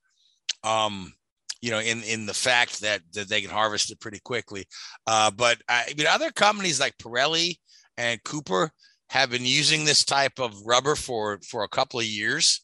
um, 0.63 1.13
you 1.61 1.71
know, 1.71 1.79
in 1.79 2.03
in 2.03 2.25
the 2.25 2.33
fact 2.33 2.81
that 2.81 3.01
that 3.13 3.29
they 3.29 3.41
can 3.41 3.49
harvest 3.49 3.91
it 3.91 3.99
pretty 3.99 4.19
quickly. 4.19 4.65
Uh, 5.07 5.31
but 5.31 5.57
I, 5.67 5.93
mean, 5.97 6.07
other 6.07 6.31
companies 6.31 6.79
like 6.79 6.97
Pirelli 6.97 7.57
and 7.97 8.23
Cooper 8.23 8.71
have 9.09 9.31
been 9.31 9.45
using 9.45 9.83
this 9.83 10.05
type 10.05 10.39
of 10.39 10.55
rubber 10.65 10.95
for 10.95 11.39
for 11.47 11.63
a 11.63 11.69
couple 11.69 11.99
of 11.99 12.05
years. 12.05 12.61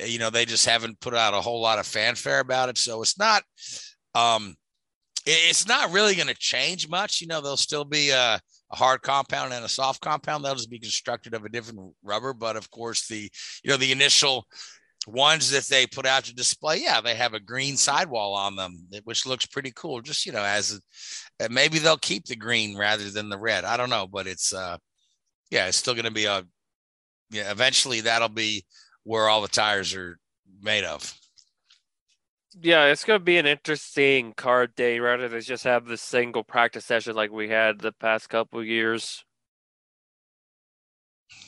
Uh, 0.00 0.04
you 0.04 0.18
know, 0.18 0.30
they 0.30 0.44
just 0.44 0.66
haven't 0.66 1.00
put 1.00 1.14
out 1.14 1.34
a 1.34 1.40
whole 1.40 1.60
lot 1.60 1.78
of 1.78 1.86
fanfare 1.86 2.40
about 2.40 2.68
it, 2.68 2.78
so 2.78 3.02
it's 3.02 3.18
not. 3.18 3.42
Um, 4.14 4.54
it's 5.26 5.68
not 5.68 5.92
really 5.92 6.14
going 6.14 6.28
to 6.28 6.34
change 6.34 6.88
much. 6.88 7.20
You 7.20 7.26
know, 7.26 7.40
there'll 7.40 7.58
still 7.58 7.84
be 7.84 8.10
a, 8.10 8.40
a, 8.70 8.76
hard 8.76 9.02
compound 9.02 9.52
and 9.52 9.64
a 9.64 9.68
soft 9.68 10.00
compound. 10.00 10.42
They'll 10.42 10.54
just 10.54 10.70
be 10.70 10.78
constructed 10.78 11.34
of 11.34 11.44
a 11.44 11.50
different 11.50 11.92
rubber. 12.02 12.32
But 12.32 12.56
of 12.56 12.70
course, 12.70 13.06
the 13.08 13.30
you 13.62 13.70
know 13.70 13.76
the 13.76 13.92
initial 13.92 14.46
ones 15.06 15.50
that 15.50 15.64
they 15.64 15.86
put 15.86 16.06
out 16.06 16.24
to 16.24 16.34
display, 16.34 16.78
yeah, 16.78 17.00
they 17.00 17.14
have 17.14 17.34
a 17.34 17.40
green 17.40 17.76
sidewall 17.76 18.34
on 18.34 18.56
them, 18.56 18.76
which 19.04 19.26
looks 19.26 19.46
pretty 19.46 19.72
cool. 19.74 20.00
Just 20.00 20.24
you 20.24 20.32
know, 20.32 20.44
as 20.44 20.80
a, 21.40 21.48
maybe 21.50 21.78
they'll 21.78 21.98
keep 21.98 22.26
the 22.26 22.36
green 22.36 22.76
rather 22.76 23.10
than 23.10 23.28
the 23.28 23.38
red. 23.38 23.64
I 23.64 23.76
don't 23.76 23.90
know, 23.90 24.06
but 24.06 24.26
it's 24.26 24.54
uh, 24.54 24.78
yeah, 25.50 25.66
it's 25.66 25.76
still 25.76 25.94
going 25.94 26.04
to 26.04 26.10
be 26.10 26.26
a 26.26 26.44
yeah. 27.30 27.50
Eventually, 27.50 28.02
that'll 28.02 28.28
be 28.28 28.64
where 29.04 29.28
all 29.28 29.42
the 29.42 29.48
tires 29.48 29.94
are 29.94 30.18
made 30.60 30.84
of. 30.84 31.14
Yeah, 32.60 32.86
it's 32.86 33.04
going 33.04 33.20
to 33.20 33.24
be 33.24 33.38
an 33.38 33.46
interesting 33.46 34.34
Carb 34.34 34.74
Day 34.74 34.98
rather 34.98 35.28
than 35.28 35.40
just 35.40 35.64
have 35.64 35.86
the 35.86 35.96
single 35.96 36.42
practice 36.42 36.84
session 36.84 37.14
like 37.14 37.30
we 37.30 37.48
had 37.48 37.78
the 37.78 37.92
past 37.92 38.28
couple 38.28 38.64
years. 38.64 39.24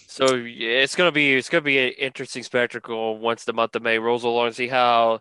So 0.07 0.27
it's 0.45 0.97
gonna 0.97 1.13
be 1.13 1.35
it's 1.35 1.49
gonna 1.49 1.63
be 1.63 1.79
an 1.79 1.93
interesting 1.93 2.43
spectacle 2.43 3.19
once 3.19 3.45
the 3.45 3.53
month 3.53 3.77
of 3.77 3.83
May 3.83 3.99
rolls 3.99 4.25
along 4.25 4.53
see 4.53 4.67
how 4.67 5.21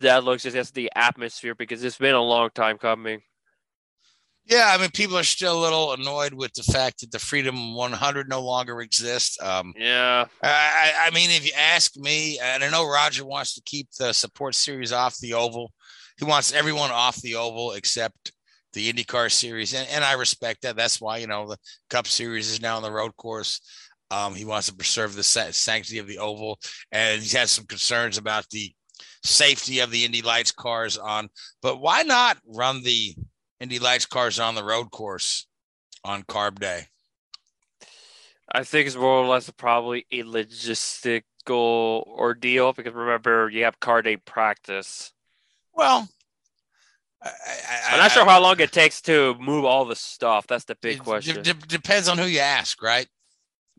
that 0.00 0.24
looks 0.24 0.42
just 0.42 0.74
the 0.74 0.90
atmosphere 0.96 1.54
because 1.54 1.84
it's 1.84 1.98
been 1.98 2.14
a 2.14 2.22
long 2.22 2.48
time 2.54 2.78
coming. 2.78 3.20
Yeah, 4.46 4.72
I 4.72 4.80
mean, 4.80 4.90
people 4.90 5.18
are 5.18 5.24
still 5.24 5.58
a 5.58 5.60
little 5.60 5.92
annoyed 5.92 6.32
with 6.32 6.52
the 6.52 6.62
fact 6.62 7.00
that 7.00 7.10
the 7.10 7.18
Freedom 7.18 7.74
100 7.74 8.28
no 8.28 8.40
longer 8.40 8.80
exists. 8.80 9.42
Um, 9.42 9.74
yeah, 9.76 10.26
I, 10.40 10.92
I 11.00 11.10
mean, 11.10 11.30
if 11.30 11.44
you 11.44 11.52
ask 11.56 11.96
me, 11.96 12.38
and 12.38 12.62
I 12.62 12.70
know 12.70 12.88
Roger 12.88 13.26
wants 13.26 13.54
to 13.54 13.62
keep 13.64 13.88
the 13.98 14.12
support 14.12 14.54
series 14.54 14.92
off 14.92 15.18
the 15.18 15.34
oval. 15.34 15.72
He 16.18 16.24
wants 16.24 16.52
everyone 16.52 16.92
off 16.92 17.20
the 17.22 17.34
oval 17.34 17.72
except 17.72 18.30
the 18.72 18.92
IndyCar 18.92 19.32
series, 19.32 19.74
and, 19.74 19.88
and 19.90 20.04
I 20.04 20.12
respect 20.12 20.62
that. 20.62 20.76
That's 20.76 21.00
why 21.00 21.18
you 21.18 21.26
know 21.26 21.48
the 21.48 21.58
Cup 21.90 22.06
series 22.06 22.48
is 22.48 22.62
now 22.62 22.76
on 22.76 22.82
the 22.82 22.92
road 22.92 23.16
course. 23.16 23.60
Um, 24.12 24.36
he 24.36 24.44
wants 24.44 24.68
to 24.68 24.76
preserve 24.76 25.16
the 25.16 25.24
sanctity 25.24 25.98
of 25.98 26.06
the 26.06 26.18
oval, 26.18 26.60
and 26.92 27.20
he's 27.20 27.32
had 27.32 27.48
some 27.48 27.66
concerns 27.66 28.16
about 28.16 28.48
the 28.50 28.72
safety 29.24 29.80
of 29.80 29.90
the 29.90 30.04
Indy 30.04 30.22
Lights 30.22 30.52
cars 30.52 30.96
on. 30.96 31.28
But 31.62 31.80
why 31.80 32.02
not 32.02 32.38
run 32.46 32.84
the 32.84 33.16
Indy 33.60 33.78
Lights 33.78 34.06
cars 34.06 34.38
on 34.38 34.54
the 34.54 34.64
road 34.64 34.90
course 34.90 35.46
on 36.04 36.22
Carb 36.22 36.58
Day? 36.58 36.86
I 38.52 38.64
think 38.64 38.86
it's 38.86 38.96
more 38.96 39.24
or 39.24 39.26
less 39.26 39.50
probably 39.50 40.06
a 40.12 40.22
logistical 40.22 41.22
ordeal 42.06 42.72
because 42.72 42.94
remember 42.94 43.48
you 43.50 43.64
have 43.64 43.80
Carb 43.80 44.04
Day 44.04 44.16
practice. 44.16 45.12
Well, 45.74 46.08
I, 47.22 47.92
am 47.92 47.98
not 47.98 48.12
sure 48.12 48.24
how 48.24 48.40
long 48.40 48.60
it 48.60 48.72
takes 48.72 49.00
to 49.02 49.34
move 49.40 49.64
all 49.64 49.84
the 49.84 49.96
stuff. 49.96 50.46
That's 50.46 50.64
the 50.64 50.76
big 50.76 50.96
it, 50.96 51.02
question. 51.02 51.38
It 51.38 51.68
depends 51.68 52.08
on 52.08 52.18
who 52.18 52.26
you 52.26 52.40
ask, 52.40 52.82
right? 52.82 53.06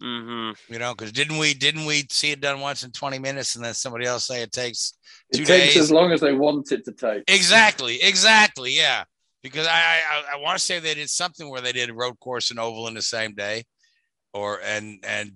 Mm-hmm. 0.02 0.74
You 0.74 0.80
know, 0.80 0.94
because 0.94 1.12
didn't 1.12 1.38
we 1.40 1.54
didn't 1.54 1.86
we 1.86 2.06
see 2.10 2.32
it 2.32 2.42
done 2.42 2.60
once 2.60 2.84
in 2.84 2.92
20 2.92 3.18
minutes 3.18 3.56
and 3.56 3.66
then 3.66 3.74
somebody 3.74 4.06
else 4.06 4.28
say 4.28 4.44
it 4.44 4.52
takes 4.52 4.94
two 5.34 5.42
it 5.42 5.48
takes 5.48 5.74
days? 5.74 5.78
as 5.78 5.92
long 5.92 6.12
as 6.12 6.22
they 6.22 6.34
want 6.34 6.72
it 6.72 6.86
to 6.86 6.92
take. 6.92 7.24
Exactly, 7.28 8.02
exactly, 8.02 8.76
yeah. 8.76 9.06
Because 9.44 9.68
I 9.68 9.72
I, 9.72 10.24
I 10.34 10.36
want 10.38 10.58
to 10.58 10.64
say 10.64 10.80
they 10.80 10.94
did 10.94 11.10
something 11.10 11.50
where 11.50 11.62
they 11.62 11.72
did 11.72 11.90
a 11.90 11.94
road 11.94 12.20
course 12.20 12.52
and 12.52 12.60
oval 12.60 12.88
in 12.88 12.94
the 12.94 13.02
same 13.02 13.34
day, 13.34 13.66
or 14.34 14.60
and 14.62 15.00
and 15.04 15.34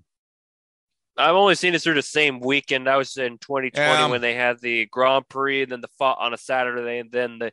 I've 1.18 1.36
only 1.36 1.56
seen 1.56 1.76
it 1.76 1.82
through 1.82 1.96
the 1.96 2.02
same 2.02 2.40
weekend. 2.40 2.90
I 2.90 2.98
was 2.98 3.16
in 3.18 3.38
2020 3.38 4.04
um, 4.04 4.12
when 4.12 4.22
they 4.22 4.34
had 4.34 4.60
the 4.60 4.88
Grand 4.88 5.28
Prix, 5.28 5.64
and 5.64 5.72
then 5.72 5.82
the 5.82 6.06
on 6.06 6.34
a 6.34 6.38
Saturday, 6.38 7.00
and 7.00 7.12
then 7.12 7.40
the 7.40 7.52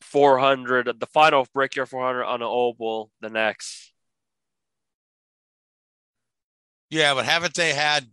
400, 0.00 0.98
the 0.98 1.06
final 1.06 1.46
Brickyard 1.54 1.88
400 1.88 2.24
on 2.24 2.42
an 2.42 2.48
oval 2.48 3.10
the 3.20 3.30
next. 3.30 3.92
Yeah, 6.90 7.14
but 7.14 7.24
haven't 7.24 7.54
they 7.54 7.72
had? 7.72 8.06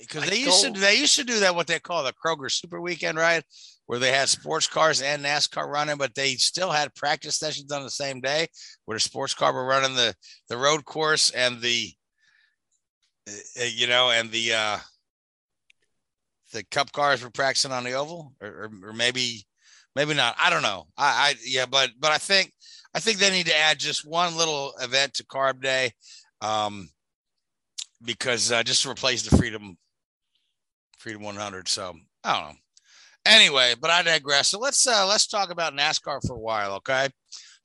Because 0.00 0.28
they 0.28 0.36
used 0.36 0.62
to 0.62 0.70
they 0.70 0.96
used 0.96 1.16
to 1.16 1.24
do 1.24 1.40
that 1.40 1.54
what 1.54 1.66
they 1.66 1.78
call 1.78 2.02
the 2.02 2.12
Kroger 2.12 2.50
Super 2.50 2.80
Weekend, 2.80 3.18
right? 3.18 3.44
Where 3.92 3.98
they 3.98 4.12
had 4.12 4.30
sports 4.30 4.66
cars 4.66 5.02
and 5.02 5.22
NASCAR 5.22 5.68
running, 5.68 5.98
but 5.98 6.14
they 6.14 6.36
still 6.36 6.70
had 6.70 6.94
practice 6.94 7.38
sessions 7.38 7.70
on 7.70 7.82
the 7.82 7.90
same 7.90 8.22
day, 8.22 8.46
where 8.86 8.96
the 8.96 9.00
sports 9.00 9.34
car 9.34 9.52
were 9.52 9.66
running 9.66 9.94
the 9.94 10.14
the 10.48 10.56
road 10.56 10.86
course 10.86 11.28
and 11.28 11.60
the 11.60 11.92
uh, 13.28 13.64
you 13.64 13.86
know 13.86 14.10
and 14.10 14.30
the 14.30 14.54
uh 14.54 14.78
the 16.54 16.64
cup 16.70 16.90
cars 16.92 17.22
were 17.22 17.28
practicing 17.28 17.70
on 17.70 17.84
the 17.84 17.92
oval 17.92 18.32
or, 18.40 18.48
or, 18.48 18.88
or 18.88 18.92
maybe 18.94 19.44
maybe 19.94 20.14
not 20.14 20.34
i 20.42 20.48
don't 20.48 20.62
know 20.62 20.86
I, 20.96 21.04
I 21.04 21.34
yeah 21.44 21.66
but 21.66 21.90
but 22.00 22.12
i 22.12 22.18
think 22.18 22.50
i 22.94 22.98
think 23.00 23.18
they 23.18 23.30
need 23.30 23.46
to 23.46 23.56
add 23.56 23.78
just 23.78 24.08
one 24.08 24.36
little 24.38 24.72
event 24.80 25.12
to 25.14 25.24
carb 25.24 25.60
day 25.60 25.92
um 26.40 26.88
because 28.02 28.50
uh, 28.50 28.62
just 28.62 28.82
to 28.82 28.90
replace 28.90 29.22
the 29.22 29.36
Freedom 29.36 29.76
Freedom 30.98 31.22
100. 31.22 31.68
So 31.68 31.94
I 32.24 32.32
don't 32.32 32.48
know. 32.48 32.58
Anyway, 33.24 33.74
but 33.80 33.90
I 33.90 34.02
digress. 34.02 34.48
So 34.48 34.58
let's 34.58 34.86
uh, 34.86 35.06
let's 35.06 35.26
talk 35.26 35.50
about 35.50 35.74
NASCAR 35.74 36.20
for 36.26 36.34
a 36.34 36.40
while, 36.40 36.74
okay? 36.74 37.08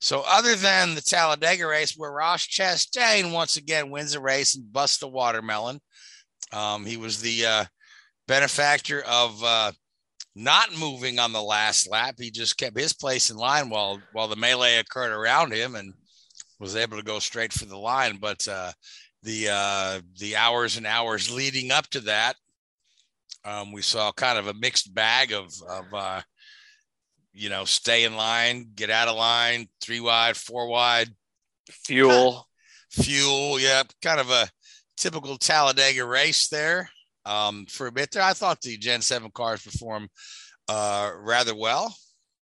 So 0.00 0.22
other 0.28 0.54
than 0.54 0.94
the 0.94 1.00
Talladega 1.00 1.66
race, 1.66 1.94
where 1.96 2.12
Ross 2.12 2.46
Chastain 2.46 3.32
once 3.32 3.56
again 3.56 3.90
wins 3.90 4.14
a 4.14 4.20
race 4.20 4.54
and 4.54 4.72
busts 4.72 5.02
a 5.02 5.08
watermelon, 5.08 5.80
um, 6.52 6.86
he 6.86 6.96
was 6.96 7.20
the 7.20 7.44
uh, 7.44 7.64
benefactor 8.28 9.02
of 9.02 9.42
uh, 9.42 9.72
not 10.36 10.78
moving 10.78 11.18
on 11.18 11.32
the 11.32 11.42
last 11.42 11.90
lap. 11.90 12.14
He 12.18 12.30
just 12.30 12.56
kept 12.56 12.78
his 12.78 12.92
place 12.92 13.30
in 13.30 13.36
line 13.36 13.68
while 13.68 14.00
while 14.12 14.28
the 14.28 14.36
melee 14.36 14.76
occurred 14.76 15.10
around 15.10 15.52
him 15.52 15.74
and 15.74 15.92
was 16.60 16.76
able 16.76 16.96
to 16.96 17.02
go 17.02 17.18
straight 17.18 17.52
for 17.52 17.64
the 17.64 17.76
line. 17.76 18.18
But 18.20 18.46
uh, 18.46 18.70
the 19.24 19.48
uh, 19.50 20.00
the 20.18 20.36
hours 20.36 20.76
and 20.76 20.86
hours 20.86 21.30
leading 21.34 21.72
up 21.72 21.88
to 21.88 22.00
that, 22.02 22.36
um, 23.44 23.72
we 23.72 23.82
saw 23.82 24.12
kind 24.12 24.38
of 24.38 24.46
a 24.46 24.54
mixed 24.54 24.94
bag 24.94 25.32
of 25.32 25.52
of 25.68 25.84
uh, 25.92 26.20
you 27.32 27.48
know 27.48 27.64
stay 27.64 28.04
in 28.04 28.16
line, 28.16 28.70
get 28.74 28.90
out 28.90 29.08
of 29.08 29.16
line, 29.16 29.68
three 29.80 30.00
wide, 30.00 30.36
four 30.36 30.68
wide, 30.68 31.08
fuel, 31.70 32.46
fuel. 32.90 33.60
Yeah, 33.60 33.82
kind 34.02 34.20
of 34.20 34.30
a 34.30 34.48
typical 34.96 35.36
Talladega 35.38 36.04
race 36.04 36.48
there. 36.48 36.90
Um, 37.24 37.66
for 37.66 37.86
a 37.86 37.92
bit 37.92 38.10
there, 38.10 38.22
I 38.22 38.32
thought 38.32 38.60
the 38.60 38.76
Gen 38.76 39.02
Seven 39.02 39.30
cars 39.32 39.62
performed 39.62 40.08
uh, 40.68 41.10
rather 41.18 41.54
well. 41.54 41.94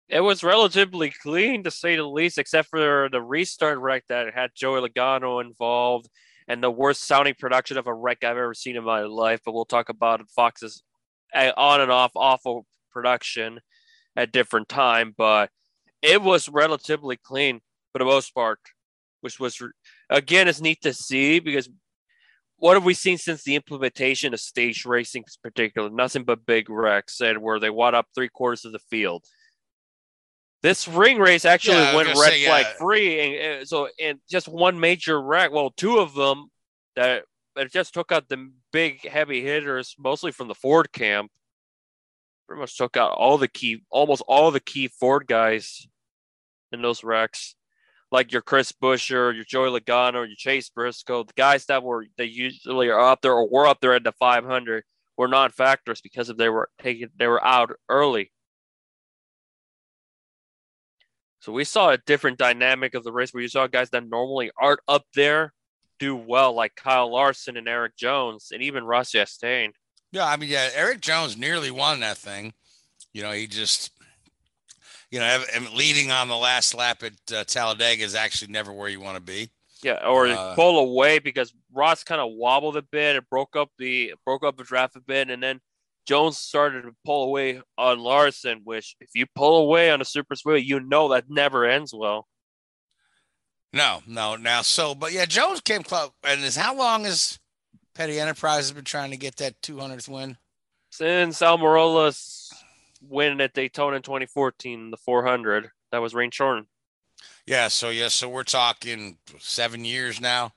It 0.08 0.20
was 0.20 0.42
relatively 0.42 1.10
clean 1.10 1.64
to 1.64 1.70
say 1.70 1.96
the 1.96 2.04
least, 2.04 2.38
except 2.38 2.68
for 2.68 3.08
the 3.10 3.20
restart 3.20 3.78
wreck 3.78 4.04
that 4.08 4.32
had 4.34 4.50
Joey 4.54 4.88
Logano 4.88 5.44
involved 5.44 6.08
and 6.48 6.62
the 6.62 6.70
worst 6.70 7.06
sounding 7.06 7.34
production 7.38 7.76
of 7.76 7.86
a 7.86 7.94
wreck 7.94 8.24
I've 8.24 8.36
ever 8.36 8.54
seen 8.54 8.76
in 8.76 8.84
my 8.84 9.02
life. 9.02 9.40
But 9.44 9.52
we'll 9.52 9.66
talk 9.66 9.90
about 9.90 10.28
Fox's 10.30 10.82
eh, 11.34 11.52
on 11.56 11.80
and 11.80 11.92
off 11.92 12.12
awful 12.16 12.66
production 12.90 13.60
at 14.16 14.32
different 14.32 14.68
time. 14.68 15.14
But 15.16 15.50
it 16.02 16.22
was 16.22 16.48
relatively 16.48 17.16
clean 17.16 17.60
for 17.92 17.98
the 17.98 18.06
most 18.06 18.34
part, 18.34 18.58
which 19.20 19.38
was 19.38 19.62
again 20.08 20.48
is 20.48 20.62
neat 20.62 20.80
to 20.82 20.94
see 20.94 21.38
because 21.38 21.68
what 22.56 22.74
have 22.74 22.84
we 22.84 22.94
seen 22.94 23.18
since 23.18 23.44
the 23.44 23.54
implementation 23.54 24.34
of 24.34 24.40
stage 24.40 24.84
racing, 24.84 25.22
in 25.22 25.50
particular? 25.50 25.90
Nothing 25.90 26.24
but 26.24 26.44
big 26.44 26.68
wrecks 26.68 27.20
and 27.20 27.40
where 27.40 27.60
they 27.60 27.70
wad 27.70 27.94
up 27.94 28.06
three 28.14 28.28
quarters 28.28 28.64
of 28.64 28.72
the 28.72 28.80
field. 28.80 29.24
This 30.62 30.88
ring 30.88 31.18
race 31.18 31.44
actually 31.44 31.76
Yeah, 31.76 31.94
went 31.94 32.08
red 32.08 32.16
say, 32.16 32.44
flag 32.46 32.66
yeah. 32.66 32.72
free, 32.78 33.20
and 33.20 33.62
uh, 33.62 33.64
so 33.64 33.88
and 34.00 34.18
just 34.28 34.48
one 34.48 34.80
major 34.80 35.20
wreck. 35.20 35.52
Well, 35.52 35.70
two 35.70 35.98
of 35.98 36.14
them 36.14 36.50
that 36.96 37.24
it 37.56 37.72
just 37.72 37.94
took 37.94 38.10
out 38.10 38.28
the 38.28 38.50
big 38.72 39.06
heavy 39.06 39.42
hitters, 39.42 39.94
mostly 39.98 40.32
from 40.32 40.48
the 40.48 40.54
Ford 40.54 40.92
camp. 40.92 41.30
Pretty 42.48 42.60
much 42.60 42.76
took 42.76 42.96
out 42.96 43.12
all 43.12 43.38
the 43.38 43.48
key, 43.48 43.82
almost 43.90 44.22
all 44.26 44.50
the 44.50 44.60
key 44.60 44.88
Ford 44.88 45.26
guys 45.26 45.86
in 46.72 46.82
those 46.82 47.04
wrecks, 47.04 47.54
like 48.10 48.32
your 48.32 48.42
Chris 48.42 48.72
Buescher, 48.72 49.34
your 49.34 49.44
Joey 49.44 49.78
Logano, 49.78 50.26
your 50.26 50.36
Chase 50.36 50.70
Briscoe, 50.70 51.24
the 51.24 51.32
guys 51.36 51.66
that 51.66 51.82
were 51.82 52.06
they 52.16 52.24
usually 52.24 52.88
are 52.88 52.98
up 53.00 53.20
there 53.20 53.34
or 53.34 53.48
were 53.48 53.66
up 53.66 53.80
there 53.80 53.94
at 53.94 54.02
the 54.04 54.12
500 54.12 54.82
were 55.16 55.28
non-factors 55.28 56.00
because 56.00 56.28
of 56.28 56.36
they 56.36 56.48
were 56.48 56.68
taken 56.80 57.10
they 57.18 57.26
were 57.26 57.44
out 57.44 57.72
early. 57.88 58.32
So 61.40 61.52
we 61.52 61.64
saw 61.64 61.90
a 61.90 61.98
different 61.98 62.38
dynamic 62.38 62.94
of 62.94 63.04
the 63.04 63.12
race 63.12 63.32
where 63.32 63.42
you 63.42 63.48
saw 63.48 63.66
guys 63.66 63.90
that 63.90 64.08
normally 64.08 64.50
aren't 64.60 64.80
up 64.88 65.04
there 65.14 65.52
do 65.98 66.16
well, 66.16 66.52
like 66.52 66.74
Kyle 66.74 67.12
Larson 67.12 67.56
and 67.56 67.68
Erik 67.68 67.96
Jones, 67.96 68.48
and 68.52 68.62
even 68.62 68.84
Ross 68.84 69.12
Chastain. 69.12 69.70
Yeah, 70.12 70.26
I 70.26 70.36
mean, 70.36 70.48
yeah, 70.48 70.70
Erik 70.74 71.00
Jones 71.00 71.36
nearly 71.36 71.70
won 71.70 72.00
that 72.00 72.16
thing. 72.16 72.54
You 73.12 73.22
know, 73.22 73.32
he 73.32 73.46
just, 73.46 73.90
you 75.10 75.18
know, 75.18 75.42
leading 75.74 76.10
on 76.10 76.28
the 76.28 76.36
last 76.36 76.74
lap 76.74 77.02
at 77.02 77.34
uh, 77.34 77.44
Talladega 77.44 78.04
is 78.04 78.14
actually 78.14 78.52
never 78.52 78.72
where 78.72 78.88
you 78.88 79.00
want 79.00 79.16
to 79.16 79.22
be. 79.22 79.50
Yeah, 79.82 80.06
or 80.06 80.26
Uh, 80.26 80.54
pull 80.54 80.78
away 80.78 81.18
because 81.18 81.52
Ross 81.72 82.02
kind 82.02 82.20
of 82.20 82.32
wobbled 82.32 82.76
a 82.76 82.82
bit. 82.82 83.16
It 83.16 83.30
broke 83.30 83.54
up 83.54 83.70
the 83.78 84.14
broke 84.24 84.44
up 84.44 84.56
the 84.56 84.64
draft 84.64 84.96
a 84.96 85.00
bit, 85.00 85.30
and 85.30 85.42
then 85.42 85.60
Jones 86.08 86.38
started 86.38 86.82
to 86.82 86.92
pull 87.04 87.24
away 87.24 87.60
on 87.76 87.98
Larson. 87.98 88.62
Which, 88.64 88.96
if 88.98 89.10
you 89.14 89.26
pull 89.34 89.58
away 89.58 89.90
on 89.90 90.00
a 90.00 90.06
super 90.06 90.34
speedway, 90.34 90.62
you 90.62 90.80
know 90.80 91.10
that 91.10 91.26
never 91.28 91.66
ends 91.66 91.92
well. 91.94 92.26
No, 93.74 94.00
no, 94.06 94.34
now 94.36 94.62
so, 94.62 94.94
but 94.94 95.12
yeah, 95.12 95.26
Jones 95.26 95.60
came 95.60 95.82
close. 95.82 96.10
And 96.24 96.42
is 96.42 96.56
how 96.56 96.74
long 96.74 97.04
has 97.04 97.38
Petty 97.94 98.18
Enterprises 98.18 98.72
been 98.72 98.84
trying 98.84 99.10
to 99.10 99.18
get 99.18 99.36
that 99.36 99.60
200th 99.60 100.08
win? 100.08 100.38
Since 100.90 101.40
Almirolas 101.40 102.50
win 103.02 103.38
at 103.42 103.52
Daytona 103.52 103.96
in 103.96 104.02
2014, 104.02 104.90
the 104.90 104.96
400, 104.96 105.68
that 105.92 105.98
was 105.98 106.14
Rain 106.14 106.30
Shorten. 106.30 106.66
Yeah, 107.46 107.68
so 107.68 107.90
yeah, 107.90 108.08
so 108.08 108.30
we're 108.30 108.42
talking 108.44 109.18
seven 109.38 109.84
years 109.84 110.18
now. 110.18 110.52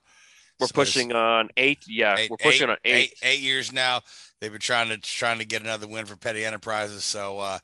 We're 0.60 0.68
So 0.68 0.74
pushing 0.74 1.12
on 1.12 1.49
eight. 1.58 1.80
Yeah, 1.88 2.16
eight, 2.18 2.30
we're 2.30 2.38
pushing 2.38 2.70
on 2.70 2.78
eight. 2.86 2.95
eight, 2.95 3.14
eight 3.24 3.39
years 3.41 3.74
now. 3.74 4.02
They've 4.42 4.52
been 4.52 4.60
trying 4.60 4.89
to 4.89 4.98
trying 4.98 5.38
to 5.38 5.46
get 5.46 5.62
another 5.62 5.88
win 5.88 6.08
for 6.08 6.16
Petty 6.16 6.44
Enterprises. 6.44 7.04
So 7.04 7.38
uh, 7.39 7.60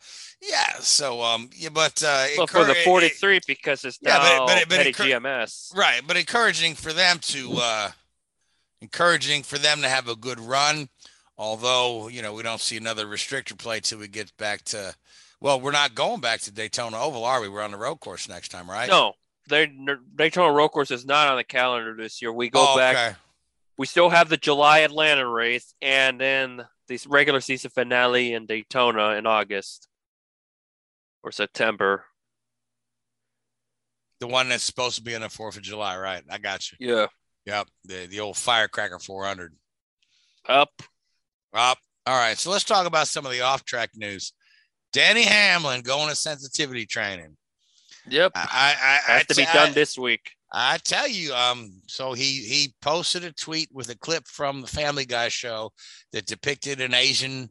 yeah, 0.48 0.74
so 0.80 1.24
um, 1.24 1.50
yeah, 1.56 1.70
but 1.70 2.02
uh, 2.04 2.28
Well, 2.38 2.46
for 2.46 2.66
the 2.66 2.74
encour- 2.76 2.84
43 2.86 3.40
because 3.48 3.84
it's 3.84 3.98
Yeah, 4.00 4.14
now 4.18 4.46
but 4.46 4.48
but 4.48 4.70
but 4.70 4.78
Petty 4.78 4.94
GMS. 4.94 5.76
right, 5.76 6.02
but 6.06 6.18
encouraging 6.18 6.76
for 6.76 6.94
them 6.94 7.18
to 7.20 7.54
uh, 7.60 7.92
encouraging 8.82 9.42
for 9.42 9.58
them 9.58 9.82
to 9.82 9.90
have 9.90 10.08
a 10.08 10.16
good 10.16 10.40
run. 10.40 10.88
Although 11.36 12.10
you 12.10 12.22
know 12.22 12.34
we 12.34 12.44
don't 12.44 12.62
see 12.62 12.78
another 12.78 13.06
restrictor 13.08 13.58
plate 13.58 13.84
till 13.84 13.98
we 14.00 14.08
get 14.08 14.36
back 14.38 14.64
to. 14.66 14.94
Well, 15.40 15.60
we're 15.62 15.72
not 15.72 15.94
going 15.94 16.20
back 16.20 16.42
to 16.42 16.52
Daytona 16.52 17.00
Oval, 17.00 17.24
are 17.24 17.42
we? 17.42 17.48
We're 17.50 17.62
on 17.62 17.70
the 17.72 17.78
road 17.78 17.98
course 18.00 18.28
next 18.28 18.50
time, 18.50 18.68
right? 18.70 18.90
No, 18.90 19.14
they 19.50 19.72
Daytona 20.16 20.52
Road 20.52 20.70
Course 20.70 20.90
is 20.92 21.06
not 21.06 21.28
on 21.28 21.38
the 21.38 21.44
calendar 21.44 21.96
this 21.96 22.22
year. 22.24 22.32
We 22.34 22.50
go 22.50 22.74
Oh, 22.74 22.78
back. 22.78 22.96
okay. 22.96 23.16
We 23.78 23.86
still 23.86 24.10
have 24.10 24.30
the 24.30 24.38
July 24.38 24.80
Atlanta 24.80 25.28
race 25.28 25.74
and 25.82 26.20
then 26.20 26.66
the 26.88 27.00
regular 27.08 27.42
season 27.42 27.70
finale 27.70 28.34
in 28.34 28.46
Daytona 28.46 29.12
in 29.12 29.26
August 29.28 29.88
or 31.24 31.32
September. 31.32 32.06
The 34.20 34.28
one 34.28 34.50
that's 34.50 34.64
supposed 34.64 34.96
to 34.96 35.04
be 35.04 35.14
on 35.16 35.22
the 35.22 35.30
Fourth 35.30 35.58
of 35.58 35.62
July, 35.62 35.98
right? 35.98 36.24
I 36.30 36.40
got 36.40 36.72
you. 36.72 36.78
Yeah. 36.96 37.08
Yep. 37.46 37.68
The 37.86 38.06
the 38.08 38.20
old 38.20 38.36
firecracker 38.38 38.98
400. 39.00 39.54
Up. 40.50 40.72
Up. 41.54 41.78
All 42.08 42.18
right. 42.18 42.38
So 42.38 42.50
let's 42.50 42.64
talk 42.64 42.88
about 42.88 43.08
some 43.08 43.26
of 43.26 43.32
the 43.32 43.42
off 43.42 43.64
track 43.64 43.92
news. 43.96 44.34
Denny 44.92 45.24
Hamlin 45.24 45.82
going 45.82 46.10
to 46.10 46.16
sensitivity 46.16 46.86
training. 46.88 47.38
Yep. 48.10 48.32
I, 48.36 48.76
I, 48.82 49.14
I 49.14 49.18
Has 49.18 49.28
to 49.28 49.36
be 49.36 49.46
I- 49.46 49.54
done 49.54 49.74
this 49.74 49.98
week. 49.98 50.32
I 50.52 50.78
tell 50.78 51.08
you, 51.08 51.34
um, 51.34 51.82
so 51.88 52.14
he 52.14 52.44
he 52.44 52.74
posted 52.82 53.24
a 53.24 53.34
tweet 53.34 53.70
with 53.74 53.90
a 53.90 53.98
clip 53.98 54.28
from 54.28 54.62
the 54.62 54.68
Family 54.68 55.06
Guy 55.06 55.28
show 55.28 55.72
that 56.14 56.26
depicted 56.26 56.80
an 56.80 56.94
Asian, 56.94 57.50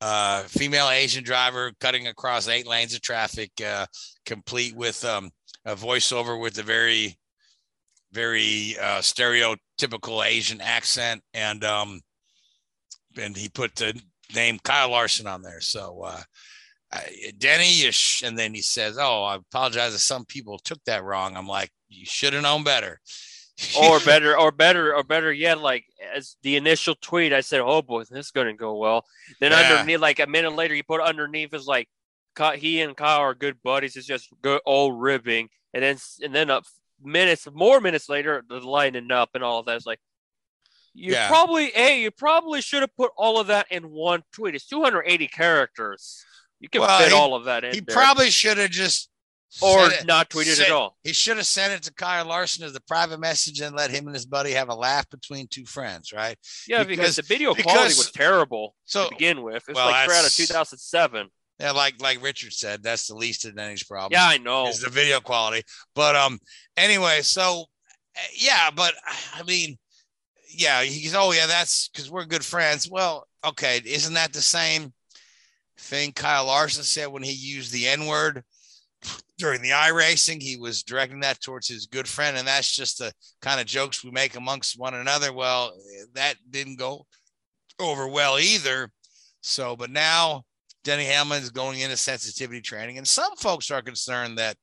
uh, 0.00 0.42
female 0.44 0.88
Asian 0.88 1.24
driver 1.24 1.72
cutting 1.80 2.06
across 2.06 2.46
eight 2.46 2.66
lanes 2.66 2.94
of 2.94 3.00
traffic, 3.00 3.50
uh, 3.64 3.86
complete 4.24 4.76
with 4.76 5.04
um, 5.04 5.30
a 5.64 5.74
voiceover 5.74 6.40
with 6.40 6.58
a 6.58 6.62
very, 6.62 7.18
very 8.12 8.76
uh, 8.80 9.00
stereotypical 9.00 10.24
Asian 10.24 10.60
accent, 10.60 11.20
and 11.34 11.64
um, 11.64 12.00
and 13.20 13.36
he 13.36 13.48
put 13.48 13.74
the 13.74 14.00
name 14.34 14.60
Kyle 14.62 14.90
Larson 14.90 15.26
on 15.26 15.42
there. 15.42 15.60
So. 15.60 16.08
Denny, 17.38 17.72
you 17.72 17.92
sh-, 17.92 18.22
and 18.22 18.38
then 18.38 18.54
he 18.54 18.62
says, 18.62 18.96
"Oh, 18.98 19.24
I 19.24 19.36
apologize 19.36 19.94
if 19.94 20.00
some 20.00 20.24
people 20.24 20.58
took 20.58 20.82
that 20.84 21.04
wrong." 21.04 21.36
I'm 21.36 21.46
like, 21.46 21.70
"You 21.88 22.06
should 22.06 22.32
have 22.32 22.42
known 22.42 22.64
better." 22.64 23.00
or 23.76 23.98
better, 24.00 24.38
or 24.38 24.52
better, 24.52 24.94
or 24.94 25.02
better 25.02 25.32
yet, 25.32 25.60
like 25.60 25.84
as 26.14 26.36
the 26.42 26.56
initial 26.56 26.94
tweet, 27.00 27.32
I 27.32 27.40
said, 27.40 27.60
"Oh 27.60 27.82
boy, 27.82 28.04
this 28.04 28.26
is 28.26 28.30
gonna 28.30 28.54
go 28.54 28.76
well." 28.76 29.04
Then 29.40 29.52
Yeah. 29.52 29.58
underneath, 29.58 30.00
like 30.00 30.20
a 30.20 30.26
minute 30.26 30.54
later, 30.54 30.74
he 30.74 30.82
put 30.82 31.00
underneath 31.00 31.52
is 31.52 31.66
like, 31.66 31.88
he 32.56 32.80
and 32.80 32.96
Kyle 32.96 33.18
are 33.20 33.34
good 33.34 33.62
buddies. 33.62 33.96
It's 33.96 34.06
just 34.06 34.28
good 34.42 34.60
old 34.64 35.00
ribbing, 35.00 35.48
and 35.74 35.82
then 35.82 35.98
and 36.22 36.34
then 36.34 36.50
up 36.50 36.64
minutes, 37.02 37.46
more 37.52 37.80
minutes 37.80 38.08
later, 38.08 38.42
the 38.48 38.60
lining 38.60 39.10
up 39.10 39.30
and 39.34 39.44
all 39.44 39.60
of 39.60 39.66
that 39.66 39.76
is 39.76 39.86
like. 39.86 40.00
You 40.94 41.12
Yeah. 41.12 41.28
probably, 41.28 41.66
hey, 41.70 42.02
you 42.02 42.10
probably 42.10 42.60
should 42.60 42.80
have 42.80 42.96
put 42.96 43.12
all 43.16 43.38
of 43.38 43.46
that 43.48 43.66
in 43.70 43.90
one 43.90 44.24
tweet. 44.32 44.56
It's 44.56 44.66
280 44.66 45.28
characters. 45.28 46.24
You 46.60 46.68
can 46.68 46.80
Well, 46.80 46.98
fit 46.98 47.08
he- 47.08 47.14
all 47.14 47.34
of 47.34 47.44
that 47.44 47.64
in. 47.64 47.74
He 47.74 47.80
there. 47.80 47.94
probably 47.94 48.30
should 48.30 48.58
have 48.58 48.70
just 48.70 49.10
or 49.62 49.90
it- 49.90 50.06
not 50.06 50.28
tweeted 50.28 50.60
at 50.60 50.70
all. 50.70 50.96
He 51.02 51.12
should 51.12 51.36
have 51.38 51.46
sent 51.46 51.72
it 51.72 51.82
to 51.84 51.94
Kyle 51.94 52.26
Larson 52.26 52.64
as 52.64 52.74
a 52.74 52.80
private 52.80 53.18
message 53.18 53.60
and 53.60 53.74
let 53.74 53.90
him 53.90 54.06
and 54.06 54.14
his 54.14 54.26
buddy 54.26 54.52
have 54.52 54.68
a 54.68 54.74
laugh 54.74 55.08
between 55.10 55.48
two 55.48 55.64
friends, 55.64 56.12
right? 56.12 56.36
Yeah, 56.66 56.84
because, 56.84 57.16
the 57.16 57.22
video 57.22 57.54
quality 57.54 57.94
was 57.94 58.10
terrible 58.10 58.74
So 58.84 59.04
to 59.08 59.10
begin 59.14 59.42
with. 59.42 59.64
It's 59.68 59.76
well, 59.76 59.86
like 59.86 60.08
out 60.10 60.26
of 60.26 60.32
2007. 60.32 61.28
Yeah, 61.60 61.72
like 61.72 62.00
like 62.00 62.22
Richard 62.22 62.52
said, 62.52 62.82
that's 62.84 63.08
the 63.08 63.16
least 63.16 63.44
of 63.44 63.56
Denny's 63.56 63.82
problem. 63.82 64.12
Yeah, 64.12 64.28
I 64.28 64.38
know. 64.38 64.68
Is 64.68 64.80
the 64.80 64.90
video 64.90 65.18
quality. 65.20 65.62
But 65.94 66.14
um, 66.14 66.38
anyway, 66.76 67.22
so 67.22 67.64
uh, 68.16 68.20
yeah, 68.34 68.70
but 68.70 68.94
I 69.34 69.42
mean, 69.42 69.76
yeah, 70.50 70.82
he's 70.82 71.16
oh 71.16 71.32
yeah, 71.32 71.46
that's 71.46 71.88
because 71.88 72.10
we're 72.10 72.26
good 72.26 72.44
friends. 72.44 72.88
Well, 72.88 73.26
okay, 73.44 73.80
isn't 73.84 74.14
that 74.14 74.32
the 74.32 74.40
same 74.40 74.92
thing 75.78 76.12
Kyle 76.12 76.46
Larson 76.46 76.84
said 76.84 77.06
when 77.06 77.22
he 77.22 77.32
used 77.32 77.72
the 77.72 77.88
N 77.88 78.06
word 78.06 78.42
during 79.38 79.62
the 79.62 79.70
iRacing? 79.70 80.42
He 80.42 80.56
was 80.56 80.82
directing 80.82 81.20
that 81.20 81.40
towards 81.40 81.68
his 81.68 81.86
good 81.86 82.08
friend, 82.08 82.36
and 82.36 82.46
that's 82.46 82.74
just 82.74 82.98
the 82.98 83.12
kind 83.40 83.60
of 83.60 83.66
jokes 83.66 84.04
we 84.04 84.10
make 84.10 84.36
amongst 84.36 84.78
one 84.78 84.94
another. 84.94 85.32
Well, 85.32 85.72
that 86.14 86.34
didn't 86.50 86.78
go 86.78 87.06
over 87.78 88.08
well 88.08 88.38
either. 88.38 88.90
So, 89.40 89.76
but 89.76 89.90
now 89.90 90.44
Denny 90.84 91.04
Hamlin 91.04 91.42
is 91.42 91.50
going 91.50 91.80
into 91.80 91.96
sensitivity 91.96 92.60
training, 92.60 92.98
and 92.98 93.06
some 93.06 93.34
folks 93.36 93.70
are 93.70 93.82
concerned 93.82 94.38
that 94.38 94.56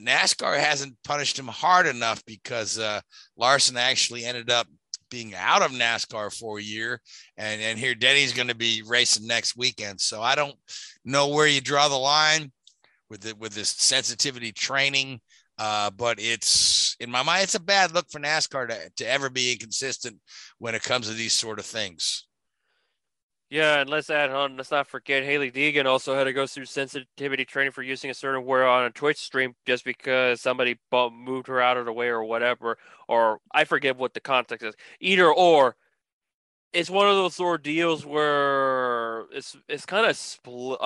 NASCAR 0.00 0.58
hasn't 0.58 0.96
punished 1.04 1.38
him 1.38 1.48
hard 1.48 1.86
enough 1.86 2.24
because 2.26 2.78
uh, 2.78 3.00
Larson 3.36 3.76
actually 3.76 4.24
ended 4.24 4.50
up 4.50 4.66
being 5.14 5.32
out 5.36 5.62
of 5.62 5.70
NASCAR 5.70 6.36
for 6.36 6.58
a 6.58 6.62
year, 6.62 7.00
and 7.36 7.62
and 7.62 7.78
here 7.78 7.94
Denny's 7.94 8.32
going 8.32 8.48
to 8.48 8.56
be 8.56 8.82
racing 8.84 9.28
next 9.28 9.56
weekend. 9.56 10.00
So 10.00 10.20
I 10.20 10.34
don't 10.34 10.56
know 11.04 11.28
where 11.28 11.46
you 11.46 11.60
draw 11.60 11.86
the 11.86 11.94
line 11.94 12.50
with 13.08 13.24
it 13.24 13.38
with 13.38 13.54
this 13.54 13.68
sensitivity 13.68 14.50
training. 14.50 15.20
Uh, 15.56 15.88
but 15.90 16.18
it's 16.18 16.96
in 16.98 17.12
my 17.12 17.22
mind, 17.22 17.44
it's 17.44 17.54
a 17.54 17.60
bad 17.60 17.94
look 17.94 18.06
for 18.10 18.18
NASCAR 18.18 18.68
to, 18.70 18.90
to 18.96 19.08
ever 19.08 19.30
be 19.30 19.52
inconsistent 19.52 20.18
when 20.58 20.74
it 20.74 20.82
comes 20.82 21.06
to 21.06 21.14
these 21.14 21.32
sort 21.32 21.60
of 21.60 21.64
things. 21.64 22.26
Yeah, 23.54 23.78
and 23.78 23.88
let's 23.88 24.10
add 24.10 24.30
on, 24.30 24.56
let's 24.56 24.72
not 24.72 24.88
forget 24.88 25.22
Hailie 25.22 25.52
Deegan 25.52 25.86
also 25.86 26.16
had 26.16 26.24
to 26.24 26.32
go 26.32 26.44
through 26.44 26.64
sensitivity 26.64 27.44
training 27.44 27.70
for 27.70 27.84
using 27.84 28.10
a 28.10 28.14
certain 28.14 28.44
word 28.44 28.66
on 28.66 28.84
a 28.84 28.90
Twitch 28.90 29.18
stream 29.18 29.54
just 29.64 29.84
because 29.84 30.40
somebody 30.40 30.80
bu- 30.90 31.10
moved 31.10 31.46
her 31.46 31.60
out 31.60 31.76
of 31.76 31.86
the 31.86 31.92
way 31.92 32.08
or 32.08 32.24
whatever. 32.24 32.78
Or 33.06 33.38
I 33.52 33.62
forget 33.62 33.96
what 33.96 34.12
the 34.12 34.18
context 34.18 34.66
is. 34.66 34.74
Either 34.98 35.32
or, 35.32 35.76
it's 36.72 36.90
one 36.90 37.06
of 37.06 37.14
those 37.14 37.38
ordeals 37.38 38.04
where 38.04 39.26
it's 39.30 39.56
it's 39.68 39.86
kind 39.86 40.06
of 40.10 40.16
split. 40.16 40.80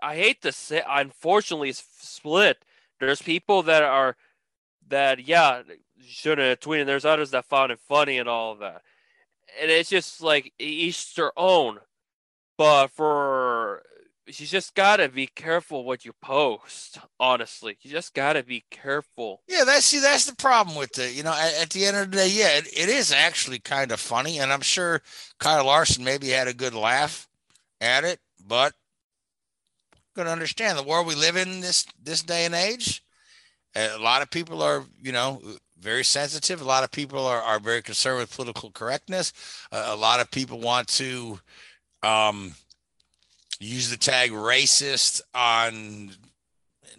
I 0.00 0.14
hate 0.14 0.40
to 0.42 0.52
say, 0.52 0.84
unfortunately, 0.88 1.70
it's 1.70 1.84
split. 1.98 2.64
There's 3.00 3.22
people 3.22 3.64
that 3.64 3.82
are 3.82 4.16
that 4.86 5.26
yeah 5.26 5.62
shouldn't 6.06 6.48
have 6.48 6.60
tweeted. 6.60 6.86
There's 6.86 7.04
others 7.04 7.32
that 7.32 7.46
found 7.46 7.72
it 7.72 7.80
funny 7.80 8.18
and 8.18 8.28
all 8.28 8.52
of 8.52 8.60
that 8.60 8.82
and 9.60 9.70
it's 9.70 9.90
just 9.90 10.22
like 10.22 10.52
each 10.58 11.18
own. 11.36 11.78
But 12.56 12.88
for 12.88 13.82
you 14.26 14.46
just 14.46 14.74
gotta 14.74 15.08
be 15.08 15.26
careful 15.26 15.84
what 15.84 16.04
you 16.04 16.12
post. 16.22 16.98
Honestly, 17.18 17.76
you 17.82 17.90
just 17.90 18.14
gotta 18.14 18.42
be 18.42 18.64
careful. 18.70 19.42
Yeah, 19.48 19.64
that's 19.64 19.86
see, 19.86 20.00
that's 20.00 20.26
the 20.26 20.36
problem 20.36 20.76
with 20.76 20.98
it. 20.98 21.14
you 21.14 21.22
know, 21.22 21.32
at, 21.32 21.62
at 21.62 21.70
the 21.70 21.84
end 21.84 21.96
of 21.96 22.10
the 22.10 22.16
day, 22.18 22.28
yeah, 22.28 22.56
it, 22.58 22.66
it 22.66 22.88
is 22.88 23.12
actually 23.12 23.58
kind 23.58 23.90
of 23.90 24.00
funny, 24.00 24.38
and 24.38 24.52
I'm 24.52 24.60
sure 24.60 25.02
Kyle 25.38 25.66
Larson 25.66 26.04
maybe 26.04 26.28
had 26.28 26.48
a 26.48 26.54
good 26.54 26.74
laugh 26.74 27.28
at 27.80 28.04
it, 28.04 28.20
but 28.46 28.74
gonna 30.14 30.30
understand 30.30 30.78
the 30.78 30.82
world 30.82 31.06
we 31.06 31.14
live 31.14 31.36
in 31.36 31.60
this 31.60 31.86
this 32.02 32.22
day 32.22 32.44
and 32.44 32.54
age. 32.54 33.02
A 33.74 33.98
lot 33.98 34.20
of 34.20 34.30
people 34.30 34.62
are, 34.62 34.84
you 35.00 35.12
know, 35.12 35.40
very 35.82 36.04
sensitive. 36.04 36.60
A 36.60 36.64
lot 36.64 36.84
of 36.84 36.90
people 36.90 37.26
are, 37.26 37.42
are 37.42 37.58
very 37.58 37.82
concerned 37.82 38.20
with 38.20 38.34
political 38.34 38.70
correctness. 38.70 39.32
Uh, 39.72 39.88
a 39.88 39.96
lot 39.96 40.20
of 40.20 40.30
people 40.30 40.60
want 40.60 40.86
to 40.88 41.40
um, 42.02 42.54
use 43.58 43.90
the 43.90 43.96
tag 43.96 44.30
racist 44.30 45.20
on 45.34 46.12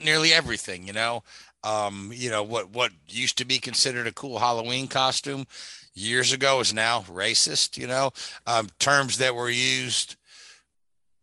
nearly 0.03 0.33
everything, 0.33 0.85
you 0.85 0.93
know. 0.93 1.23
Um, 1.63 2.11
you 2.13 2.29
know, 2.29 2.43
what 2.43 2.71
what 2.71 2.91
used 3.07 3.37
to 3.37 3.45
be 3.45 3.57
considered 3.57 4.05
a 4.05 4.11
cool 4.11 4.39
Halloween 4.39 4.87
costume 4.87 5.45
years 5.93 6.33
ago 6.33 6.59
is 6.59 6.73
now 6.73 7.01
racist, 7.03 7.77
you 7.77 7.87
know. 7.87 8.11
Um, 8.45 8.67
terms 8.79 9.17
that 9.19 9.33
were 9.33 9.49
used 9.49 10.17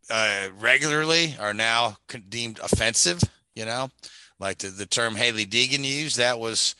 uh, 0.09 0.49
regularly 0.59 1.37
are 1.39 1.55
now 1.55 1.99
deemed 2.31 2.59
offensive, 2.61 3.23
you 3.55 3.67
know. 3.67 3.91
Like 4.39 4.59
the, 4.59 4.69
the 4.69 4.87
term 4.87 5.17
Hailie 5.17 5.45
Deegan 5.45 5.85
used, 5.85 6.17
that 6.17 6.39
was 6.41 6.75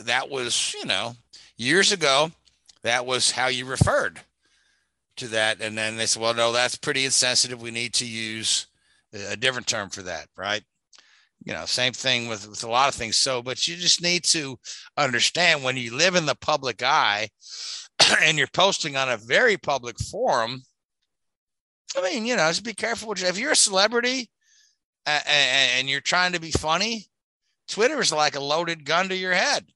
that 0.00 0.28
was, 0.28 0.74
you 0.78 0.86
know, 0.86 1.14
years 1.56 1.92
ago, 1.92 2.30
that 2.82 3.06
was 3.06 3.30
how 3.30 3.48
you 3.48 3.64
referred 3.64 4.20
to 5.16 5.28
that. 5.28 5.60
And 5.60 5.76
then 5.76 5.96
they 5.96 6.06
said, 6.06 6.22
well, 6.22 6.34
no, 6.34 6.52
that's 6.52 6.76
pretty 6.76 7.04
insensitive. 7.04 7.60
We 7.60 7.70
need 7.70 7.94
to 7.94 8.06
use 8.06 8.66
a 9.12 9.36
different 9.36 9.66
term 9.66 9.90
for 9.90 10.02
that, 10.02 10.28
right? 10.36 10.62
You 11.44 11.52
know, 11.52 11.64
same 11.66 11.92
thing 11.92 12.28
with, 12.28 12.48
with 12.48 12.64
a 12.64 12.68
lot 12.70 12.88
of 12.88 12.94
things. 12.94 13.16
So, 13.16 13.42
but 13.42 13.66
you 13.66 13.76
just 13.76 14.02
need 14.02 14.24
to 14.24 14.58
understand 14.96 15.62
when 15.62 15.76
you 15.76 15.96
live 15.96 16.14
in 16.14 16.26
the 16.26 16.34
public 16.34 16.82
eye 16.82 17.28
and 18.22 18.38
you're 18.38 18.48
posting 18.48 18.96
on 18.96 19.08
a 19.08 19.16
very 19.16 19.56
public 19.56 19.98
forum. 19.98 20.62
I 21.96 22.02
mean, 22.02 22.26
you 22.26 22.36
know, 22.36 22.48
just 22.48 22.64
be 22.64 22.74
careful. 22.74 23.12
If 23.12 23.38
you're 23.38 23.52
a 23.52 23.56
celebrity 23.56 24.30
and 25.06 25.88
you're 25.88 26.00
trying 26.00 26.32
to 26.32 26.40
be 26.40 26.50
funny, 26.50 27.06
Twitter 27.66 28.00
is 28.00 28.12
like 28.12 28.36
a 28.36 28.40
loaded 28.40 28.84
gun 28.84 29.08
to 29.08 29.16
your 29.16 29.32
head. 29.32 29.66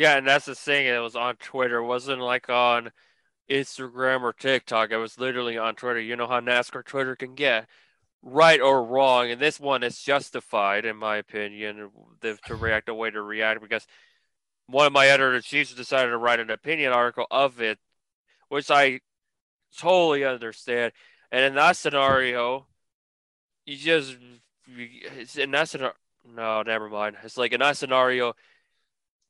Yeah, 0.00 0.16
and 0.16 0.26
that's 0.26 0.46
the 0.46 0.54
thing. 0.54 0.86
It 0.86 0.98
was 0.98 1.14
on 1.14 1.36
Twitter. 1.36 1.76
It 1.76 1.86
wasn't 1.86 2.22
like 2.22 2.48
on 2.48 2.90
Instagram 3.50 4.22
or 4.22 4.32
TikTok. 4.32 4.92
It 4.92 4.96
was 4.96 5.18
literally 5.18 5.58
on 5.58 5.74
Twitter. 5.74 6.00
You 6.00 6.16
know 6.16 6.26
how 6.26 6.40
NASCAR 6.40 6.82
Twitter 6.86 7.14
can 7.14 7.34
get 7.34 7.66
right 8.22 8.62
or 8.62 8.82
wrong, 8.82 9.30
and 9.30 9.38
this 9.38 9.60
one 9.60 9.82
is 9.82 10.00
justified, 10.00 10.86
in 10.86 10.96
my 10.96 11.18
opinion, 11.18 11.90
to 12.22 12.54
react 12.54 12.86
the 12.86 12.94
way 12.94 13.10
to 13.10 13.20
react 13.20 13.60
because 13.60 13.86
one 14.68 14.86
of 14.86 14.92
my 14.94 15.06
editor 15.06 15.38
chiefs 15.42 15.74
decided 15.74 16.08
to 16.08 16.16
write 16.16 16.40
an 16.40 16.48
opinion 16.48 16.94
article 16.94 17.26
of 17.30 17.60
it, 17.60 17.78
which 18.48 18.70
I 18.70 19.00
totally 19.76 20.24
understand. 20.24 20.94
And 21.30 21.44
in 21.44 21.56
that 21.56 21.76
scenario, 21.76 22.68
you 23.66 23.76
just 23.76 24.16
in 25.36 25.50
that 25.50 25.68
scenario, 25.68 25.92
no, 26.24 26.62
never 26.62 26.88
mind. 26.88 27.16
It's 27.22 27.36
like 27.36 27.52
in 27.52 27.60
that 27.60 27.76
scenario, 27.76 28.32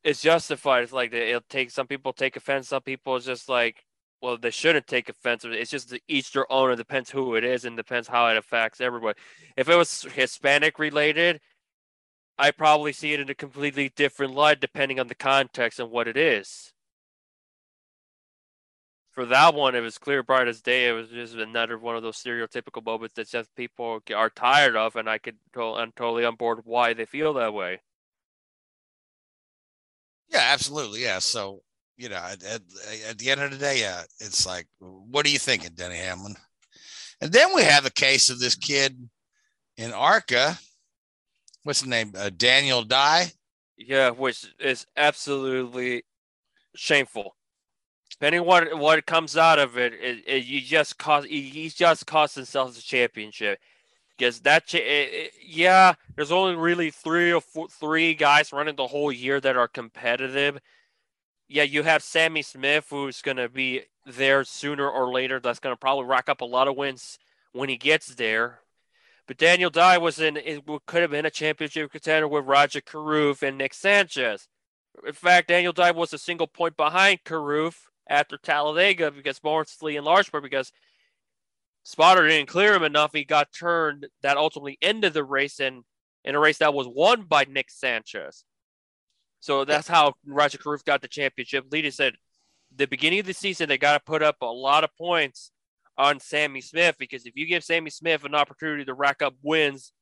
it's 0.05 0.23
justified. 0.23 0.83
It's 0.85 0.93
like 0.93 1.13
it'll 1.13 1.43
take 1.49 1.71
some 1.71 1.87
people 1.87 2.13
take 2.13 2.37
offense. 2.37 2.69
Some 2.69 2.83
people 2.83 3.17
it's 3.17 3.27
just 3.27 3.49
like, 3.49 3.85
well, 4.23 4.37
they 4.39 4.51
shouldn't 4.51 4.87
take 4.87 5.09
offense. 5.09 5.45
It's 5.45 5.71
just 5.71 5.97
each 6.09 6.33
their 6.33 6.51
own. 6.53 6.73
It 6.73 6.77
depends 6.77 7.11
who 7.11 7.35
it 7.35 7.45
is 7.45 7.65
and 7.65 7.77
depends 7.77 8.09
how 8.09 8.29
it 8.29 8.37
affects 8.37 8.81
everybody. 8.81 9.19
If 9.57 9.69
it 9.69 9.77
was 9.77 10.03
Hispanic 10.15 10.79
related, 10.79 11.41
I 12.39 12.51
probably 12.51 12.93
see 12.93 13.13
it 13.13 13.21
in 13.21 13.31
a 13.31 13.35
completely 13.35 13.91
different 13.91 14.35
light 14.35 14.61
depending 14.61 14.99
on 15.01 15.09
the 15.09 15.15
context 15.15 15.79
and 15.79 15.91
what 15.91 16.09
it 16.09 16.17
is. 16.17 16.73
For 19.11 19.27
that 19.27 19.55
one, 19.55 19.75
it 19.75 19.81
was 19.81 19.99
clear, 19.99 20.23
bright 20.23 20.49
as 20.49 20.63
day. 20.63 20.89
It 20.89 20.93
was 20.93 21.11
just 21.11 21.35
another 21.35 21.77
one 21.77 21.97
of 21.97 22.03
those 22.03 22.17
stereotypical 22.17 22.85
moments 22.85 23.15
that 23.17 23.29
just 23.29 23.55
people 23.57 24.01
are 24.15 24.31
tired 24.31 24.77
of, 24.77 24.97
and 24.97 25.11
I 25.11 25.19
could, 25.19 25.37
I'm 25.57 25.93
totally 25.93 26.25
on 26.25 26.37
board 26.37 26.61
why 26.65 26.95
they 26.95 27.05
feel 27.05 27.35
that 27.35 27.53
way. 27.53 27.81
Yeah, 30.31 30.49
absolutely. 30.53 31.03
Yeah. 31.03 31.19
So, 31.19 31.63
you 31.97 32.09
know, 32.09 32.17
at, 32.17 32.43
at, 32.43 32.63
at, 33.09 33.19
the 33.19 33.31
end 33.31 33.43
of 33.43 33.51
the 33.51 33.59
day, 33.59 33.81
yeah, 33.81 34.03
it's 34.21 34.47
like, 34.47 34.67
what 34.79 35.27
are 35.27 35.31
you 35.31 35.39
thinking, 35.39 35.71
Denny 35.75 35.97
Hamlin? 35.97 36.37
And 37.21 37.33
then 37.33 37.55
we 37.55 37.63
have 37.63 37.85
a 37.85 37.91
case 37.91 38.31
of 38.31 38.39
this 38.39 38.55
kid 38.55 38.97
in 39.77 39.93
Arca. 39.93 40.59
What's 41.65 41.83
the 41.83 41.89
name? 41.89 42.13
Uh, 42.17 42.31
Daniel 42.35 42.83
Dye. 42.83 43.33
Yeah, 43.77 44.11
which 44.11 44.47
is 44.59 44.87
absolutely 44.97 46.05
shameful. 46.75 47.37
Depending 48.11 48.45
what 48.45 48.77
what 48.79 49.07
comes 49.07 49.37
out 49.37 49.59
of 49.59 49.79
it, 49.79 49.95
it, 49.95 50.25
it 50.27 50.45
you 50.45 50.61
just 50.61 50.99
cost 50.99 51.27
he 51.27 51.71
just 51.71 52.07
cost 52.07 52.35
himself 52.35 52.75
the 52.75 52.83
championship 52.83 53.59
because 54.21 54.41
that 54.41 54.75
it, 54.75 54.79
it, 54.79 55.33
yeah, 55.43 55.95
there's 56.15 56.31
only 56.31 56.55
really 56.55 56.91
three 56.91 57.33
or 57.33 57.41
four, 57.41 57.69
three 57.69 58.13
guys 58.13 58.53
running 58.53 58.77
the 58.77 58.87
whole 58.87 59.11
year 59.11 59.41
that 59.41 59.57
are 59.57 59.67
competitive. 59.67 60.59
Yeah, 61.49 61.63
you 61.63 61.83
have 61.85 62.03
Sammy 62.03 62.43
Smith 62.43 62.87
who's 62.91 63.23
going 63.23 63.39
to 63.39 63.49
be 63.49 63.85
there 64.05 64.45
sooner 64.45 64.89
or 64.89 65.11
later. 65.11 65.41
That's 65.41 65.59
going 65.59 65.73
to 65.73 65.81
probably 65.81 66.05
rack 66.05 66.29
up 66.29 66.43
a 66.43 66.45
lot 66.45 66.69
of 66.69 66.77
wins 66.77 67.19
when 67.53 67.71
he 67.71 67.79
gets 67.79 68.15
there. 68.15 68.61
But 69.27 69.39
Daniel 69.39 69.71
Dye 69.71 69.97
was 69.97 70.21
in 70.21 70.37
it 70.37 70.65
could 70.85 71.01
have 71.01 71.11
been 71.11 71.25
a 71.25 71.31
championship 71.31 71.91
contender 71.91 72.29
with 72.29 72.45
Rajah 72.45 72.83
Caruth 72.83 73.43
and 73.43 73.57
Nick 73.57 73.73
Sanchez. 73.73 74.49
In 75.07 75.15
fact, 75.15 75.49
Daniel 75.49 75.73
Dye 75.73 75.93
was 75.93 76.13
a 76.13 76.19
single 76.19 76.47
point 76.47 76.77
behind 76.77 77.25
Caruth 77.25 77.89
after 78.07 78.37
Talladega 78.37 79.11
because 79.13 79.41
mostly 79.43 79.97
in 79.97 80.05
large 80.05 80.31
part 80.31 80.43
because 80.43 80.73
Spotter 81.83 82.29
didn't 82.29 82.49
clear 82.49 82.75
him 82.75 82.83
enough. 82.83 83.13
He 83.13 83.25
got 83.25 83.53
turned 83.53 84.07
that 84.23 84.37
ultimately 84.37 84.79
ended 84.83 85.15
the 85.15 85.25
race 85.25 85.61
in, 85.61 85.83
in 86.25 86.35
a 86.35 86.39
race 86.39 86.59
that 86.59 86.75
was 86.75 86.87
won 86.89 87.23
by 87.23 87.47
Nick 87.49 87.71
Sanchez. 87.71 88.45
So 89.41 89.65
that's 89.65 89.89
how 89.89 90.15
Rajah 90.27 90.59
Caruth 90.59 90.85
got 90.85 91.01
the 91.01 91.09
championship. 91.09 91.67
Lita 91.71 91.91
said 91.91 92.15
the 92.75 92.87
beginning 92.87 93.21
of 93.21 93.27
the 93.27 93.33
season, 93.33 93.69
they 93.69 93.79
got 93.79 93.95
to 93.95 94.01
put 94.01 94.23
up 94.23 94.37
a 94.43 94.47
lot 94.47 94.85
of 94.85 94.95
points 94.97 95.51
on 95.97 96.21
Sammy 96.21 96.61
Smith 96.61 96.97
because 96.99 97.27
if 97.27 97.37
you 97.37 97.47
give 97.47 97.65
Sammy 97.65 97.91
Smith 97.91 98.25
an 98.25 98.35
opportunity 98.35 98.85
to 98.85 98.95
rack 98.95 99.23
up 99.23 99.35
wins 99.43 99.93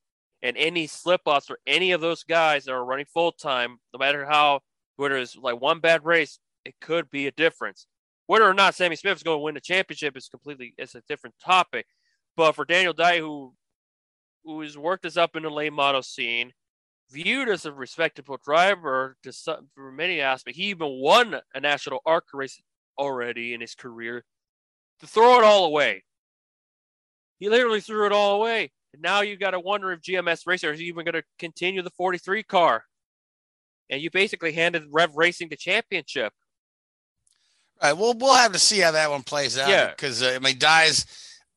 and 0.42 0.56
any 0.56 0.86
slip 0.86 1.22
ups 1.26 1.46
for 1.46 1.58
any 1.66 1.92
of 1.92 2.00
those 2.00 2.24
guys 2.24 2.64
that 2.64 2.72
are 2.72 2.84
running 2.84 3.06
full 3.06 3.32
time, 3.32 3.78
no 3.92 3.98
matter 3.98 4.24
how, 4.26 4.60
whether 4.96 5.16
it's 5.16 5.36
like 5.36 5.60
one 5.60 5.80
bad 5.80 6.04
race, 6.04 6.38
it 6.64 6.74
could 6.80 7.10
be 7.10 7.26
a 7.26 7.32
difference. 7.32 7.86
Whether 8.28 8.44
or 8.44 8.52
not 8.52 8.74
Sammy 8.74 8.94
Smith 8.94 9.16
is 9.16 9.22
going 9.22 9.38
to 9.38 9.42
win 9.42 9.54
the 9.54 9.60
championship 9.60 10.14
is 10.14 10.28
completely 10.28 10.74
it's 10.76 10.94
a 10.94 11.02
different 11.08 11.34
topic. 11.42 11.86
But 12.36 12.52
for 12.52 12.66
Daniel 12.66 12.92
Dye, 12.92 13.20
who 13.20 13.54
who 14.44 14.60
has 14.60 14.76
worked 14.76 15.06
us 15.06 15.16
up 15.16 15.34
in 15.34 15.44
the 15.44 15.50
late 15.50 15.72
model 15.72 16.02
scene, 16.02 16.52
viewed 17.10 17.48
as 17.48 17.64
a 17.64 17.72
respectable 17.72 18.38
driver 18.44 19.16
to 19.22 19.32
some, 19.32 19.68
for 19.74 19.90
many 19.90 20.20
aspects, 20.20 20.58
he 20.58 20.66
even 20.66 21.00
won 21.00 21.40
a 21.54 21.60
national 21.60 22.00
ARCA 22.04 22.36
race 22.36 22.60
already 22.98 23.54
in 23.54 23.62
his 23.62 23.74
career. 23.74 24.24
To 25.00 25.06
throw 25.06 25.38
it 25.38 25.44
all 25.44 25.64
away, 25.64 26.04
he 27.38 27.48
literally 27.48 27.80
threw 27.80 28.04
it 28.04 28.12
all 28.12 28.36
away. 28.36 28.72
And 28.92 29.00
now 29.00 29.22
you've 29.22 29.40
got 29.40 29.52
to 29.52 29.60
wonder 29.60 29.90
if 29.92 30.02
GMS 30.02 30.46
Racer 30.46 30.70
is 30.70 30.82
even 30.82 31.06
going 31.06 31.14
to 31.14 31.24
continue 31.38 31.80
the 31.80 31.90
43 31.90 32.42
car. 32.42 32.84
And 33.88 34.02
you 34.02 34.10
basically 34.10 34.52
handed 34.52 34.82
Rev 34.90 35.16
Racing 35.16 35.48
the 35.48 35.56
championship. 35.56 36.34
Right. 37.82 37.92
Well, 37.92 38.14
we'll 38.14 38.34
have 38.34 38.52
to 38.52 38.58
see 38.58 38.78
how 38.80 38.92
that 38.92 39.10
one 39.10 39.22
plays 39.22 39.56
out. 39.58 39.68
Yeah. 39.68 39.90
Because 39.90 40.22
uh, 40.22 40.32
I 40.34 40.38
mean, 40.38 40.58
Dye's 40.58 41.06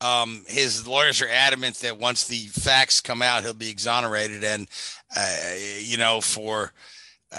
um, 0.02 0.44
his 0.48 0.86
lawyers 0.86 1.22
are 1.22 1.28
adamant 1.28 1.76
that 1.76 1.98
once 1.98 2.26
the 2.26 2.46
facts 2.46 3.00
come 3.00 3.22
out, 3.22 3.44
he'll 3.44 3.54
be 3.54 3.70
exonerated, 3.70 4.42
and 4.42 4.66
uh, 5.16 5.36
you 5.78 5.96
know, 5.96 6.20
for 6.20 6.72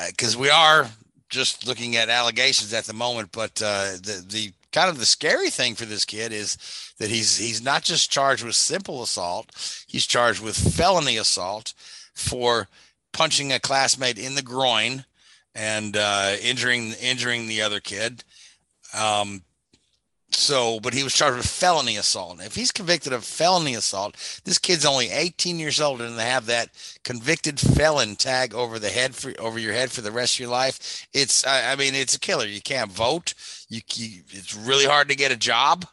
because 0.08 0.36
uh, 0.36 0.40
we 0.40 0.50
are 0.50 0.90
just 1.30 1.68
looking 1.68 1.96
at 1.96 2.10
allegations 2.10 2.74
at 2.74 2.86
the 2.86 2.94
moment, 2.94 3.32
but 3.32 3.62
uh, 3.62 3.94
the 4.02 4.24
the 4.28 4.52
kind 4.72 4.90
of 4.90 4.98
the 4.98 5.06
scary 5.06 5.50
thing 5.50 5.76
for 5.76 5.86
this 5.86 6.06
kid 6.06 6.32
is 6.32 6.58
that 7.00 7.10
he's 7.10 7.38
he's 7.38 7.62
not 7.62 7.84
just 7.84 8.12
charged 8.12 8.44
with 8.44 8.56
simple 8.56 9.04
assault; 9.04 9.52
he's 9.88 10.06
charged 10.06 10.42
with 10.42 10.56
felony 10.56 11.18
assault 11.18 11.74
for 12.14 12.68
punching 13.12 13.52
a 13.52 13.60
classmate 13.60 14.18
in 14.18 14.36
the 14.36 14.42
groin 14.42 15.06
and 15.54 15.98
uh, 15.98 16.36
injuring 16.42 16.94
injuring 17.02 17.48
the 17.48 17.62
other 17.62 17.80
kid. 17.80 18.24
Um, 18.94 19.44
so, 20.32 20.80
but 20.80 20.94
he 20.94 21.04
was 21.04 21.14
charged 21.14 21.38
with 21.38 21.46
felony 21.46 21.98
assault. 21.98 22.42
If 22.42 22.56
he's 22.56 22.72
convicted 22.72 23.14
of 23.14 23.24
felony 23.24 23.76
assault, 23.76 24.42
this 24.46 24.58
kid's 24.58 24.86
only 24.86 25.10
18 25.10 25.60
years 25.60 25.80
old 25.80 26.02
and 26.02 26.18
to 26.18 26.24
have 26.24 26.48
that 26.48 26.70
convicted 27.04 27.60
felon 27.60 28.16
tag 28.16 28.54
over 28.54 28.80
the 28.80 28.90
head 28.90 29.16
for 29.16 29.34
over 29.40 29.60
your 29.60 29.74
head 29.74 29.92
for 29.92 30.02
the 30.02 30.12
rest 30.12 30.36
of 30.36 30.40
your 30.40 30.50
life, 30.50 31.08
it's 31.14 31.46
I, 31.46 31.74
I 31.74 31.76
mean 31.76 31.94
it's 31.94 32.16
a 32.16 32.20
killer. 32.20 32.46
You 32.46 32.62
can't 32.62 32.92
vote. 32.92 33.36
You, 33.70 33.82
you, 33.94 34.24
it's 34.30 34.56
really 34.56 34.86
hard 34.86 35.08
to 35.10 35.16
get 35.16 35.32
a 35.32 35.38
job. 35.38 35.86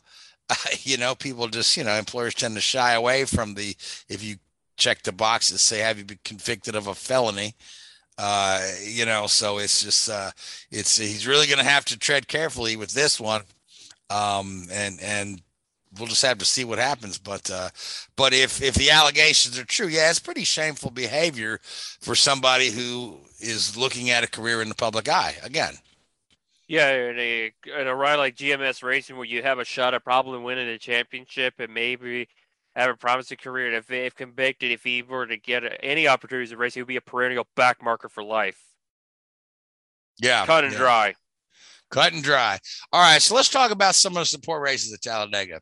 you 0.82 0.96
know, 0.96 1.14
people 1.14 1.48
just, 1.48 1.76
you 1.76 1.84
know, 1.84 1.94
employers 1.94 2.34
tend 2.34 2.54
to 2.54 2.60
shy 2.60 2.92
away 2.92 3.24
from 3.24 3.54
the, 3.54 3.76
if 4.08 4.22
you 4.22 4.36
check 4.76 5.02
the 5.02 5.12
boxes, 5.12 5.60
say, 5.60 5.78
have 5.78 5.98
you 5.98 6.04
been 6.04 6.18
convicted 6.24 6.74
of 6.74 6.86
a 6.86 6.94
felony? 6.94 7.54
Uh, 8.22 8.60
you 8.84 9.06
know, 9.06 9.26
so 9.26 9.56
it's 9.56 9.82
just, 9.82 10.10
uh, 10.10 10.30
it's, 10.70 10.98
he's 10.98 11.26
really 11.26 11.46
going 11.46 11.58
to 11.58 11.64
have 11.64 11.86
to 11.86 11.98
tread 11.98 12.28
carefully 12.28 12.76
with 12.76 12.92
this 12.92 13.18
one. 13.18 13.40
Um, 14.10 14.66
and, 14.70 15.00
and 15.00 15.40
we'll 15.98 16.06
just 16.06 16.20
have 16.20 16.36
to 16.36 16.44
see 16.44 16.62
what 16.62 16.78
happens. 16.78 17.16
But, 17.16 17.50
uh, 17.50 17.70
but 18.16 18.34
if, 18.34 18.60
if 18.62 18.74
the 18.74 18.90
allegations 18.90 19.58
are 19.58 19.64
true, 19.64 19.86
yeah, 19.86 20.10
it's 20.10 20.18
pretty 20.18 20.44
shameful 20.44 20.90
behavior 20.90 21.60
for 21.62 22.14
somebody 22.14 22.70
who 22.70 23.16
is 23.38 23.74
looking 23.74 24.10
at 24.10 24.22
a 24.22 24.28
career 24.28 24.60
in 24.60 24.68
the 24.68 24.74
public 24.74 25.08
eye 25.08 25.36
again. 25.42 25.76
Yeah, 26.68 26.92
in 26.92 27.18
a 27.18 27.52
in 27.80 27.88
a 27.88 27.94
ride 27.96 28.16
like 28.16 28.36
GMS 28.36 28.84
Racing, 28.84 29.16
where 29.16 29.24
you 29.24 29.42
have 29.42 29.58
a 29.58 29.64
shot 29.64 29.92
at 29.92 30.04
probably 30.04 30.38
winning 30.38 30.68
a 30.68 30.78
championship 30.78 31.54
and 31.58 31.74
maybe 31.74 32.28
have 32.80 32.90
a 32.90 32.96
promising 32.96 33.38
career, 33.38 33.66
and 33.68 33.76
if 33.76 33.90
if 33.90 34.14
convicted, 34.14 34.70
if 34.70 34.82
he 34.82 35.02
were 35.02 35.26
to 35.26 35.36
get 35.36 35.62
any 35.82 36.08
opportunities 36.08 36.50
to 36.50 36.56
race, 36.56 36.74
he 36.74 36.80
would 36.80 36.88
be 36.88 36.96
a 36.96 37.00
perennial 37.00 37.46
back 37.56 37.82
marker 37.82 38.08
for 38.08 38.22
life. 38.22 38.60
Yeah, 40.18 40.46
cut 40.46 40.64
and 40.64 40.72
yeah. 40.72 40.78
dry. 40.78 41.14
Cut 41.90 42.12
and 42.12 42.22
dry. 42.22 42.58
All 42.92 43.00
right, 43.00 43.20
so 43.20 43.34
let's 43.34 43.48
talk 43.48 43.70
about 43.70 43.94
some 43.94 44.12
of 44.12 44.20
the 44.20 44.26
support 44.26 44.62
races 44.62 44.92
at 44.92 45.02
Talladega. 45.02 45.60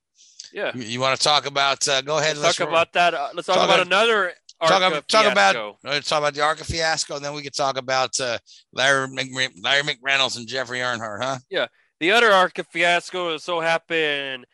Yeah, 0.53 0.73
you, 0.75 0.83
you 0.83 1.01
want 1.01 1.19
to 1.19 1.23
talk 1.23 1.47
about? 1.47 1.87
Uh, 1.87 2.03
go 2.03 2.19
ahead. 2.19 2.37
Let's, 2.37 2.57
talk 2.57 2.69
about 2.69 2.93
that. 2.93 3.15
Uh, 3.15 3.29
let's 3.35 3.47
talk, 3.47 3.57
talk 3.57 3.65
about, 3.65 3.81
about 3.81 3.87
another 3.87 4.33
talk, 4.67 4.83
about, 4.83 5.09
talk 5.09 5.33
about 5.33 5.77
let's 5.85 6.09
talk 6.09 6.19
about 6.19 6.35
the 6.35 6.43
Arca 6.43 6.65
fiasco, 6.65 7.17
and 7.17 7.25
then 7.25 7.35
we 7.35 7.43
could 7.43 7.55
talk 7.55 7.77
about 7.79 8.19
uh, 8.21 8.39
Larry 8.73 9.09
McRe- 9.09 9.63
Larry 9.63 9.83
McReynolds 9.83 10.37
and 10.37 10.47
Jeffrey 10.47 10.79
Earnhardt, 10.79 11.23
huh? 11.23 11.39
Yeah, 11.51 11.67
the 12.01 12.13
other 12.13 12.31
Arca 12.31 12.65
fiasco 12.65 13.37
so 13.39 13.61
happened 13.61 14.47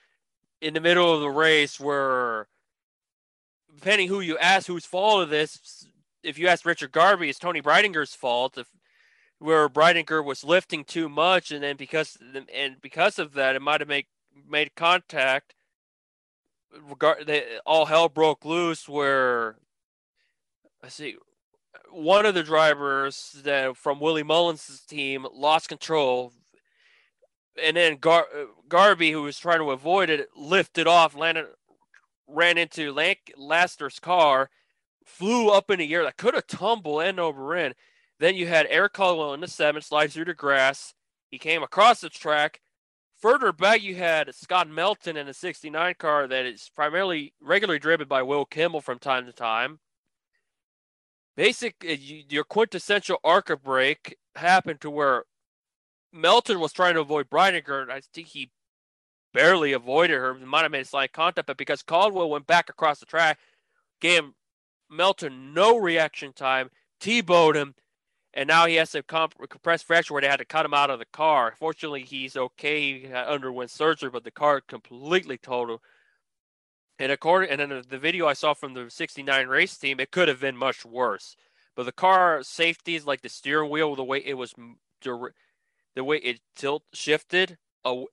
in 0.60 0.74
the 0.74 0.80
middle 0.80 1.12
of 1.12 1.20
the 1.20 1.30
race, 1.30 1.78
where 1.78 2.48
depending 3.84 4.08
who 4.08 4.20
you 4.20 4.38
ask, 4.38 4.66
whose 4.66 4.86
fault 4.86 5.22
of 5.22 5.28
this. 5.28 5.86
If 6.22 6.38
you 6.38 6.48
ask 6.48 6.64
Richard 6.64 6.90
Garvey, 6.90 7.28
it's 7.28 7.38
Toni 7.38 7.60
Breidinger's 7.60 8.14
fault. 8.14 8.56
If 8.56 8.68
where 9.38 9.68
Breidinger 9.68 10.24
was 10.24 10.42
lifting 10.42 10.84
too 10.84 11.10
much, 11.10 11.50
and 11.50 11.62
then 11.62 11.76
because 11.76 12.16
and 12.52 12.80
because 12.80 13.18
of 13.18 13.34
that, 13.34 13.56
it 13.56 13.60
might 13.60 13.82
have 13.82 13.88
made 13.88 14.06
made 14.48 14.74
contact. 14.74 15.54
Regard, 16.88 17.26
they, 17.26 17.44
all 17.66 17.84
hell 17.84 18.08
broke 18.08 18.44
loose 18.44 18.88
where 18.88 19.56
I 20.82 20.88
see 20.88 21.16
one 21.90 22.24
of 22.24 22.34
the 22.34 22.42
drivers 22.42 23.36
that 23.44 23.76
from 23.76 24.00
Willie 24.00 24.22
Mullins' 24.22 24.80
team 24.88 25.26
lost 25.30 25.68
control, 25.68 26.32
and 27.62 27.76
then 27.76 27.98
Gar- 27.98 28.28
Garvey, 28.66 29.12
who 29.12 29.22
was 29.22 29.38
trying 29.38 29.58
to 29.58 29.70
avoid 29.70 30.08
it, 30.08 30.30
lifted 30.34 30.86
off, 30.86 31.14
landed, 31.14 31.46
ran 32.26 32.58
into 32.58 32.92
Lanc- 32.92 33.32
Laster's 33.36 33.98
car, 33.98 34.50
flew 35.04 35.50
up 35.50 35.70
in 35.70 35.78
the 35.78 35.94
air 35.94 36.04
that 36.04 36.16
could 36.16 36.34
have 36.34 36.46
tumbled 36.46 37.02
end 37.02 37.20
over 37.20 37.54
end. 37.54 37.74
Then 38.18 38.34
you 38.36 38.46
had 38.46 38.66
Eric 38.70 38.94
Caldwell 38.94 39.34
in 39.34 39.40
the 39.40 39.48
seven 39.48 39.82
slide 39.82 40.12
through 40.12 40.26
the 40.26 40.34
grass. 40.34 40.94
He 41.30 41.38
came 41.38 41.62
across 41.62 42.00
the 42.00 42.08
track. 42.08 42.60
Further 43.20 43.52
back, 43.52 43.82
you 43.82 43.96
had 43.96 44.34
Scott 44.34 44.68
Melton 44.68 45.16
in 45.16 45.28
a 45.28 45.34
69 45.34 45.94
car 45.98 46.26
that 46.26 46.46
is 46.46 46.70
primarily 46.74 47.32
regularly 47.40 47.78
driven 47.78 48.06
by 48.06 48.22
Will 48.22 48.44
Kimmel 48.44 48.80
from 48.80 48.98
time 48.98 49.26
to 49.26 49.32
time 49.32 49.80
basic 51.36 51.84
uh, 51.88 51.94
your 52.28 52.44
quintessential 52.44 53.18
ARCA 53.24 53.56
break 53.56 54.16
happened 54.36 54.80
to 54.80 54.90
where 54.90 55.24
Melton 56.12 56.60
was 56.60 56.72
trying 56.72 56.94
to 56.94 57.00
avoid 57.00 57.28
Breidinger, 57.28 57.82
and 57.82 57.90
I 57.90 58.00
think 58.00 58.28
he 58.28 58.50
barely 59.34 59.72
avoided 59.72 60.14
her. 60.14 60.34
He 60.34 60.44
might 60.46 60.62
have 60.62 60.70
made 60.70 60.82
a 60.82 60.86
slight 60.86 61.12
contact, 61.12 61.48
but 61.48 61.58
because 61.58 61.82
Caldwell 61.82 62.30
went 62.30 62.46
back 62.46 62.70
across 62.70 63.00
the 63.00 63.06
track, 63.06 63.38
gave 64.00 64.22
Melton 64.88 65.52
no 65.52 65.76
reaction 65.76 66.32
time, 66.32 66.70
T-bowed 67.00 67.56
him, 67.56 67.74
and 68.32 68.48
now 68.48 68.66
he 68.66 68.76
has 68.76 68.92
to 68.92 69.02
comp- 69.02 69.34
compress 69.50 69.82
fracture 69.82 70.14
where 70.14 70.22
they 70.22 70.28
had 70.28 70.38
to 70.38 70.44
cut 70.44 70.64
him 70.64 70.72
out 70.72 70.90
of 70.90 70.98
the 70.98 71.04
car. 71.04 71.54
Fortunately, 71.58 72.02
he's 72.02 72.36
okay. 72.36 73.00
He 73.00 73.12
underwent 73.12 73.70
surgery, 73.70 74.10
but 74.10 74.24
the 74.24 74.30
car 74.30 74.60
completely 74.60 75.36
totaled. 75.36 75.80
And 76.98 77.10
according 77.10 77.50
and 77.50 77.60
in 77.60 77.82
the 77.88 77.98
video 77.98 78.26
I 78.26 78.34
saw 78.34 78.54
from 78.54 78.74
the 78.74 78.88
69 78.88 79.48
race 79.48 79.76
team, 79.76 80.00
it 80.00 80.12
could 80.12 80.28
have 80.28 80.40
been 80.40 80.56
much 80.56 80.84
worse. 80.84 81.36
But 81.76 81.86
the 81.86 81.92
car 81.92 82.42
safeties, 82.44 83.04
like 83.04 83.22
the 83.22 83.28
steering 83.28 83.70
wheel, 83.70 83.96
the 83.96 84.04
way 84.04 84.22
it 84.24 84.34
was, 84.34 84.54
the 85.02 86.04
way 86.04 86.18
it 86.18 86.40
tilt 86.54 86.84
shifted, 86.92 87.58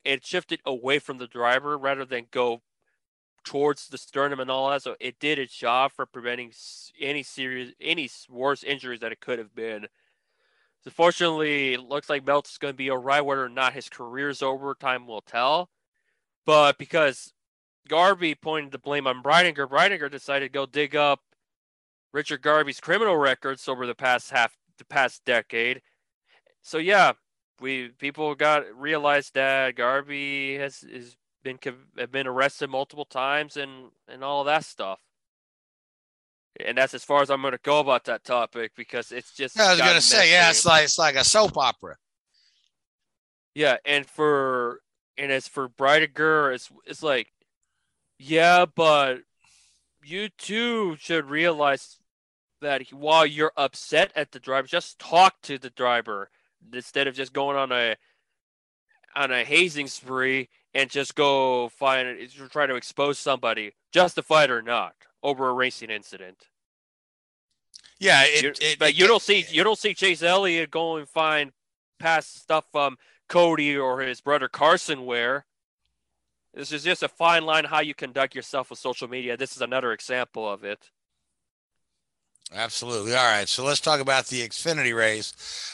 it 0.03 0.25
shifted 0.25 0.59
away 0.65 0.99
from 0.99 1.17
the 1.17 1.27
driver 1.27 1.77
rather 1.77 2.05
than 2.05 2.27
go 2.31 2.61
towards 3.43 3.87
the 3.87 3.97
sternum 3.97 4.39
and 4.39 4.51
all 4.51 4.69
that. 4.69 4.83
So 4.83 4.95
it 4.99 5.19
did 5.19 5.39
its 5.39 5.55
job 5.55 5.91
for 5.91 6.05
preventing 6.05 6.51
any 6.99 7.23
serious, 7.23 7.73
any 7.79 8.09
worse 8.29 8.63
injuries 8.63 8.99
that 8.99 9.11
it 9.11 9.21
could 9.21 9.39
have 9.39 9.55
been. 9.55 9.87
So 10.83 10.89
fortunately, 10.89 11.73
it 11.73 11.81
looks 11.81 12.09
like 12.09 12.25
Melt's 12.25 12.57
going 12.57 12.73
to 12.73 12.77
be 12.77 12.89
all 12.89 12.97
right. 12.97 13.21
Whether 13.21 13.45
or 13.45 13.49
not 13.49 13.73
his 13.73 13.89
career's 13.89 14.41
over, 14.41 14.73
time 14.73 15.07
will 15.07 15.21
tell. 15.21 15.69
But 16.45 16.77
because 16.77 17.33
Garvey 17.87 18.35
pointed 18.35 18.71
the 18.71 18.79
blame 18.79 19.07
on 19.07 19.23
Breidinger. 19.23 19.67
Breidinger 19.67 20.09
decided 20.09 20.45
to 20.45 20.57
go 20.57 20.65
dig 20.65 20.95
up 20.95 21.21
Richard 22.13 22.41
Garvey's 22.41 22.79
criminal 22.79 23.17
records 23.17 23.67
over 23.67 23.85
the 23.85 23.95
past 23.95 24.31
half, 24.31 24.57
the 24.77 24.85
past 24.85 25.23
decade. 25.25 25.81
So 26.61 26.77
yeah, 26.77 27.13
we 27.61 27.89
people 27.99 28.33
got 28.35 28.63
realized 28.75 29.35
that 29.35 29.75
Garvey 29.75 30.57
has 30.57 30.83
has 30.91 31.15
been 31.43 31.59
have 31.97 32.11
been 32.11 32.27
arrested 32.27 32.69
multiple 32.69 33.05
times 33.05 33.55
and 33.55 33.91
and 34.07 34.23
all 34.23 34.41
of 34.41 34.47
that 34.47 34.65
stuff. 34.65 34.99
And 36.65 36.77
that's 36.77 36.93
as 36.93 37.03
far 37.03 37.21
as 37.21 37.29
I'm 37.29 37.41
going 37.41 37.53
to 37.53 37.59
go 37.63 37.79
about 37.79 38.03
that 38.05 38.25
topic 38.25 38.73
because 38.75 39.13
it's 39.13 39.33
just. 39.33 39.55
Yeah, 39.55 39.67
I 39.67 39.71
was 39.71 39.79
going 39.79 39.95
to 39.95 40.01
say, 40.01 40.31
yeah, 40.31 40.49
it's 40.49 40.65
like 40.65 40.83
it's 40.83 40.99
like 40.99 41.15
a 41.15 41.23
soap 41.23 41.57
opera. 41.57 41.95
Yeah, 43.55 43.77
and 43.85 44.05
for 44.05 44.81
and 45.17 45.31
as 45.31 45.47
for 45.47 45.69
Breidinger, 45.69 46.53
it's 46.53 46.69
it's 46.85 47.03
like 47.03 47.27
yeah, 48.19 48.65
but 48.65 49.19
you 50.03 50.29
too 50.29 50.97
should 50.99 51.29
realize 51.29 51.97
that 52.61 52.89
while 52.91 53.25
you're 53.25 53.53
upset 53.55 54.11
at 54.15 54.31
the 54.31 54.39
driver, 54.39 54.67
just 54.67 54.99
talk 54.99 55.35
to 55.43 55.57
the 55.57 55.69
driver 55.71 56.29
instead 56.73 57.07
of 57.07 57.15
just 57.15 57.33
going 57.33 57.57
on 57.57 57.71
a 57.71 57.95
on 59.15 59.31
a 59.31 59.43
hazing 59.43 59.87
spree 59.87 60.49
and 60.73 60.89
just 60.89 61.15
go 61.15 61.69
find 61.69 62.17
try 62.49 62.65
to 62.65 62.75
expose 62.75 63.19
somebody, 63.19 63.73
justified 63.91 64.49
or 64.49 64.61
not, 64.61 64.93
over 65.21 65.49
a 65.49 65.53
racing 65.53 65.89
incident. 65.89 66.37
Yeah, 67.99 68.23
it, 68.23 68.43
you, 68.43 68.53
it, 68.61 68.79
but 68.79 68.89
it, 68.89 68.97
you 68.97 69.07
don't 69.07 69.21
see 69.21 69.45
you 69.49 69.63
don't 69.63 69.77
see 69.77 69.93
Chase 69.93 70.23
Elliott 70.23 70.71
go 70.71 70.97
and 70.97 71.07
find 71.07 71.51
past 71.99 72.41
stuff 72.41 72.65
from 72.71 72.97
Cody 73.29 73.77
or 73.77 74.01
his 74.01 74.21
brother 74.21 74.47
Carson 74.47 75.05
where 75.05 75.45
this 76.53 76.71
is 76.71 76.83
just 76.83 77.03
a 77.03 77.07
fine 77.07 77.45
line 77.45 77.65
how 77.65 77.79
you 77.79 77.93
conduct 77.93 78.35
yourself 78.35 78.69
with 78.69 78.79
social 78.79 79.07
media. 79.07 79.37
This 79.37 79.55
is 79.55 79.61
another 79.61 79.93
example 79.93 80.49
of 80.49 80.63
it. 80.63 80.89
Absolutely. 82.53 83.15
All 83.15 83.23
right. 83.23 83.47
So 83.47 83.63
let's 83.63 83.79
talk 83.79 83.99
about 83.99 84.27
the 84.27 84.47
Xfinity 84.47 84.95
race 84.95 85.33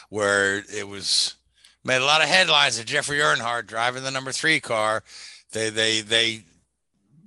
where 0.09 0.63
it 0.73 0.87
was 0.87 1.35
made 1.83 2.01
a 2.01 2.05
lot 2.05 2.21
of 2.21 2.29
headlines 2.29 2.77
of 2.77 2.85
Jeffrey 2.85 3.17
Earnhardt 3.17 3.67
driving 3.67 4.03
the 4.03 4.11
number 4.11 4.31
three 4.31 4.59
car. 4.59 5.03
They, 5.51 5.69
they, 5.69 6.01
they, 6.01 6.43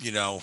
you 0.00 0.12
know, 0.12 0.42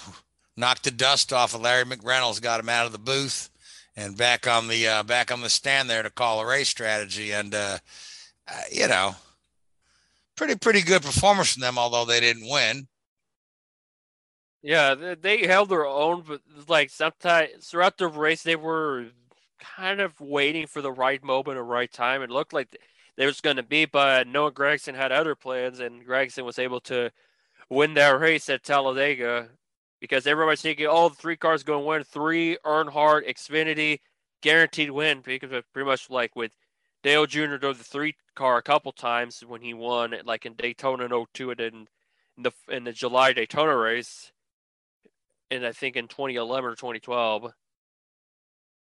knocked 0.57 0.83
the 0.83 0.91
dust 0.91 1.31
off 1.31 1.53
of 1.53 1.61
Larry 1.61 1.85
McReynolds, 1.85 2.41
got 2.41 2.59
him 2.59 2.69
out 2.69 2.85
of 2.85 2.91
the 2.91 2.97
booth 2.97 3.49
and 3.95 4.17
back 4.17 4.47
on 4.47 4.67
the, 4.67 4.87
uh, 4.87 5.03
back 5.03 5.31
on 5.31 5.41
the 5.41 5.49
stand 5.49 5.89
there 5.89 6.03
to 6.03 6.09
call 6.09 6.41
a 6.41 6.45
race 6.45 6.69
strategy. 6.69 7.31
And, 7.31 7.55
uh, 7.55 7.77
uh, 8.47 8.61
you 8.71 8.87
know, 8.87 9.15
pretty, 10.35 10.55
pretty 10.55 10.81
good 10.81 11.01
performance 11.01 11.53
from 11.53 11.61
them, 11.61 11.77
although 11.77 12.05
they 12.05 12.19
didn't 12.19 12.49
win. 12.49 12.87
Yeah, 14.61 14.95
they 15.19 15.45
held 15.45 15.69
their 15.69 15.85
own, 15.85 16.23
but 16.27 16.41
like 16.67 16.89
sometimes 16.89 17.67
throughout 17.67 17.97
the 17.97 18.07
race, 18.07 18.43
they 18.43 18.55
were 18.55 19.07
kind 19.59 20.01
of 20.01 20.19
waiting 20.19 20.67
for 20.67 20.81
the 20.81 20.91
right 20.91 21.23
moment 21.23 21.57
or 21.57 21.63
right 21.63 21.91
time. 21.91 22.21
It 22.21 22.29
looked 22.31 22.53
like 22.53 22.75
there 23.17 23.27
was 23.27 23.41
going 23.41 23.57
to 23.57 23.63
be, 23.63 23.85
but 23.85 24.27
Noah 24.27 24.51
Gragson 24.51 24.95
had 24.95 25.11
other 25.11 25.35
plans, 25.35 25.79
and 25.79 26.05
Gragson 26.05 26.43
was 26.43 26.59
able 26.59 26.81
to 26.81 27.11
win 27.69 27.93
that 27.95 28.19
race 28.19 28.49
at 28.49 28.63
Talladega 28.63 29.49
because 30.01 30.27
everybody's 30.27 30.61
thinking, 30.61 30.87
oh, 30.89 31.09
the 31.09 31.15
three 31.15 31.37
cars 31.37 31.63
going 31.63 31.81
to 31.83 31.87
win. 31.87 32.03
Three, 32.03 32.57
Earnhardt, 32.65 33.29
Xfinity, 33.29 33.99
guaranteed 34.41 34.91
win 34.91 35.21
because 35.23 35.51
pretty 35.73 35.87
much 35.87 36.09
like 36.09 36.35
with 36.35 36.51
Dale 37.03 37.25
Jr. 37.27 37.57
drove 37.57 37.77
the 37.77 37.83
three 37.83 38.15
car 38.35 38.57
a 38.57 38.63
couple 38.63 38.91
times 38.91 39.41
when 39.47 39.61
he 39.61 39.73
won, 39.73 40.15
like 40.25 40.45
in 40.45 40.53
Daytona 40.55 41.05
in 41.05 41.25
02 41.33 41.51
and 41.51 41.59
in 41.59 41.87
the 42.37 42.51
in 42.69 42.83
the 42.83 42.91
July 42.93 43.33
Daytona 43.33 43.75
race 43.75 44.31
and 45.51 45.65
I 45.65 45.71
think 45.71 45.95
in 45.95 46.07
2011 46.07 46.69
or 46.69 46.75
2012. 46.75 47.51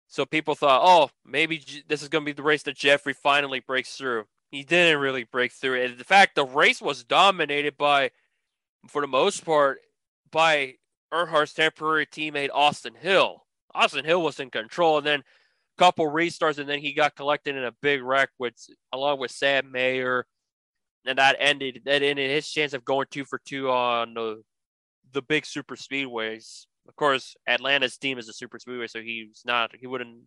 So 0.08 0.26
people 0.26 0.56
thought, 0.56 0.82
oh, 0.84 1.10
maybe 1.24 1.64
this 1.88 2.02
is 2.02 2.10
going 2.10 2.24
to 2.24 2.30
be 2.30 2.36
the 2.36 2.42
race 2.42 2.64
that 2.64 2.76
Jeffrey 2.76 3.14
finally 3.14 3.60
breaks 3.60 3.96
through. 3.96 4.26
He 4.50 4.64
didn't 4.64 5.00
really 5.00 5.24
break 5.24 5.52
through. 5.52 5.84
And 5.84 5.94
in 5.94 6.04
fact, 6.04 6.34
the 6.34 6.46
race 6.46 6.82
was 6.82 7.04
dominated 7.04 7.78
by 7.78 8.10
for 8.88 9.02
the 9.02 9.08
most 9.08 9.46
part, 9.46 9.80
by 10.32 10.76
Earnhardt's 11.14 11.54
temporary 11.54 12.06
teammate 12.06 12.50
Austin 12.54 12.96
Hill. 12.96 13.46
Austin 13.74 14.06
Hill 14.06 14.22
was 14.22 14.40
in 14.40 14.50
control, 14.50 14.98
and 14.98 15.06
then 15.06 15.20
a 15.20 15.24
couple 15.78 16.06
restarts, 16.06 16.58
and 16.58 16.70
then 16.70 16.80
he 16.80 16.94
got 16.94 17.16
collected 17.16 17.56
in 17.56 17.64
a 17.64 17.74
big 17.82 18.02
wreck 18.02 18.30
with 18.40 18.54
along 18.94 19.20
with 19.20 19.32
Sam 19.32 19.72
Mayer, 19.72 20.26
and 21.06 21.18
that 21.18 21.36
ended 21.40 21.82
that 21.86 22.02
ended 22.02 22.30
his 22.30 22.50
chance 22.50 22.74
of 22.74 22.86
going 22.86 23.08
two 23.12 23.26
for 23.26 23.40
two 23.46 23.70
on 23.70 24.14
the 24.14 24.42
the 25.14 25.22
big 25.22 25.46
super 25.46 25.76
speedways. 25.76 26.66
Of 26.88 26.96
course, 26.96 27.36
Atlanta's 27.48 27.98
team 27.98 28.18
is 28.18 28.30
a 28.30 28.34
super 28.34 28.60
speedway, 28.60 28.88
so 28.88 29.02
he's 29.02 29.44
not 29.46 29.72
he 29.80 29.88
wouldn't 29.88 30.24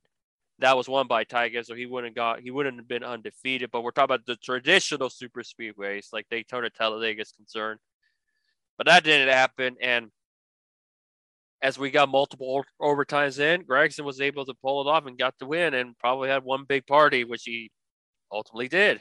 that 0.59 0.77
was 0.77 0.89
won 0.89 1.07
by 1.09 1.25
Tiger, 1.25 1.63
so 1.63 1.75
he 1.75 1.87
wouldn't 1.87 2.15
got 2.15 2.41
he 2.41 2.51
wouldn't 2.51 2.77
have 2.79 2.89
been 2.89 3.05
undefeated. 3.05 3.71
But 3.71 3.83
we're 3.83 3.91
talking 3.91 4.15
about 4.15 4.27
the 4.27 4.37
traditional 4.37 5.11
super 5.11 5.43
speedways, 5.43 6.13
like 6.13 6.27
Daytona 6.31 6.71
Talladega 6.71 7.23
is 7.23 7.33
concerned. 7.33 7.81
But 8.79 8.87
that 8.87 9.05
didn't 9.05 9.29
happen, 9.29 9.77
and 9.81 10.11
as 11.63 11.79
we 11.79 11.91
got 11.91 12.09
multiple 12.09 12.65
overtimes 12.81 13.39
in, 13.39 13.65
Gragson 13.65 14.05
was 14.05 14.21
able 14.21 14.45
to 14.47 14.55
pull 14.55 14.81
it 14.81 14.91
off 14.91 15.07
and 15.07 15.19
got 15.19 15.35
the 15.39 15.47
win, 15.47 15.75
and 15.75 15.99
probably 15.99 16.29
had 16.29 16.45
one 16.45 16.65
big 16.65 16.87
party, 16.87 17.25
which 17.25 17.45
he 17.45 17.71
ultimately 18.33 18.69
did. 18.69 19.01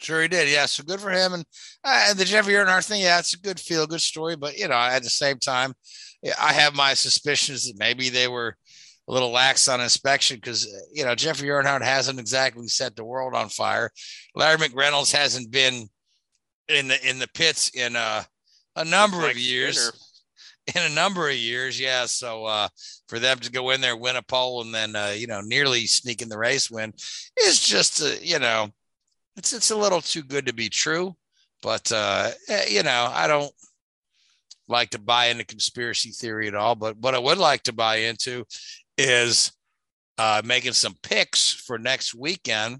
Sure, 0.00 0.22
he 0.22 0.28
did. 0.28 0.48
Yeah, 0.48 0.66
so 0.66 0.82
good 0.82 1.00
for 1.00 1.10
him. 1.10 1.34
And 1.34 1.44
uh, 1.84 2.06
and 2.08 2.18
the 2.18 2.24
Jeffrey 2.24 2.54
Earnhardt 2.54 2.86
thing, 2.86 3.02
yeah, 3.02 3.18
it's 3.18 3.34
a 3.34 3.38
good 3.38 3.60
feel 3.60 3.86
good 3.86 4.00
story. 4.00 4.34
But 4.34 4.58
you 4.58 4.68
know, 4.68 4.74
at 4.74 5.02
the 5.02 5.10
same 5.10 5.38
time, 5.38 5.74
I 6.40 6.52
have 6.52 6.74
my 6.74 6.94
suspicions 6.94 7.66
that 7.66 7.78
maybe 7.78 8.08
they 8.08 8.26
were 8.26 8.56
a 9.08 9.12
little 9.12 9.30
lax 9.30 9.68
on 9.68 9.80
inspection 9.80 10.36
because 10.36 10.66
uh, 10.66 10.78
you 10.92 11.04
know 11.04 11.14
Jeffrey 11.14 11.48
Earnhardt 11.48 11.82
hasn't 11.82 12.18
exactly 12.18 12.66
set 12.68 12.96
the 12.96 13.04
world 13.04 13.34
on 13.34 13.48
fire. 13.50 13.90
Larry 14.34 14.56
McReynolds 14.56 15.12
hasn't 15.12 15.50
been 15.50 15.88
in 16.68 16.88
the 16.88 17.08
in 17.08 17.18
the 17.18 17.28
pits 17.28 17.70
in 17.74 17.94
uh, 17.94 18.22
a 18.76 18.84
number 18.84 19.28
of 19.28 19.36
years. 19.36 19.92
In 20.76 20.82
a 20.82 20.94
number 20.94 21.28
of 21.28 21.34
years, 21.34 21.80
yeah. 21.80 22.06
So 22.06 22.44
uh, 22.44 22.68
for 23.08 23.18
them 23.18 23.38
to 23.40 23.50
go 23.50 23.70
in 23.70 23.80
there, 23.80 23.96
win 23.96 24.14
a 24.14 24.22
pole, 24.22 24.62
and 24.62 24.72
then 24.72 24.94
uh, 24.94 25.14
you 25.16 25.26
know 25.26 25.40
nearly 25.40 25.86
sneak 25.86 26.22
in 26.22 26.28
the 26.28 26.38
race 26.38 26.70
win 26.70 26.92
is 27.42 27.58
just 27.58 28.00
uh, 28.00 28.12
you 28.22 28.38
know 28.38 28.70
it's 29.36 29.52
it's 29.52 29.70
a 29.70 29.76
little 29.76 30.00
too 30.00 30.22
good 30.22 30.46
to 30.46 30.54
be 30.54 30.68
true. 30.68 31.14
But 31.62 31.90
uh, 31.92 32.30
eh, 32.48 32.66
you 32.68 32.82
know 32.82 33.10
I 33.12 33.26
don't 33.26 33.52
like 34.68 34.90
to 34.90 34.98
buy 34.98 35.26
into 35.26 35.44
conspiracy 35.44 36.10
theory 36.10 36.48
at 36.48 36.54
all. 36.54 36.74
But 36.74 36.96
what 36.98 37.14
I 37.14 37.18
would 37.18 37.38
like 37.38 37.64
to 37.64 37.72
buy 37.72 37.96
into 37.96 38.44
is 38.96 39.52
uh, 40.16 40.42
making 40.44 40.72
some 40.72 40.94
picks 41.02 41.52
for 41.52 41.78
next 41.78 42.14
weekend. 42.14 42.78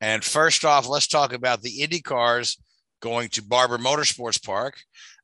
And 0.00 0.24
first 0.24 0.64
off, 0.64 0.88
let's 0.88 1.06
talk 1.06 1.32
about 1.32 1.62
the 1.62 1.82
Indy 1.82 2.00
cars 2.00 2.58
going 3.00 3.28
to 3.30 3.42
Barber 3.42 3.78
Motorsports 3.78 4.42
Park, 4.42 4.80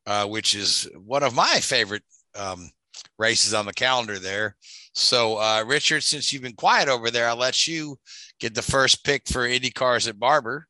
uh, 0.07 0.27
which 0.27 0.55
is 0.55 0.89
one 0.97 1.23
of 1.23 1.35
my 1.35 1.61
favorite 1.61 2.03
um, 2.37 2.71
races 3.19 3.55
on 3.55 3.67
the 3.67 3.73
calendar 3.73 4.19
there. 4.19 4.57
So, 4.95 5.37
uh, 5.39 5.65
Richard, 5.67 6.03
since 6.03 6.33
you've 6.33 6.43
been 6.43 6.55
quiet 6.55 6.89
over 6.89 7.11
there, 7.11 7.29
I'll 7.29 7.37
let 7.37 7.67
you 7.67 7.99
get 8.41 8.55
the 8.55 8.63
first 8.63 9.05
pick 9.05 9.29
for 9.29 9.47
Indy 9.47 9.71
cars 9.71 10.09
at 10.09 10.19
Barber. 10.19 10.67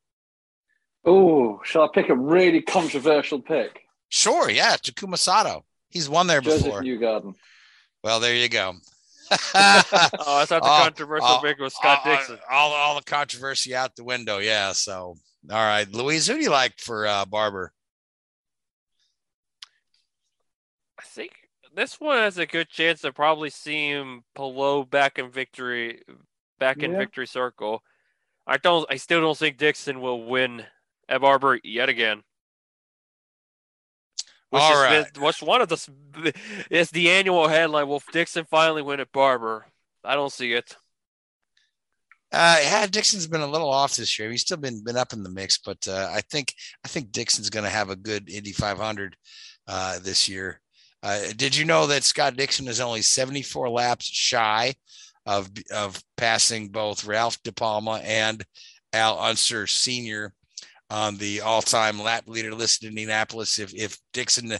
Oh, 1.05 1.61
shall 1.63 1.83
I 1.83 1.87
pick 1.93 2.09
a 2.09 2.15
really 2.15 2.61
controversial 2.61 3.41
pick? 3.41 3.79
Sure, 4.09 4.49
yeah, 4.49 4.75
Takuma 4.75 5.17
Sato. 5.17 5.65
He's 5.89 6.09
won 6.09 6.27
there 6.27 6.41
Josef 6.41 6.65
before. 6.65 6.81
Newgarden. 6.83 7.33
Well, 8.03 8.19
there 8.19 8.35
you 8.35 8.49
go. 8.49 8.73
oh, 9.31 9.37
I 9.53 9.81
thought 10.45 10.63
the 10.63 10.69
All- 10.69 10.81
controversial 10.83 11.25
all- 11.27 11.41
pick 11.41 11.57
was 11.59 11.73
Scott 11.73 12.01
all- 12.05 12.15
Dixon. 12.15 12.39
All, 12.51 12.71
all 12.71 12.95
the 12.95 13.03
controversy 13.03 13.73
out 13.75 13.95
the 13.95 14.03
window. 14.03 14.39
Yeah. 14.39 14.73
So, 14.73 15.15
all 15.49 15.65
right, 15.65 15.89
Louise, 15.91 16.27
who 16.27 16.33
do 16.35 16.41
you 16.41 16.49
like 16.51 16.77
for 16.79 17.07
uh, 17.07 17.25
Barber? 17.25 17.71
I 20.99 21.03
think 21.03 21.31
this 21.79 21.97
one 21.97 22.17
has 22.17 22.37
a 22.37 22.45
good 22.45 22.67
chance 22.67 22.99
to 23.01 23.13
probably 23.13 23.49
see 23.49 23.87
him 23.87 24.23
below 24.35 24.83
back 24.83 25.17
in 25.17 25.31
victory, 25.31 26.01
back 26.59 26.83
in 26.83 26.91
Yeah. 26.91 26.97
victory 26.97 27.25
circle. 27.25 27.81
I 28.45 28.57
don't. 28.57 28.85
I 28.91 28.97
still 28.97 29.21
don't 29.21 29.37
think 29.37 29.57
Dixon 29.57 30.01
will 30.01 30.25
win 30.25 30.65
at 31.07 31.21
Barber 31.21 31.57
yet 31.63 31.87
again. 31.87 32.21
Which 34.49 34.61
All 34.61 34.73
is 34.73 35.05
right. 35.05 35.17
what's 35.19 35.41
one 35.41 35.61
of 35.61 35.69
the 35.69 35.75
s- 35.75 35.89
it's 36.69 36.91
the 36.91 37.11
annual 37.11 37.47
headline. 37.47 37.87
Will 37.87 38.03
Dixon 38.11 38.45
finally 38.45 38.81
win 38.81 38.99
at 38.99 39.11
Barber? 39.13 39.65
I 40.03 40.15
don't 40.15 40.33
see 40.33 40.51
it. 40.53 40.75
Uh, 42.31 42.59
yeah, 42.61 42.87
Dixon's 42.87 43.27
been 43.27 43.41
a 43.41 43.47
little 43.47 43.69
off 43.69 43.95
this 43.95 44.19
year. 44.19 44.29
He's 44.29 44.41
still 44.41 44.57
been 44.57 44.83
been 44.83 44.97
up 44.97 45.13
in 45.13 45.23
the 45.23 45.29
mix, 45.29 45.59
but 45.59 45.87
uh, 45.87 46.09
I 46.11 46.19
think 46.29 46.53
I 46.83 46.89
think 46.89 47.11
Dixon's 47.13 47.49
going 47.49 47.63
to 47.63 47.69
have 47.69 47.89
a 47.89 47.95
good 47.95 48.29
Indy 48.29 48.51
500 48.51 49.15
uh, 49.67 49.99
this 49.99 50.27
year. 50.27 50.59
Uh, 51.01 51.19
did 51.35 51.55
you 51.55 51.65
know 51.65 51.87
that 51.87 52.03
Scott 52.03 52.35
Dixon 52.35 52.67
is 52.67 52.81
only 52.81 53.01
74 53.01 53.69
laps 53.69 54.05
shy 54.05 54.73
of 55.25 55.49
of 55.73 56.01
passing 56.17 56.69
both 56.69 57.05
Ralph 57.05 57.41
De 57.43 57.51
Palma 57.51 58.01
and 58.03 58.43
Al 58.93 59.19
Unser 59.19 59.67
Sr. 59.67 60.33
on 60.89 61.17
the 61.17 61.41
all-time 61.41 62.01
lap 62.01 62.23
leader 62.27 62.53
list 62.53 62.83
in 62.83 62.89
Indianapolis? 62.89 63.59
If 63.59 63.73
if 63.73 63.97
Dixon 64.13 64.53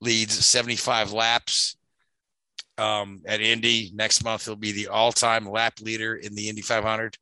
leads 0.00 0.44
75 0.44 1.12
laps 1.12 1.76
um, 2.76 3.22
at 3.26 3.40
Indy 3.40 3.90
next 3.94 4.22
month, 4.24 4.44
he'll 4.44 4.56
be 4.56 4.72
the 4.72 4.88
all-time 4.88 5.48
lap 5.48 5.74
leader 5.80 6.16
in 6.16 6.34
the 6.34 6.48
Indy 6.48 6.62
500. 6.62 7.16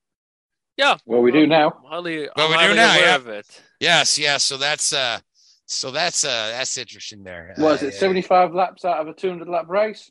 Yeah. 0.77 0.97
Well, 1.07 1.21
we 1.21 1.31
do 1.31 1.47
now. 1.47 1.83
Highly, 1.87 2.29
Well, 2.37 2.53
I'm 2.53 2.71
we 2.71 2.75
do 2.75 2.75
now, 2.75 2.97
yeah. 2.97 3.15
of 3.15 3.29
it. 3.29 3.47
Yes, 3.79 4.19
yes. 4.19 4.43
So 4.43 4.57
that's 4.57 4.93
uh, 4.93 5.21
so 5.67 5.91
that's 5.91 6.25
uh, 6.25 6.49
that's 6.53 6.77
interesting 6.77 7.23
there. 7.25 7.55
Was 7.59 7.83
Uh, 7.83 7.87
it 7.87 7.95
75 7.95 8.55
laps 8.55 8.85
out 8.85 8.99
of 8.99 9.09
a 9.09 9.13
200 9.15 9.49
lap 9.49 9.67
race? 9.69 10.11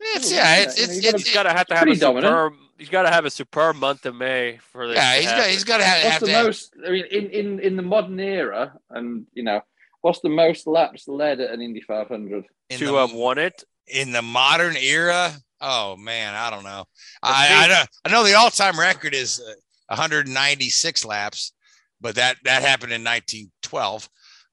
It's 0.00 0.30
yeah, 0.32 0.56
it's 0.62 0.78
You 0.78 0.84
it's, 0.84 0.96
you 0.96 1.02
gotta- 1.02 1.16
it's 1.16 1.24
He's 1.26 1.34
got 1.34 1.42
to 1.44 1.50
have 1.52 1.66
to 1.68 1.76
have 1.76 1.88
a 1.88 1.96
dominant. 1.96 2.26
superb. 2.32 2.52
He's 2.78 2.88
got 2.90 3.02
to 3.02 3.10
have 3.10 3.24
a 3.24 3.30
superb 3.30 3.76
month 3.76 4.04
of 4.04 4.14
May 4.14 4.58
for 4.58 4.86
this. 4.86 4.96
yeah. 4.96 5.14
to 5.14 5.20
He's 5.20 5.30
got 5.30 5.46
he's 5.48 5.64
got 5.64 5.78
to 5.78 5.84
have, 5.84 6.02
What's 6.04 6.12
have 6.12 6.20
the 6.20 6.26
to 6.26 6.32
have- 6.32 6.46
most? 6.46 6.74
I 6.86 6.90
mean, 6.90 7.04
in, 7.10 7.30
in 7.30 7.60
in 7.60 7.76
the 7.76 7.82
modern 7.82 8.20
era, 8.20 8.78
and 8.90 9.26
you 9.32 9.42
know, 9.42 9.62
what's 10.02 10.20
the 10.20 10.28
most 10.28 10.66
laps 10.66 11.08
led 11.08 11.40
at 11.40 11.50
an 11.50 11.62
Indy 11.62 11.80
500? 11.80 12.44
in 12.70 12.78
to 12.78 12.86
the, 12.86 12.92
have 12.94 13.12
won 13.14 13.38
it. 13.38 13.64
in 13.86 14.12
the 14.12 14.22
modern 14.22 14.76
era. 14.76 15.32
Oh 15.60 15.96
man, 15.96 16.34
I 16.34 16.50
don't 16.50 16.64
know. 16.64 16.84
I 17.22 17.64
I, 17.64 17.68
know, 17.68 17.82
I 18.04 18.08
know 18.10 18.24
the 18.24 18.34
all-time 18.34 18.78
record 18.78 19.14
is 19.14 19.40
uh, 19.40 19.54
196 19.88 21.04
laps, 21.06 21.52
but 22.00 22.16
that 22.16 22.36
that 22.44 22.60
happened 22.62 22.92
in 22.92 23.02
1912. 23.02 24.08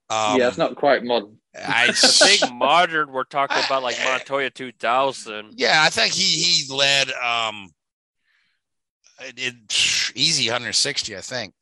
Um, 0.10 0.40
yeah, 0.40 0.48
it's 0.48 0.58
not 0.58 0.76
quite 0.76 1.04
modern. 1.04 1.38
I 1.56 1.88
I 1.90 1.92
think 1.94 2.54
modern. 2.54 3.12
We're 3.12 3.24
talking 3.24 3.58
about 3.66 3.84
like 3.84 3.98
Montoya 4.04 4.50
2000. 4.50 5.54
yeah, 5.56 5.82
I 5.84 5.90
think 5.90 6.14
he 6.14 6.24
he 6.24 6.74
led 6.74 7.10
um 7.14 7.70
it, 9.22 9.34
it- 9.38 10.12
easy 10.16 10.48
160, 10.48 11.16
I 11.18 11.22
think. 11.22 11.54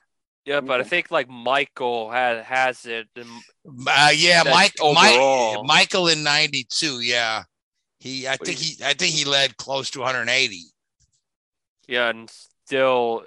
Yeah, 0.46 0.60
but 0.62 0.80
I 0.82 0.84
think 0.84 1.12
like 1.12 1.30
Michael 1.30 2.10
had 2.10 2.44
has 2.44 2.86
it. 2.86 3.08
and- 3.16 3.28
Uh, 3.88 4.10
yeah, 4.16 4.44
That's 4.44 4.56
Mike, 4.56 4.74
Mike. 4.96 5.60
Michael 5.64 6.08
in 6.08 6.24
'92. 6.24 7.02
Yeah, 7.02 7.44
he. 8.00 8.28
I 8.28 8.38
think 8.38 8.58
he. 8.58 8.84
I 8.84 8.94
think 8.94 9.14
he 9.14 9.24
led 9.24 9.56
close 9.58 9.92
to 9.92 10.00
180. 10.00 10.64
Yeah, 11.88 12.10
and 12.10 12.28
still, 12.66 13.24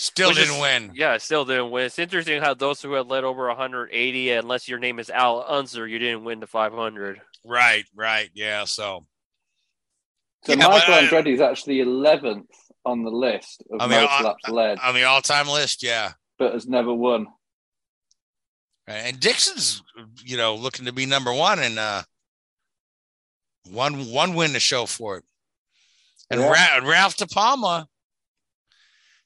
Still 0.00 0.28
which 0.30 0.38
didn't 0.38 0.54
is- 0.54 0.60
win. 0.62 0.92
Yeah, 0.94 1.18
still 1.18 1.44
didn't 1.44 1.70
win. 1.70 1.84
It's 1.84 1.98
interesting 1.98 2.40
how 2.40 2.54
those 2.54 2.80
who 2.80 2.94
had 2.94 3.08
led 3.08 3.22
over 3.22 3.48
180, 3.48 4.30
unless 4.32 4.66
your 4.66 4.78
name 4.78 4.98
is 4.98 5.10
Al 5.10 5.44
Unser, 5.46 5.86
you 5.86 5.98
didn't 5.98 6.24
win 6.24 6.40
the 6.40 6.46
500. 6.46 7.20
Right, 7.44 7.84
right. 7.94 8.30
Yeah. 8.32 8.64
So 8.64 9.06
So 10.46 10.52
Yeah, 10.54 10.68
Michael 10.68 10.94
but, 10.94 11.04
Andretti 11.04 11.34
is 11.34 11.40
actually 11.42 11.80
11th 11.82 12.46
on 12.86 13.02
the 13.04 13.10
list 13.10 13.62
of 13.70 13.78
I 13.82 13.86
most 13.88 14.10
I- 14.10 14.22
laps 14.22 14.48
led, 14.48 14.78
on 14.80 14.94
the 14.94 15.04
all-time 15.04 15.48
list, 15.48 15.82
yeah. 15.82 16.12
but 16.38 16.54
has 16.54 16.66
never 16.66 16.94
won. 16.94 17.26
And 18.86 19.20
Dixon's, 19.20 19.82
you 20.24 20.38
know, 20.38 20.54
looking 20.54 20.86
to 20.86 20.92
be 20.92 21.04
number 21.04 21.30
one 21.32 21.58
and 21.58 21.78
uh, 21.78 22.02
one 23.70 24.10
one 24.10 24.32
win 24.34 24.54
to 24.54 24.60
show 24.60 24.86
for 24.86 25.18
it. 25.18 25.24
And 26.30 26.40
Yeah. 26.40 26.78
Ra- 26.78 26.88
Ralph 26.88 27.16
De 27.18 27.26
Palma, 27.26 27.86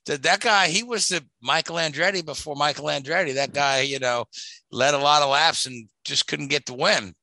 that 0.07 0.23
that 0.23 0.41
guy, 0.41 0.69
he 0.69 0.83
was 0.83 1.09
the 1.09 1.25
Michael 1.41 1.77
Andretti 1.77 2.25
before 2.25 2.57
Michael 2.57 2.87
Andretti. 2.87 3.35
That 3.35 3.53
guy, 3.55 3.81
you 3.81 3.99
know, 3.99 4.27
led 4.71 4.95
a 4.95 4.99
lot 4.99 5.23
of 5.23 5.31
laps 5.31 5.67
and 5.67 5.89
just 6.05 6.27
couldn't 6.27 6.49
get 6.49 6.67
the 6.67 6.75
win. 6.75 7.15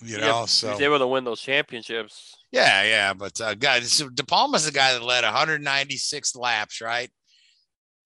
You 0.00 0.18
Yeah, 0.18 0.20
know, 0.20 0.40
he 0.42 0.46
so 0.48 0.70
was 0.70 0.80
able 0.80 0.98
to 0.98 1.06
win 1.06 1.24
those 1.24 1.40
championships. 1.40 2.34
yeah, 2.50 2.82
yeah. 2.82 3.14
But 3.14 3.40
uh, 3.40 3.54
guys, 3.54 3.92
so 3.92 4.08
De 4.08 4.24
Palma's 4.24 4.64
the 4.64 4.72
guy 4.72 4.92
that 4.92 5.02
led 5.02 5.24
196 5.24 6.34
laps, 6.36 6.80
right? 6.80 7.10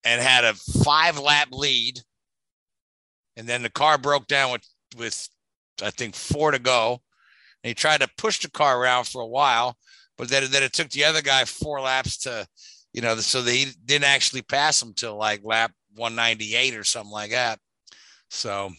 And 0.05 0.21
had 0.21 0.45
a 0.45 0.55
five 0.55 1.19
lap 1.19 1.49
lead. 1.53 2.01
And 3.37 3.47
then 3.47 3.63
the 3.63 3.71
car 3.71 3.99
broke 3.99 4.27
down 4.27 4.53
with, 4.53 4.63
with 4.97 5.29
I 5.83 5.91
think, 5.91 6.15
four 6.15 6.51
to 6.51 6.59
go. 6.59 7.01
And 7.63 7.69
he 7.69 7.75
tried 7.75 8.01
to 8.01 8.09
push 8.17 8.41
the 8.41 8.51
car 8.51 8.81
around 8.81 9.05
for 9.07 9.21
a 9.21 9.27
while, 9.27 9.77
but 10.17 10.29
then, 10.29 10.51
then 10.51 10.63
it 10.63 10.73
took 10.73 10.91
the 10.91 11.05
other 11.05 11.23
guy 11.23 11.45
four 11.45 11.81
laps 11.81 12.19
to, 12.19 12.47
you 12.93 13.03
know, 13.03 13.17
so 13.17 13.43
they 13.43 13.67
didn't 13.85 14.09
actually 14.09 14.43
pass 14.43 14.83
him 14.83 14.95
till 14.95 15.17
like 15.17 15.45
lap 15.45 15.73
198 15.97 16.77
or 16.77 16.85
something 16.85 17.13
like 17.13 17.31
that. 17.31 17.59
So, 18.31 18.73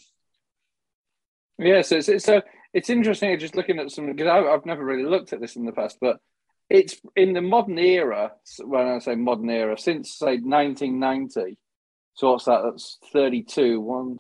yeah, 1.57 1.81
so 1.81 1.97
it's, 1.97 2.09
it's 2.09 2.25
so 2.25 2.41
it's 2.73 2.89
interesting 2.89 3.37
just 3.39 3.55
looking 3.55 3.79
at 3.79 3.91
some 3.91 4.07
because 4.07 4.27
I've, 4.27 4.45
I've 4.45 4.65
never 4.65 4.83
really 4.83 5.09
looked 5.09 5.33
at 5.33 5.41
this 5.41 5.55
in 5.55 5.65
the 5.65 5.71
past, 5.71 5.97
but 5.99 6.17
it's 6.69 6.99
in 7.15 7.33
the 7.33 7.41
modern 7.41 7.79
era. 7.79 8.33
When 8.63 8.87
I 8.87 8.99
say 8.99 9.15
modern 9.15 9.49
era, 9.49 9.77
since 9.77 10.13
say 10.13 10.37
1990, 10.37 11.57
so 12.13 12.31
what's 12.31 12.45
that? 12.45 12.61
That's 12.63 12.97
32. 13.13 13.79
One, 13.79 14.17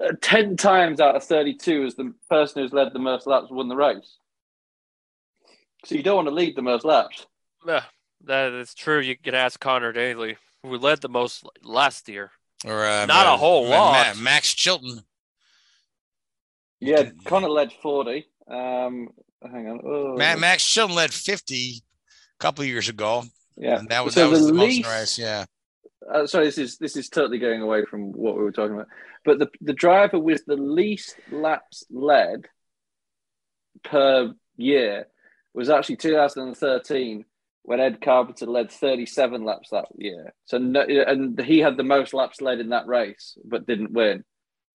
uh, 0.00 0.12
10 0.20 0.56
times 0.56 1.00
out 1.00 1.16
of 1.16 1.24
32 1.24 1.86
is 1.86 1.94
the 1.94 2.12
person 2.28 2.62
who's 2.62 2.72
led 2.72 2.92
the 2.92 2.98
most 2.98 3.26
laps 3.26 3.48
won 3.50 3.68
the 3.68 3.76
race. 3.76 4.18
So 5.84 5.94
you 5.94 6.02
don't 6.02 6.16
want 6.16 6.28
to 6.28 6.34
lead 6.34 6.56
the 6.56 6.62
most 6.62 6.84
laps. 6.84 7.26
Yeah, 7.66 7.84
that 8.24 8.52
is 8.52 8.74
true. 8.74 9.00
You 9.00 9.16
could 9.16 9.34
ask 9.34 9.58
Conor 9.58 9.92
Daly, 9.92 10.36
who 10.62 10.76
led 10.76 11.00
the 11.00 11.08
most 11.08 11.44
last 11.62 12.08
year. 12.08 12.30
Or 12.64 12.84
uh, 12.84 13.06
not 13.06 13.26
a 13.26 13.36
whole 13.36 13.68
lot. 13.68 14.16
Max 14.18 14.52
Chilton. 14.54 15.02
Yeah, 16.80 17.10
Conor 17.24 17.48
led 17.48 17.72
40. 17.72 18.26
Um, 18.48 19.08
hang 19.42 19.68
on. 19.68 19.80
Oh. 19.84 20.16
Max 20.16 20.64
Chilton 20.64 20.94
led 20.94 21.12
50 21.12 21.54
a 21.54 21.82
couple 22.38 22.64
years 22.64 22.88
ago. 22.88 23.24
Yeah, 23.56 23.78
and 23.78 23.88
that 23.88 24.04
was 24.04 24.14
so 24.14 24.20
that 24.24 24.30
was 24.30 24.46
the 24.46 24.52
the, 24.52 24.58
least- 24.58 24.84
most 24.84 24.94
race. 24.94 25.18
Yeah. 25.18 25.44
Uh, 26.12 26.26
sorry, 26.26 26.46
this 26.46 26.58
is 26.58 26.78
this 26.78 26.96
is 26.96 27.08
totally 27.08 27.38
going 27.38 27.62
away 27.62 27.84
from 27.84 28.10
what 28.12 28.36
we 28.36 28.42
were 28.42 28.50
talking 28.50 28.74
about. 28.74 28.88
But 29.24 29.38
the 29.38 29.48
the 29.60 29.72
driver 29.72 30.18
with 30.18 30.44
the 30.46 30.56
least 30.56 31.16
laps 31.30 31.84
led 31.90 32.46
per 33.84 34.34
year 34.56 35.06
was 35.54 35.70
actually 35.70 35.96
2013 35.96 37.24
when 37.64 37.80
Ed 37.80 38.00
Carpenter 38.00 38.46
led 38.46 38.70
37 38.72 39.44
laps 39.44 39.70
that 39.70 39.86
year. 39.96 40.32
So 40.46 40.58
no, 40.58 40.80
and 40.80 41.40
he 41.40 41.58
had 41.60 41.76
the 41.76 41.84
most 41.84 42.12
laps 42.12 42.40
led 42.40 42.58
in 42.60 42.70
that 42.70 42.86
race, 42.86 43.36
but 43.44 43.66
didn't 43.66 43.92
win. 43.92 44.24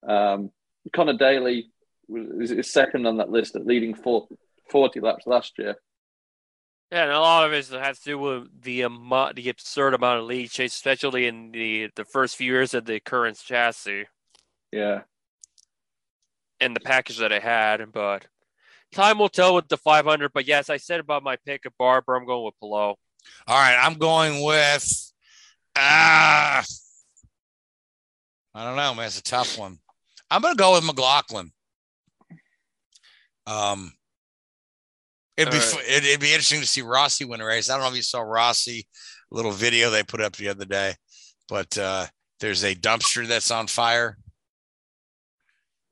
Um, 0.07 0.51
Conor 0.93 1.17
Daly 1.17 1.69
was 2.07 2.51
is 2.51 2.71
second 2.71 3.05
on 3.05 3.17
that 3.17 3.29
list 3.29 3.55
at 3.55 3.65
leading 3.65 3.93
four, 3.93 4.27
40 4.71 5.01
laps 5.01 5.27
last 5.27 5.53
year. 5.57 5.75
Yeah, 6.91 7.03
and 7.03 7.11
a 7.11 7.19
lot 7.19 7.45
of 7.45 7.51
it 7.51 7.67
has 7.67 7.99
to 7.99 8.05
do 8.11 8.17
with 8.17 8.61
the 8.61 8.83
amount, 8.83 9.35
the 9.35 9.49
absurd 9.49 9.93
amount 9.93 10.19
of 10.21 10.25
lead 10.25 10.49
chase, 10.49 10.73
especially 10.73 11.27
in 11.27 11.51
the 11.51 11.89
the 11.95 12.05
first 12.05 12.37
few 12.37 12.53
years 12.53 12.73
of 12.73 12.85
the 12.85 13.01
current 13.01 13.37
chassis 13.37 14.05
Yeah. 14.71 15.01
and 16.61 16.73
the 16.73 16.79
package 16.79 17.17
that 17.17 17.33
I 17.33 17.39
had. 17.39 17.91
But 17.91 18.27
time 18.97 19.19
will 19.19 19.29
tell 19.29 19.55
with 19.55 19.67
the 19.67 19.77
500. 19.77 20.31
But 20.33 20.47
yes, 20.47 20.69
I 20.69 20.77
said 20.77 20.99
about 20.99 21.23
my 21.23 21.37
pick 21.45 21.65
of 21.65 21.73
Barber. 21.77 22.15
I'm 22.15 22.25
going 22.25 22.45
with 22.45 22.59
Palou. 22.59 22.71
All 22.71 22.97
right, 23.47 23.77
I'm 23.79 23.95
going 23.95 24.43
with 24.43 25.11
ah. 25.75 26.63
I 28.53 28.63
don't 28.63 28.75
know, 28.75 28.95
man. 28.95 29.05
It's 29.05 29.19
a 29.19 29.23
tough 29.23 29.57
one. 29.57 29.77
I'm 30.31 30.41
gonna 30.41 30.55
go 30.55 30.73
with 30.73 30.83
McLaughlin. 30.83 31.51
Um, 33.45 33.93
it'd 35.37 35.53
be 35.53 35.59
fu- 35.59 35.79
it'd, 35.79 36.05
it'd 36.05 36.19
be 36.19 36.31
interesting 36.31 36.61
to 36.61 36.67
see 36.67 36.81
Rossi 36.81 37.23
win 37.23 37.39
a 37.39 37.45
race. 37.45 37.69
I 37.69 37.73
don't 37.73 37.83
know 37.83 37.91
if 37.91 37.95
you 37.95 38.01
saw 38.01 38.21
Rossi 38.21 38.87
little 39.31 39.51
video 39.51 39.89
they 39.89 40.03
put 40.03 40.21
up 40.21 40.35
the 40.35 40.49
other 40.49 40.65
day, 40.65 40.95
but 41.47 41.77
uh, 41.77 42.07
there's 42.39 42.63
a 42.63 42.75
dumpster 42.75 43.27
that's 43.27 43.51
on 43.51 43.67
fire, 43.67 44.17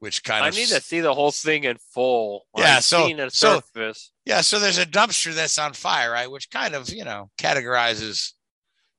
which 0.06 0.24
kind 0.24 0.46
I 0.46 0.50
of 0.50 0.56
need 0.56 0.68
to 0.68 0.80
see 0.80 1.00
the 1.00 1.16
whole 1.16 1.32
thing 1.32 1.64
in 1.64 1.78
full. 1.92 2.46
Yeah, 2.56 2.78
I've 2.78 2.84
so- 2.84 3.10
so- 3.30 3.60
surface. 3.60 4.12
Yeah, 4.24 4.42
so 4.42 4.60
there's 4.60 4.78
a 4.78 4.86
dumpster 4.86 5.34
that's 5.34 5.58
on 5.58 5.74
fire, 5.74 6.12
right? 6.12 6.30
Which 6.30 6.52
kind 6.52 6.76
of, 6.76 6.90
you 6.90 7.04
know, 7.04 7.32
categorizes 7.40 8.34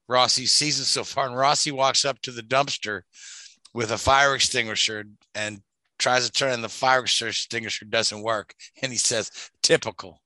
Rossi's 0.08 0.52
season 0.52 0.84
so 0.84 1.04
far. 1.04 1.26
And 1.26 1.36
Rossi 1.36 1.70
walks 1.70 2.04
up 2.04 2.20
to 2.22 2.32
the 2.32 2.42
dumpster 2.42 3.02
with 3.72 3.92
a 3.92 3.98
fire 3.98 4.34
extinguisher 4.34 5.04
and 5.36 5.60
tries 5.98 6.26
to 6.26 6.32
turn 6.32 6.52
on 6.52 6.60
the 6.62 6.68
fire 6.68 7.04
extinguisher 7.04 7.84
doesn't 7.84 8.22
work. 8.22 8.52
And 8.82 8.90
he 8.90 8.98
says, 8.98 9.30
typical. 9.62 10.20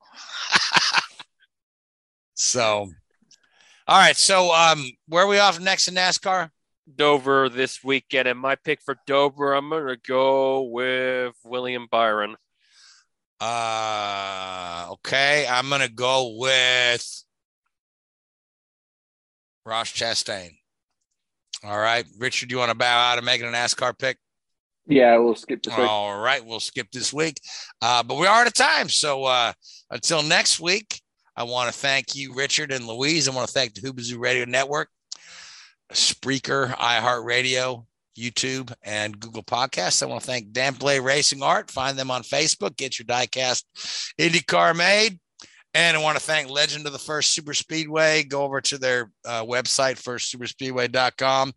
so 2.34 2.88
all 3.86 3.98
right. 3.98 4.16
So 4.16 4.52
um 4.54 4.84
where 5.08 5.24
are 5.24 5.28
we 5.28 5.38
off 5.38 5.60
next 5.60 5.88
in 5.88 5.94
NASCAR? 5.94 6.50
Dover 6.96 7.48
this 7.48 7.82
weekend, 7.82 8.28
and 8.28 8.38
my 8.38 8.56
pick 8.56 8.80
for 8.82 8.96
Dover, 9.06 9.54
I'm 9.54 9.70
gonna 9.70 9.96
go 9.96 10.62
with 10.62 11.34
William 11.44 11.86
Byron. 11.90 12.36
Uh 13.40 14.88
okay. 14.92 15.46
I'm 15.48 15.70
gonna 15.70 15.88
go 15.88 16.36
with 16.36 17.24
Ross 19.64 19.92
Chastain. 19.92 20.50
All 21.64 21.78
right. 21.78 22.04
Richard, 22.18 22.48
do 22.48 22.54
you 22.54 22.58
want 22.58 22.70
to 22.70 22.76
bow 22.76 23.12
out 23.12 23.18
of 23.18 23.24
making 23.24 23.46
an 23.46 23.54
a 23.54 23.56
NASCAR 23.56 23.98
pick? 23.98 24.18
Yeah, 24.86 25.18
we'll 25.18 25.36
skip 25.36 25.62
this 25.62 25.76
week. 25.76 25.88
All 25.88 26.18
right, 26.18 26.44
we'll 26.44 26.58
skip 26.58 26.90
this 26.90 27.12
week. 27.12 27.40
Uh, 27.80 28.02
but 28.02 28.16
we 28.16 28.26
are 28.26 28.40
out 28.40 28.46
of 28.46 28.54
time. 28.54 28.88
So 28.88 29.24
uh, 29.24 29.52
until 29.90 30.22
next 30.22 30.58
week, 30.58 31.00
I 31.36 31.44
want 31.44 31.72
to 31.72 31.78
thank 31.78 32.16
you, 32.16 32.34
Richard 32.34 32.72
and 32.72 32.86
Louise. 32.86 33.28
I 33.28 33.34
want 33.34 33.46
to 33.46 33.52
thank 33.52 33.74
the 33.74 33.82
Hoobazoo 33.82 34.18
Radio 34.18 34.46
Network, 34.46 34.88
Spreaker, 35.92 36.74
iHeartRadio, 36.76 37.84
YouTube, 38.18 38.72
and 38.82 39.18
Google 39.18 39.42
Podcasts. 39.42 40.02
I 40.02 40.06
want 40.06 40.22
to 40.22 40.26
thank 40.26 40.52
Dan 40.52 40.74
Play 40.74 41.00
Racing 41.00 41.42
Art. 41.42 41.70
Find 41.70 41.98
them 41.98 42.10
on 42.10 42.22
Facebook. 42.22 42.76
Get 42.76 42.98
your 42.98 43.06
diecast 43.06 43.64
IndyCar 44.18 44.76
made. 44.76 45.18
And 45.72 45.96
I 45.96 46.00
want 46.00 46.18
to 46.18 46.24
thank 46.24 46.50
Legend 46.50 46.86
of 46.86 46.92
the 46.92 46.98
First 46.98 47.32
Super 47.32 47.54
Speedway. 47.54 48.24
Go 48.24 48.42
over 48.42 48.60
to 48.62 48.78
their 48.78 49.10
uh, 49.24 49.44
website, 49.44 50.02
firstsuperspeedway.com 50.02 51.52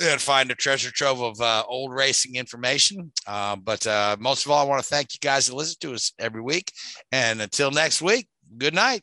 and 0.00 0.20
find 0.20 0.50
a 0.50 0.54
treasure 0.54 0.90
trove 0.90 1.20
of 1.20 1.40
uh, 1.40 1.64
old 1.68 1.92
racing 1.92 2.36
information. 2.36 3.12
Uh, 3.26 3.56
but 3.56 3.86
uh, 3.86 4.16
most 4.18 4.44
of 4.44 4.52
all, 4.52 4.64
I 4.64 4.68
want 4.68 4.82
to 4.82 4.88
thank 4.88 5.14
you 5.14 5.18
guys 5.20 5.46
that 5.46 5.54
listen 5.54 5.76
to 5.80 5.94
us 5.94 6.12
every 6.18 6.40
week. 6.40 6.72
And 7.12 7.40
until 7.40 7.70
next 7.70 8.02
week, 8.02 8.28
good 8.56 8.74
night. 8.74 9.02